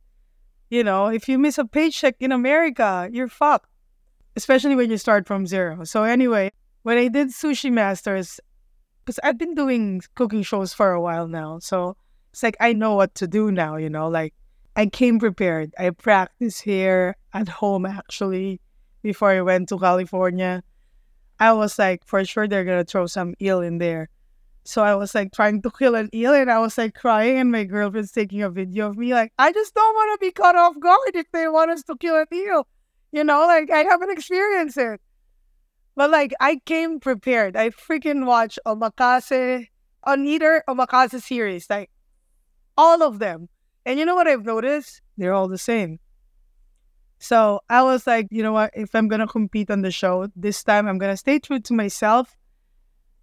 You 0.70 0.86
know, 0.86 1.08
if 1.08 1.28
you 1.28 1.38
miss 1.38 1.58
a 1.58 1.66
paycheck 1.66 2.16
in 2.22 2.32
America, 2.32 3.10
you're 3.12 3.28
fucked, 3.28 3.68
especially 4.38 4.78
when 4.78 4.90
you 4.90 4.98
start 4.98 5.28
from 5.28 5.46
zero. 5.46 5.84
So, 5.84 6.04
anyway, 6.04 6.54
when 6.84 6.98
I 6.98 7.10
did 7.10 7.32
Sushi 7.32 7.70
Masters, 7.70 8.40
because 9.04 9.20
I've 9.26 9.38
been 9.38 9.56
doing 9.56 10.02
cooking 10.16 10.42
shows 10.42 10.72
for 10.72 10.94
a 10.94 11.02
while 11.02 11.28
now. 11.28 11.60
So, 11.60 11.98
it's 12.32 12.44
like 12.44 12.56
I 12.62 12.72
know 12.72 12.96
what 12.96 13.14
to 13.16 13.28
do 13.28 13.52
now, 13.52 13.76
you 13.76 13.90
know, 13.90 14.08
like 14.08 14.34
I 14.78 14.86
came 14.86 15.20
prepared. 15.20 15.74
I 15.78 15.90
practiced 15.90 16.62
here 16.62 17.18
at 17.34 17.50
home 17.50 17.86
actually 17.86 18.62
before 19.02 19.32
I 19.32 19.42
went 19.42 19.68
to 19.68 19.78
California. 19.78 20.64
I 21.42 21.54
was 21.54 21.80
like, 21.80 22.06
for 22.06 22.24
sure 22.24 22.48
they're 22.48 22.64
gonna 22.64 22.86
throw 22.86 23.08
some 23.08 23.34
eel 23.42 23.62
in 23.62 23.80
there. 23.80 24.10
So 24.64 24.84
I 24.84 24.94
was 24.94 25.16
like 25.16 25.32
trying 25.34 25.64
to 25.64 25.72
kill 25.72 25.96
an 25.96 26.10
eel 26.14 26.36
and 26.36 26.52
I 26.52 26.60
was 26.60 26.78
like 26.78 26.94
crying 26.94 27.40
and 27.40 27.52
my 27.52 27.64
girlfriend's 27.64 28.12
taking 28.12 28.44
a 28.44 28.50
video 28.52 28.90
of 28.90 28.98
me 28.98 29.12
like, 29.12 29.34
I 29.40 29.52
just 29.52 29.74
don't 29.74 29.96
want 29.96 30.22
to 30.22 30.24
be 30.24 30.32
caught 30.32 30.56
off 30.56 30.80
guard 30.80 31.16
if 31.16 31.26
they 31.32 31.48
want 31.48 31.72
us 31.72 31.82
to 31.86 31.98
kill 31.98 32.16
an 32.16 32.28
eel. 32.32 32.68
You 33.12 33.24
know, 33.24 33.40
like 33.48 33.72
I 33.72 33.80
haven't 33.80 34.12
experienced 34.12 34.78
it. 34.78 35.02
But 35.96 36.12
like 36.12 36.32
I 36.40 36.62
came 36.64 37.00
prepared. 37.00 37.58
I 37.58 37.72
freaking 37.72 38.28
watched 38.28 38.60
Omakase 38.68 39.68
on 40.04 40.26
either 40.28 40.64
Omakase 40.70 41.24
series, 41.24 41.68
like 41.72 41.90
all 42.78 43.02
of 43.02 43.18
them. 43.18 43.50
And 43.84 43.98
you 43.98 44.06
know 44.06 44.14
what 44.14 44.28
I've 44.28 44.46
noticed? 44.46 45.02
They're 45.18 45.34
all 45.34 45.48
the 45.48 45.58
same. 45.58 46.00
So 47.22 47.62
I 47.70 47.84
was 47.84 48.08
like, 48.08 48.28
you 48.32 48.42
know 48.42 48.52
what? 48.52 48.72
If 48.74 48.96
I'm 48.96 49.08
gonna 49.08 49.28
compete 49.28 49.70
on 49.70 49.84
the 49.84 49.92
show 49.92 50.28
this 50.36 50.64
time, 50.64 50.88
I'm 50.88 50.98
gonna 50.98 51.16
stay 51.16 51.38
true 51.38 51.60
to 51.60 51.74
myself, 51.74 52.36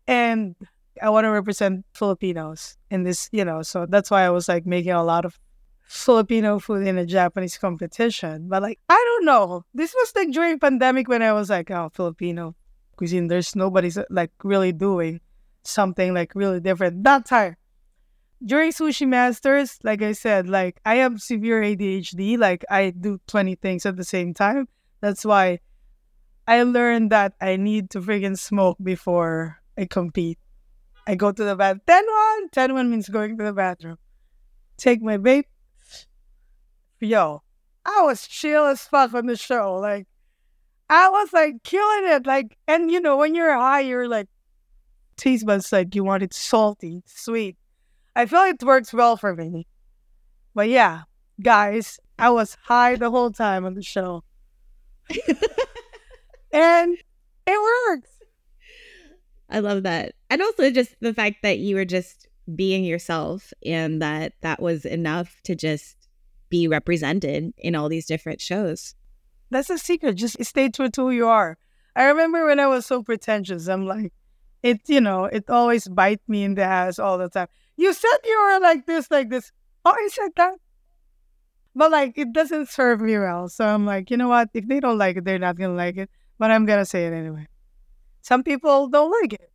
and 0.06 0.54
I 1.02 1.10
want 1.10 1.24
to 1.24 1.30
represent 1.30 1.84
Filipinos 1.94 2.78
in 2.92 3.02
this. 3.02 3.28
You 3.32 3.44
know, 3.44 3.62
so 3.62 3.86
that's 3.86 4.08
why 4.08 4.22
I 4.22 4.30
was 4.30 4.48
like 4.48 4.66
making 4.66 4.92
a 4.92 5.02
lot 5.02 5.24
of 5.24 5.40
Filipino 5.82 6.60
food 6.60 6.86
in 6.86 6.96
a 6.96 7.04
Japanese 7.04 7.58
competition. 7.58 8.46
But 8.48 8.62
like, 8.62 8.78
I 8.88 8.94
don't 8.94 9.24
know. 9.24 9.64
This 9.74 9.92
was 9.92 10.12
like 10.14 10.30
during 10.30 10.60
pandemic 10.60 11.08
when 11.08 11.20
I 11.20 11.32
was 11.32 11.50
like, 11.50 11.68
oh, 11.72 11.90
Filipino 11.92 12.54
cuisine. 12.94 13.26
There's 13.26 13.56
nobody's 13.56 13.98
like 14.10 14.30
really 14.44 14.70
doing 14.72 15.20
something 15.64 16.14
like 16.14 16.36
really 16.36 16.60
different 16.60 17.02
that 17.02 17.26
time 17.26 17.56
during 18.44 18.70
sushi 18.70 19.06
masters 19.06 19.78
like 19.82 20.00
i 20.00 20.12
said 20.12 20.48
like 20.48 20.80
i 20.84 20.96
have 20.96 21.20
severe 21.20 21.60
adhd 21.60 22.38
like 22.38 22.64
i 22.70 22.90
do 22.90 23.20
20 23.26 23.56
things 23.56 23.84
at 23.84 23.96
the 23.96 24.04
same 24.04 24.32
time. 24.32 24.68
That's 25.00 25.24
why 25.24 25.60
i 26.46 26.62
learned 26.62 27.10
that 27.10 27.34
i 27.40 27.56
need 27.56 27.90
to 27.90 28.00
freaking 28.00 28.38
smoke 28.38 28.78
before 28.82 29.58
i 29.76 29.84
compete. 29.86 30.38
I 31.06 31.14
go 31.14 31.32
to 31.32 31.44
the 31.44 31.56
bathroom 31.56 31.82
10 31.86 32.04
1 32.06 32.48
10 32.50 32.74
1 32.74 32.90
means 32.90 33.08
going 33.08 33.38
to 33.38 33.44
the 33.44 33.52
bathroom. 33.52 33.98
Take 34.76 35.02
my 35.02 35.16
vape. 35.16 35.44
Yo 37.00 37.42
i 37.88 38.02
was 38.02 38.26
chill 38.26 38.66
as 38.66 38.82
fuck 38.82 39.14
on 39.14 39.26
the 39.26 39.36
show 39.36 39.76
like 39.76 40.06
i 40.90 41.08
was 41.08 41.32
like 41.32 41.62
killing 41.64 42.12
it 42.12 42.26
like 42.26 42.56
and 42.66 42.90
you 42.90 43.00
know 43.00 43.16
when 43.16 43.34
you're 43.34 43.56
high 43.56 43.80
you're 43.80 44.08
like 44.08 44.28
taste 45.16 45.46
buds 45.46 45.72
like 45.72 45.94
you 45.94 46.04
want 46.04 46.22
it 46.22 46.34
salty 46.34 47.02
sweet 47.06 47.56
I 48.18 48.26
feel 48.26 48.40
it 48.40 48.60
works 48.64 48.92
well 48.92 49.16
for 49.16 49.36
me. 49.36 49.68
But 50.52 50.68
yeah, 50.68 51.02
guys, 51.40 52.00
I 52.18 52.30
was 52.30 52.56
high 52.64 52.96
the 52.96 53.12
whole 53.12 53.30
time 53.30 53.64
on 53.64 53.74
the 53.74 53.82
show. 53.82 54.24
and 56.52 56.98
it 57.46 57.86
works. 57.86 58.10
I 59.48 59.60
love 59.60 59.84
that. 59.84 60.16
And 60.28 60.42
also 60.42 60.68
just 60.72 60.96
the 61.00 61.14
fact 61.14 61.36
that 61.44 61.58
you 61.58 61.76
were 61.76 61.84
just 61.84 62.26
being 62.56 62.82
yourself 62.82 63.52
and 63.64 64.02
that 64.02 64.32
that 64.40 64.60
was 64.60 64.84
enough 64.84 65.40
to 65.44 65.54
just 65.54 65.96
be 66.48 66.66
represented 66.66 67.52
in 67.56 67.76
all 67.76 67.88
these 67.88 68.06
different 68.06 68.40
shows. 68.40 68.96
That's 69.50 69.68
the 69.68 69.78
secret. 69.78 70.16
Just 70.16 70.44
stay 70.44 70.70
true 70.70 70.90
to 70.90 71.02
who 71.02 71.10
you 71.12 71.28
are. 71.28 71.56
I 71.94 72.06
remember 72.06 72.46
when 72.46 72.58
I 72.58 72.66
was 72.66 72.84
so 72.84 73.04
pretentious, 73.04 73.68
I'm 73.68 73.86
like, 73.86 74.12
it, 74.64 74.80
you 74.88 75.00
know, 75.00 75.26
it 75.26 75.48
always 75.48 75.86
bite 75.86 76.20
me 76.26 76.42
in 76.42 76.56
the 76.56 76.64
ass 76.64 76.98
all 76.98 77.16
the 77.16 77.28
time. 77.28 77.46
You 77.78 77.94
said 77.94 78.18
you 78.24 78.38
were 78.42 78.60
like 78.60 78.86
this, 78.86 79.08
like 79.08 79.30
this. 79.30 79.52
Oh, 79.84 79.92
I 79.92 80.08
said 80.12 80.32
that. 80.36 80.54
But 81.76 81.92
like, 81.92 82.18
it 82.18 82.32
doesn't 82.32 82.68
serve 82.68 83.00
me 83.00 83.16
well. 83.16 83.48
So 83.48 83.64
I'm 83.64 83.86
like, 83.86 84.10
you 84.10 84.16
know 84.16 84.26
what? 84.26 84.48
If 84.52 84.66
they 84.66 84.80
don't 84.80 84.98
like 84.98 85.16
it, 85.16 85.24
they're 85.24 85.38
not 85.38 85.56
going 85.56 85.70
to 85.70 85.76
like 85.76 85.96
it. 85.96 86.10
But 86.38 86.50
I'm 86.50 86.66
going 86.66 86.80
to 86.80 86.84
say 86.84 87.06
it 87.06 87.12
anyway. 87.12 87.46
Some 88.20 88.42
people 88.42 88.88
don't 88.88 89.12
like 89.22 89.32
it, 89.32 89.50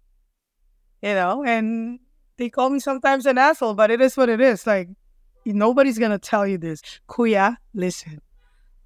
you 1.01 1.13
know, 1.13 1.43
and 1.43 1.99
they 2.37 2.49
call 2.49 2.69
me 2.69 2.79
sometimes 2.79 3.25
an 3.25 3.37
asshole, 3.37 3.73
but 3.73 3.91
it 3.91 3.99
is 3.99 4.15
what 4.15 4.29
it 4.29 4.39
is. 4.39 4.65
Like, 4.65 4.87
nobody's 5.45 5.99
going 5.99 6.11
to 6.11 6.17
tell 6.17 6.47
you 6.47 6.57
this. 6.57 6.81
Kuya, 7.09 7.57
listen. 7.73 8.21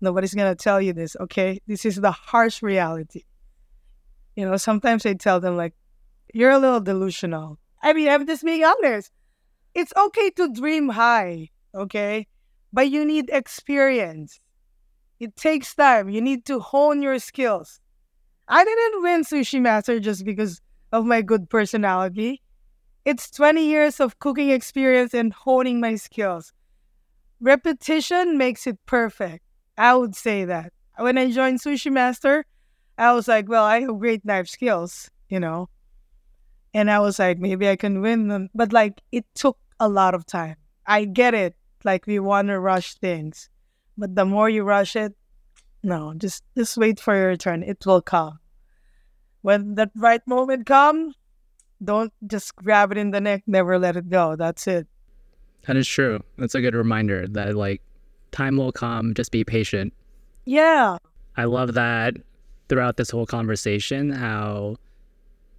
Nobody's 0.01 0.33
going 0.33 0.51
to 0.51 0.61
tell 0.61 0.81
you 0.81 0.93
this, 0.93 1.15
okay? 1.21 1.61
This 1.67 1.85
is 1.85 1.97
the 1.97 2.11
harsh 2.11 2.63
reality. 2.63 3.23
You 4.35 4.49
know, 4.49 4.57
sometimes 4.57 5.05
I 5.05 5.13
tell 5.13 5.39
them, 5.39 5.55
like, 5.55 5.73
you're 6.33 6.51
a 6.51 6.59
little 6.59 6.81
delusional. 6.81 7.59
I 7.81 7.93
mean, 7.93 8.09
I'm 8.09 8.25
just 8.25 8.43
being 8.43 8.65
honest 8.65 9.11
it's 9.77 9.93
okay 9.95 10.31
to 10.31 10.51
dream 10.51 10.89
high, 10.89 11.49
okay? 11.75 12.25
But 12.73 12.89
you 12.89 13.05
need 13.05 13.29
experience. 13.31 14.39
It 15.19 15.35
takes 15.35 15.75
time. 15.75 16.09
You 16.09 16.19
need 16.19 16.45
to 16.47 16.59
hone 16.59 17.03
your 17.03 17.19
skills. 17.19 17.79
I 18.47 18.65
didn't 18.65 19.03
win 19.03 19.21
Sushi 19.23 19.61
Master 19.61 19.99
just 19.99 20.25
because 20.25 20.61
of 20.91 21.05
my 21.05 21.21
good 21.21 21.47
personality. 21.49 22.41
It's 23.05 23.29
20 23.29 23.67
years 23.67 23.99
of 23.99 24.17
cooking 24.17 24.49
experience 24.49 25.13
and 25.13 25.31
honing 25.31 25.79
my 25.79 25.95
skills. 25.95 26.53
Repetition 27.39 28.35
makes 28.37 28.65
it 28.65 28.79
perfect. 28.87 29.43
I 29.77 29.95
would 29.95 30.15
say 30.15 30.43
that. 30.45 30.73
When 30.97 31.19
I 31.19 31.29
joined 31.29 31.61
Sushi 31.61 31.91
Master, 31.91 32.45
I 32.97 33.13
was 33.13 33.27
like, 33.27 33.47
well, 33.47 33.63
I 33.63 33.81
have 33.81 33.99
great 33.99 34.25
knife 34.25 34.47
skills, 34.47 35.11
you 35.29 35.39
know. 35.39 35.69
And 36.73 36.89
I 36.89 36.99
was 36.99 37.19
like, 37.19 37.37
maybe 37.37 37.69
I 37.69 37.75
can 37.75 38.01
win 38.01 38.27
them. 38.27 38.49
But 38.55 38.73
like, 38.73 39.01
it 39.11 39.25
took 39.35 39.57
a 39.79 39.87
lot 39.87 40.13
of 40.13 40.25
time. 40.25 40.55
I 40.85 41.05
get 41.05 41.33
it. 41.33 41.55
Like 41.83 42.07
we 42.07 42.19
want 42.19 42.47
to 42.49 42.59
rush 42.59 42.95
things, 42.95 43.49
but 43.97 44.15
the 44.15 44.25
more 44.25 44.49
you 44.49 44.63
rush 44.63 44.95
it, 44.95 45.13
no, 45.83 46.13
just 46.17 46.43
just 46.57 46.75
wait 46.75 46.99
for 46.99 47.15
your 47.15 47.37
turn. 47.37 47.63
It 47.63 47.85
will 47.85 48.01
come. 48.01 48.39
When 49.41 49.75
that 49.75 49.91
right 49.95 50.25
moment 50.27 50.65
comes, 50.65 51.15
don't 51.83 52.11
just 52.25 52.55
grab 52.55 52.91
it 52.91 52.97
in 52.97 53.11
the 53.11 53.21
neck. 53.21 53.43
Never 53.47 53.79
let 53.79 53.95
it 53.95 54.09
go. 54.09 54.35
That's 54.35 54.67
it. 54.67 54.87
That 55.67 55.77
is 55.77 55.87
true. 55.87 56.23
That's 56.37 56.55
a 56.55 56.61
good 56.61 56.75
reminder 56.75 57.27
that 57.27 57.55
like 57.55 57.81
time 58.31 58.57
will 58.57 58.71
come. 58.71 59.13
Just 59.13 59.31
be 59.31 59.43
patient. 59.43 59.93
Yeah. 60.45 60.97
I 61.37 61.45
love 61.45 61.75
that 61.75 62.15
throughout 62.69 62.97
this 62.97 63.09
whole 63.09 63.25
conversation 63.25 64.11
how 64.11 64.75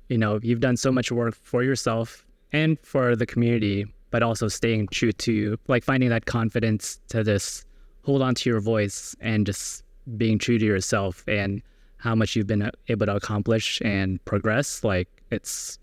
you 0.08 0.18
know 0.18 0.38
you've 0.42 0.60
done 0.60 0.76
so 0.76 0.92
much 0.92 1.10
work 1.10 1.34
for 1.34 1.62
yourself 1.62 2.26
and 2.52 2.78
for 2.82 3.16
the 3.16 3.26
community 3.26 3.86
but 4.10 4.22
also 4.22 4.48
staying 4.48 4.88
true 4.88 5.12
to 5.12 5.58
like 5.68 5.84
finding 5.84 6.08
that 6.08 6.26
confidence 6.26 7.00
to 7.08 7.24
just 7.24 7.66
hold 8.02 8.22
on 8.22 8.34
to 8.34 8.48
your 8.48 8.60
voice 8.60 9.14
and 9.20 9.44
just 9.46 9.84
being 10.16 10.38
true 10.38 10.58
to 10.58 10.64
yourself 10.64 11.24
and 11.28 11.62
how 11.98 12.14
much 12.14 12.34
you've 12.36 12.46
been 12.46 12.62
uh, 12.62 12.70
able 12.88 13.06
to 13.06 13.14
accomplish 13.16 13.80
and 13.84 14.24
progress. 14.24 14.82
Like 14.82 15.08
it's 15.30 15.78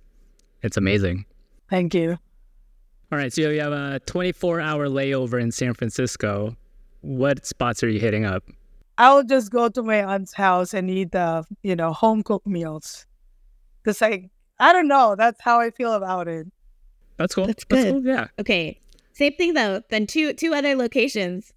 it's 0.61 0.77
amazing. 0.77 1.25
Thank 1.69 1.93
you. 1.93 2.17
All 3.11 3.19
right 3.19 3.31
so 3.31 3.41
you 3.49 3.61
have 3.61 3.73
a 3.73 3.99
24 4.05 4.59
hour 4.59 4.87
layover 4.87 5.39
in 5.41 5.51
san 5.51 5.73
francisco. 5.73 6.55
What 7.01 7.45
spots 7.45 7.83
are 7.83 7.89
you 7.89 7.99
hitting 7.99 8.25
up? 8.25 8.43
I'll 8.97 9.23
just 9.23 9.51
go 9.51 9.69
to 9.69 9.83
my 9.83 10.03
aunt's 10.03 10.33
house 10.33 10.73
and 10.73 10.89
eat 10.89 11.11
the 11.11 11.45
you 11.61 11.75
know 11.75 11.93
home 11.93 12.23
cooked 12.23 12.47
meals. 12.47 13.05
Because 13.83 14.01
i 14.01 14.29
i 14.59 14.73
don't 14.73 14.87
know. 14.87 15.15
That's 15.15 15.39
how 15.41 15.59
i 15.59 15.69
feel 15.69 15.93
about 15.93 16.27
it 16.27 16.47
that's 17.17 17.35
cool. 17.35 17.47
That's 17.47 17.63
good. 17.63 17.77
That's 17.77 17.91
cool. 17.91 18.05
Yeah. 18.05 18.27
Okay. 18.39 18.79
Same 19.13 19.33
thing 19.33 19.53
though. 19.53 19.81
Then 19.89 20.07
two 20.07 20.33
two 20.33 20.53
other 20.53 20.75
locations. 20.75 21.53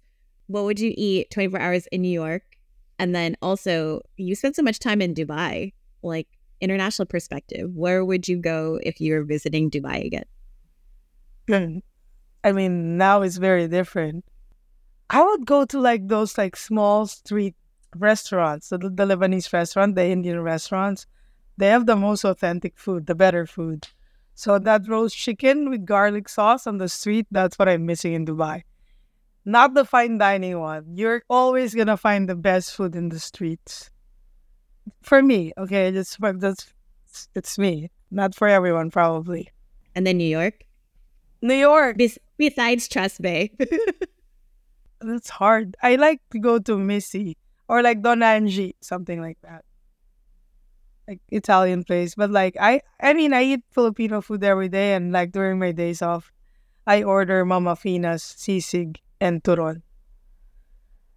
What 0.47 0.63
would 0.63 0.79
you 0.79 0.93
eat 0.97 1.29
24 1.29 1.59
hours 1.59 1.87
in 1.91 2.01
New 2.01 2.11
York? 2.11 2.43
And 2.97 3.13
then 3.13 3.37
also 3.41 4.01
you 4.17 4.35
spent 4.35 4.55
so 4.55 4.63
much 4.63 4.79
time 4.79 5.01
in 5.01 5.13
Dubai. 5.13 5.73
Like 6.01 6.27
international 6.61 7.05
perspective, 7.05 7.71
where 7.73 8.03
would 8.05 8.27
you 8.27 8.37
go 8.37 8.79
if 8.83 8.99
you 9.01 9.13
were 9.13 9.23
visiting 9.23 9.69
Dubai 9.69 10.05
again? 10.05 10.25
I 12.43 12.51
mean, 12.51 12.97
now 12.97 13.21
it's 13.21 13.37
very 13.37 13.67
different. 13.67 14.25
I 15.09 15.23
would 15.23 15.45
go 15.45 15.65
to 15.65 15.79
like 15.79 16.07
those 16.07 16.37
like 16.37 16.55
small 16.55 17.07
street 17.07 17.55
restaurants, 17.95 18.69
the, 18.69 18.77
the 18.77 19.05
Lebanese 19.05 19.51
restaurant, 19.51 19.95
the 19.95 20.05
Indian 20.05 20.41
restaurants. 20.41 21.05
They 21.57 21.67
have 21.67 21.85
the 21.85 21.95
most 21.95 22.23
authentic 22.23 22.77
food, 22.77 23.07
the 23.07 23.15
better 23.15 23.45
food. 23.45 23.87
So 24.39 24.57
that 24.57 24.87
roast 24.87 25.17
chicken 25.17 25.69
with 25.69 25.85
garlic 25.85 26.29
sauce 26.29 26.65
on 26.65 26.77
the 26.77 26.87
street, 26.87 27.27
that's 27.29 27.59
what 27.59 27.67
I'm 27.67 27.85
missing 27.85 28.13
in 28.13 28.25
Dubai. 28.25 28.63
Not 29.43 29.73
the 29.73 29.83
fine 29.83 30.17
dining 30.17 30.57
one. 30.57 30.95
You're 30.95 31.23
always 31.29 31.75
gonna 31.75 31.97
find 31.97 32.29
the 32.29 32.37
best 32.37 32.73
food 32.73 32.95
in 32.95 33.09
the 33.09 33.19
streets. 33.19 33.91
For 35.01 35.21
me, 35.21 35.51
okay, 35.57 35.91
just 35.91 36.15
that's 36.21 36.71
it's, 37.05 37.27
it's 37.35 37.57
me. 37.59 37.91
Not 38.11 38.33
for 38.33 38.47
everyone, 38.47 38.91
probably. 38.91 39.49
And 39.93 40.07
then 40.07 40.15
New 40.15 40.31
York. 40.31 40.63
New 41.41 41.59
York. 41.59 41.97
Bes- 41.97 42.17
besides 42.37 42.87
Trust 42.87 43.21
Bae. 43.21 43.49
That's 45.01 45.29
hard. 45.29 45.75
I 45.83 45.97
like 45.97 46.21
to 46.31 46.39
go 46.39 46.59
to 46.59 46.77
Misi 46.77 47.35
or 47.67 47.83
like 47.83 48.01
Don 48.01 48.23
Angie, 48.23 48.77
something 48.79 49.19
like 49.19 49.37
that. 49.43 49.65
Like 51.09 51.21
Italian 51.29 51.83
place. 51.83 52.13
But 52.13 52.29
like 52.29 52.55
I 52.61 52.81
I 53.01 53.13
mean 53.13 53.33
I 53.33 53.41
eat 53.41 53.61
Filipino 53.71 54.21
food 54.21 54.43
every 54.43 54.69
day 54.69 54.93
and 54.93 55.11
like 55.11 55.31
during 55.31 55.57
my 55.57 55.71
days 55.71 56.03
off, 56.03 56.31
I 56.85 57.01
order 57.01 57.43
Mama 57.45 57.75
Fina's 57.75 58.21
sisig 58.21 58.97
and 59.19 59.41
turon. 59.41 59.81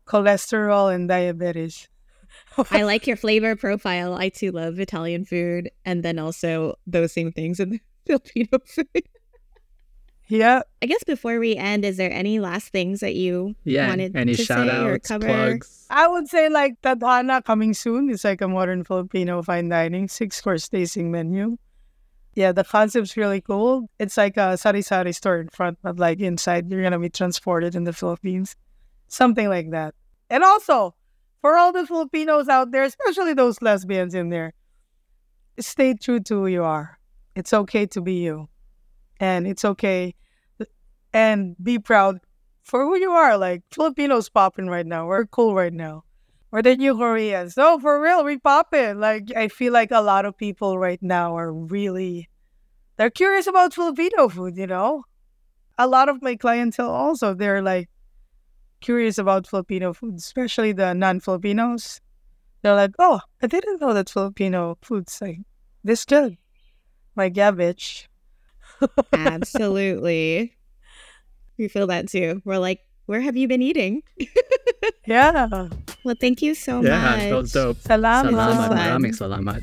Cholesterol 0.07 0.95
and 0.95 1.09
diabetes. 1.09 1.88
I 2.70 2.84
like 2.84 3.07
your 3.07 3.18
flavor 3.18 3.55
profile. 3.55 4.14
I 4.14 4.30
too 4.30 4.51
love 4.51 4.80
Italian 4.80 5.26
food 5.26 5.70
and 5.84 6.03
then 6.03 6.18
also 6.18 6.76
those 6.86 7.12
same 7.12 7.30
things 7.30 7.61
in 7.61 7.78
Filipino 8.07 8.59
food. 8.64 8.88
Yeah. 10.33 10.62
I 10.80 10.87
guess 10.87 11.05
before 11.05 11.39
we 11.39 11.57
end, 11.57 11.85
is 11.85 11.99
there 11.99 12.11
any 12.11 12.41
last 12.41 12.68
things 12.72 13.01
that 13.01 13.14
you 13.14 13.55
Yeah. 13.64 13.89
wanted 13.89 14.16
Any 14.16 14.35
to 14.35 14.43
shout 14.43 14.66
say 14.66 14.83
or 14.83 14.99
cover? 14.99 15.26
plugs? 15.26 15.85
I 15.91 16.09
would 16.09 16.26
say 16.26 16.49
like 16.49 16.80
Tadhana 16.80 17.45
coming 17.45 17.74
soon. 17.74 18.09
It's 18.09 18.24
like 18.24 18.41
a 18.41 18.49
modern 18.49 18.83
Filipino 18.83 19.43
fine 19.43 19.68
dining, 19.68 20.09
six 20.09 20.41
course 20.41 20.70
tasting 20.70 21.11
menu. 21.11 21.59
Yeah, 22.35 22.53
the 22.53 22.64
concept's 22.64 23.14
really 23.14 23.43
cool. 23.43 23.91
It's 23.99 24.16
like 24.16 24.39
a 24.39 24.57
sari-sari 24.57 25.12
store 25.12 25.39
in 25.39 25.51
front, 25.51 25.76
but 25.83 25.99
like 25.99 26.18
inside 26.20 26.70
you're 26.70 26.83
gonna 26.83 26.99
be 26.99 27.11
transported 27.11 27.74
in 27.74 27.85
the 27.85 27.93
Philippines. 27.93 28.57
Something 29.09 29.51
like 29.51 29.70
that. 29.72 29.95
And 30.30 30.43
also, 30.43 30.95
for 31.43 31.59
all 31.59 31.72
the 31.72 31.87
Filipinos 31.87 32.49
out 32.49 32.70
there, 32.72 32.85
especially 32.85 33.35
those 33.35 33.61
lesbians 33.61 34.14
in 34.14 34.30
there, 34.30 34.55
stay 35.61 35.93
true 35.93 36.20
to 36.20 36.35
who 36.41 36.47
you 36.47 36.64
are. 36.64 36.99
It's 37.37 37.53
okay 37.53 37.85
to 37.85 38.01
be 38.01 38.14
you. 38.24 38.49
And 39.20 39.47
it's 39.47 39.66
okay 39.66 40.14
and 41.13 41.57
be 41.63 41.79
proud 41.79 42.21
for 42.63 42.85
who 42.85 42.97
you 42.97 43.11
are. 43.11 43.37
Like 43.37 43.63
Filipinos 43.71 44.29
popping 44.29 44.69
right 44.69 44.87
now. 44.87 45.07
We're 45.07 45.27
cool 45.27 45.55
right 45.55 45.73
now. 45.73 46.05
We're 46.51 46.63
the 46.63 46.77
new 46.77 46.97
Koreans. 46.97 47.57
No, 47.57 47.79
for 47.79 48.01
real, 48.01 48.25
we 48.25 48.39
popping. 48.39 49.01
Like 49.01 49.33
I 49.35 49.49
feel 49.49 49.73
like 49.73 49.91
a 49.91 50.01
lot 50.01 50.27
of 50.27 50.37
people 50.37 50.79
right 50.79 51.03
now 51.03 51.37
are 51.37 51.53
really 51.53 52.29
they're 52.97 53.11
curious 53.11 53.47
about 53.47 53.75
Filipino 53.75 54.29
food, 54.29 54.57
you 54.57 54.67
know? 54.67 55.05
A 55.79 55.87
lot 55.87 56.09
of 56.09 56.23
my 56.23 56.37
clientele 56.37 56.91
also, 56.91 57.35
they're 57.35 57.63
like 57.63 57.89
curious 58.81 59.19
about 59.19 59.47
Filipino 59.47 59.93
food, 59.93 60.17
especially 60.19 60.73
the 60.73 60.93
non-Filipinos. 60.93 62.01
They're 62.61 62.75
like, 62.75 62.93
oh, 62.99 63.21
I 63.43 63.47
didn't 63.47 63.81
know 63.81 63.95
that 63.95 64.11
Filipino 64.11 64.77
food's 64.83 65.21
like 65.21 65.39
this 65.83 66.05
good. 66.05 66.37
Like, 67.17 67.37
yeah, 67.37 67.51
bitch. 67.51 68.07
Absolutely. 69.13 70.57
We 71.59 71.68
feel 71.68 71.86
that 71.88 72.09
too. 72.09 72.42
We're 72.44 72.59
like, 72.59 72.80
where 73.07 73.20
have 73.20 73.36
you 73.36 73.48
been 73.48 73.62
eating? 73.62 74.03
Yeah. 75.07 75.68
Well, 76.05 76.14
thank 76.20 76.42
you 76.42 76.55
so 76.55 76.80
Yeah, 76.80 77.00
much. 77.03 77.20
that 77.20 77.34
was 77.34 77.53
dope. 77.53 77.76
Salamat. 77.78 78.30
Salamat, 78.30 79.14
fun. 79.18 79.62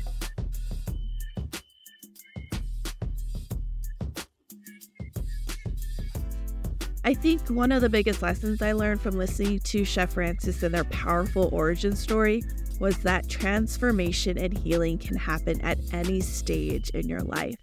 I 7.04 7.14
think 7.14 7.48
one 7.48 7.72
of 7.72 7.80
the 7.80 7.88
biggest 7.88 8.20
lessons 8.22 8.60
I 8.60 8.72
learned 8.72 9.00
from 9.00 9.16
listening 9.16 9.60
to 9.60 9.84
Chef 9.84 10.12
Frances 10.12 10.62
and 10.62 10.74
their 10.74 10.84
powerful 10.84 11.48
origin 11.52 11.96
story 11.96 12.42
was 12.78 12.98
that 12.98 13.28
transformation 13.28 14.36
and 14.38 14.56
healing 14.56 14.98
can 14.98 15.16
happen 15.16 15.60
at 15.62 15.78
any 15.92 16.20
stage 16.20 16.90
in 16.90 17.08
your 17.08 17.20
life. 17.20 17.56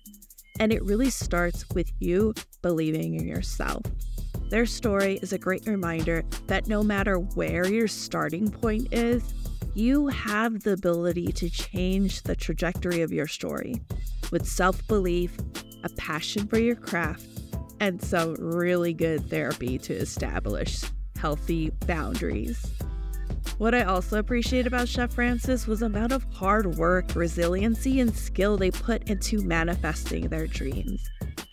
And 0.60 0.74
it 0.74 0.84
really 0.84 1.12
starts 1.12 1.66
with 1.76 1.92
you 2.00 2.34
believing 2.64 3.14
in 3.14 3.28
yourself. 3.28 3.84
Their 4.50 4.66
story 4.66 5.20
is 5.22 5.34
a 5.34 5.38
great 5.38 5.66
reminder 5.68 6.24
that 6.48 6.68
no 6.68 6.82
matter 6.82 7.18
where 7.20 7.68
your 7.68 7.90
starting 7.90 8.50
point 8.50 8.94
is, 8.94 9.34
you 9.74 10.08
have 10.08 10.64
the 10.64 10.72
ability 10.72 11.34
to 11.34 11.50
change 11.50 12.24
the 12.24 12.36
trajectory 12.36 13.02
of 13.02 13.12
your 13.12 13.28
story 13.28 13.82
with 14.32 14.48
self 14.48 14.86
belief, 14.88 15.38
a 15.84 15.90
passion 15.90 16.48
for 16.48 16.58
your 16.60 16.76
craft, 16.76 17.28
and 17.82 18.02
some 18.02 18.36
really 18.36 18.94
good 18.94 19.30
therapy 19.30 19.78
to 19.80 19.94
establish 19.94 20.82
healthy 21.18 21.70
boundaries. 21.86 22.66
What 23.58 23.76
I 23.76 23.84
also 23.84 24.18
appreciate 24.18 24.66
about 24.66 24.88
Chef 24.88 25.14
Frances 25.14 25.68
was 25.68 25.82
the 25.82 25.88
amount 25.88 26.14
of 26.14 26.24
hard 26.32 26.78
work, 26.78 27.16
resiliency, 27.16 28.00
and 28.00 28.16
skill 28.16 28.56
they 28.56 28.72
put 28.72 29.10
into 29.10 29.44
manifesting 29.44 30.30
their 30.30 30.48
dreams. 30.48 31.04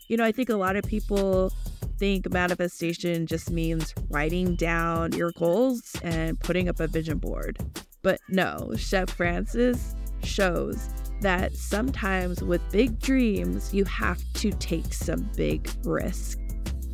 You 0.08 0.16
know, 0.16 0.24
I 0.24 0.32
think 0.32 0.48
a 0.50 0.56
lot 0.56 0.76
of 0.76 0.84
people 0.84 1.52
think 1.98 2.30
manifestation 2.32 3.26
just 3.26 3.50
means 3.50 3.94
writing 4.10 4.56
down 4.56 5.12
your 5.12 5.32
goals 5.32 5.96
and 6.02 6.38
putting 6.40 6.68
up 6.68 6.80
a 6.80 6.86
vision 6.86 7.18
board. 7.18 7.58
But 8.02 8.20
no, 8.28 8.72
Chef 8.76 9.10
Frances 9.10 9.94
shows 10.22 10.88
that 11.20 11.54
sometimes 11.54 12.42
with 12.42 12.60
big 12.70 12.98
dreams, 13.00 13.72
you 13.72 13.84
have 13.84 14.20
to 14.34 14.50
take 14.52 14.92
some 14.92 15.30
big 15.36 15.70
risks. 15.84 16.40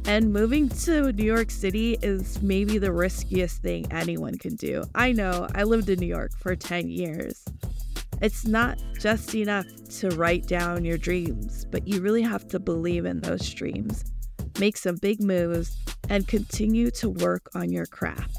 And 0.07 0.32
moving 0.32 0.68
to 0.68 1.12
New 1.12 1.24
York 1.24 1.51
City 1.51 1.98
is 2.01 2.40
maybe 2.42 2.78
the 2.78 2.92
riskiest 2.92 3.62
thing 3.62 3.86
anyone 3.92 4.38
can 4.38 4.57
do. 4.57 4.84
I 4.94 5.12
know, 5.12 5.46
I 5.55 5.64
lived 5.64 5.88
in 5.88 5.98
New 5.98 6.07
York 6.07 6.32
for 6.38 6.57
10 6.57 6.88
years. 6.88 7.44
It's 8.22 8.46
not 8.46 8.78
just 8.98 9.34
enough 9.34 9.66
to 9.98 10.11
write 10.11 10.46
down 10.46 10.84
your 10.84 10.98
dreams, 10.98 11.66
but 11.70 11.88
you 11.88 12.01
really 12.01 12.22
have 12.22 12.46
to 12.48 12.59
believe 12.59 13.05
in 13.05 13.20
those 13.20 13.48
dreams, 13.53 14.05
make 14.59 14.76
some 14.76 14.96
big 14.96 15.22
moves, 15.22 15.76
and 16.09 16.26
continue 16.26 16.90
to 16.90 17.09
work 17.09 17.48
on 17.55 17.70
your 17.70 17.86
craft. 17.86 18.36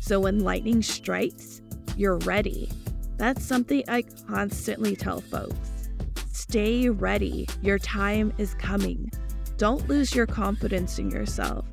So 0.00 0.20
when 0.20 0.40
lightning 0.40 0.82
strikes, 0.82 1.62
you're 1.96 2.18
ready. 2.18 2.70
That's 3.16 3.44
something 3.44 3.82
I 3.88 4.02
constantly 4.28 4.94
tell 4.94 5.20
folks. 5.20 5.88
Stay 6.32 6.90
ready. 6.90 7.48
Your 7.62 7.78
time 7.78 8.32
is 8.38 8.54
coming. 8.54 9.10
Don't 9.56 9.88
lose 9.88 10.14
your 10.14 10.26
confidence 10.26 10.98
in 10.98 11.10
yourself. 11.10 11.64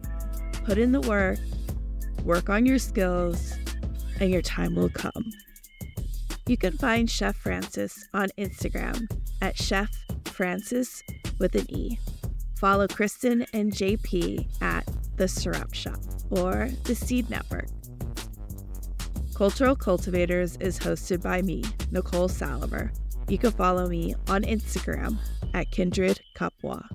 Put 0.63 0.77
in 0.77 0.93
the 0.93 1.01
work, 1.01 1.37
work 2.23 2.49
on 2.49 2.65
your 2.65 2.79
skills, 2.79 3.53
and 4.21 4.31
your 4.31 4.41
time 4.41 4.75
will 4.75 4.89
come. 4.89 5.31
You 6.47 6.57
can 6.57 6.77
find 6.77 7.09
Chef 7.09 7.35
Frances 7.35 8.07
on 8.13 8.29
Instagram 8.37 9.09
at 9.41 9.57
Chef 9.57 9.89
Frances 10.25 11.03
with 11.39 11.55
an 11.55 11.69
E. 11.69 11.97
Follow 12.63 12.87
Kristen 12.87 13.45
and 13.51 13.73
JP 13.73 14.47
at 14.61 14.87
The 15.17 15.25
Sarap 15.25 15.73
Shop 15.73 15.99
or 16.29 16.69
The 16.85 16.95
Seed 16.95 17.29
Network. 17.29 17.67
Cultural 19.35 19.75
Kultivators 19.75 20.61
is 20.61 20.79
hosted 20.79 21.21
by 21.21 21.41
me, 21.41 21.65
Nicole 21.91 22.29
Saliver. 22.29 22.95
You 23.27 23.37
can 23.37 23.51
follow 23.51 23.89
me 23.89 24.15
on 24.29 24.43
Instagram 24.43 25.17
at 25.53 25.71
Kindred 25.71 26.21
Kapwa. 26.37 26.85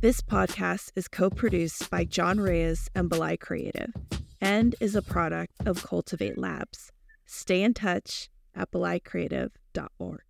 This 0.00 0.22
podcast 0.22 0.92
is 0.96 1.06
co 1.06 1.28
produced 1.28 1.90
by 1.90 2.04
John 2.04 2.40
Reyes 2.40 2.88
and 2.94 3.10
Balay 3.10 3.36
Kreative 3.36 3.92
and 4.40 4.74
is 4.80 4.96
a 4.96 5.02
product 5.02 5.52
of 5.66 5.82
Kultivate 5.82 6.38
Labs. 6.38 6.92
Stay 7.26 7.62
in 7.62 7.74
touch 7.74 8.30
at 8.54 8.70
balaykreative.org. 8.70 10.22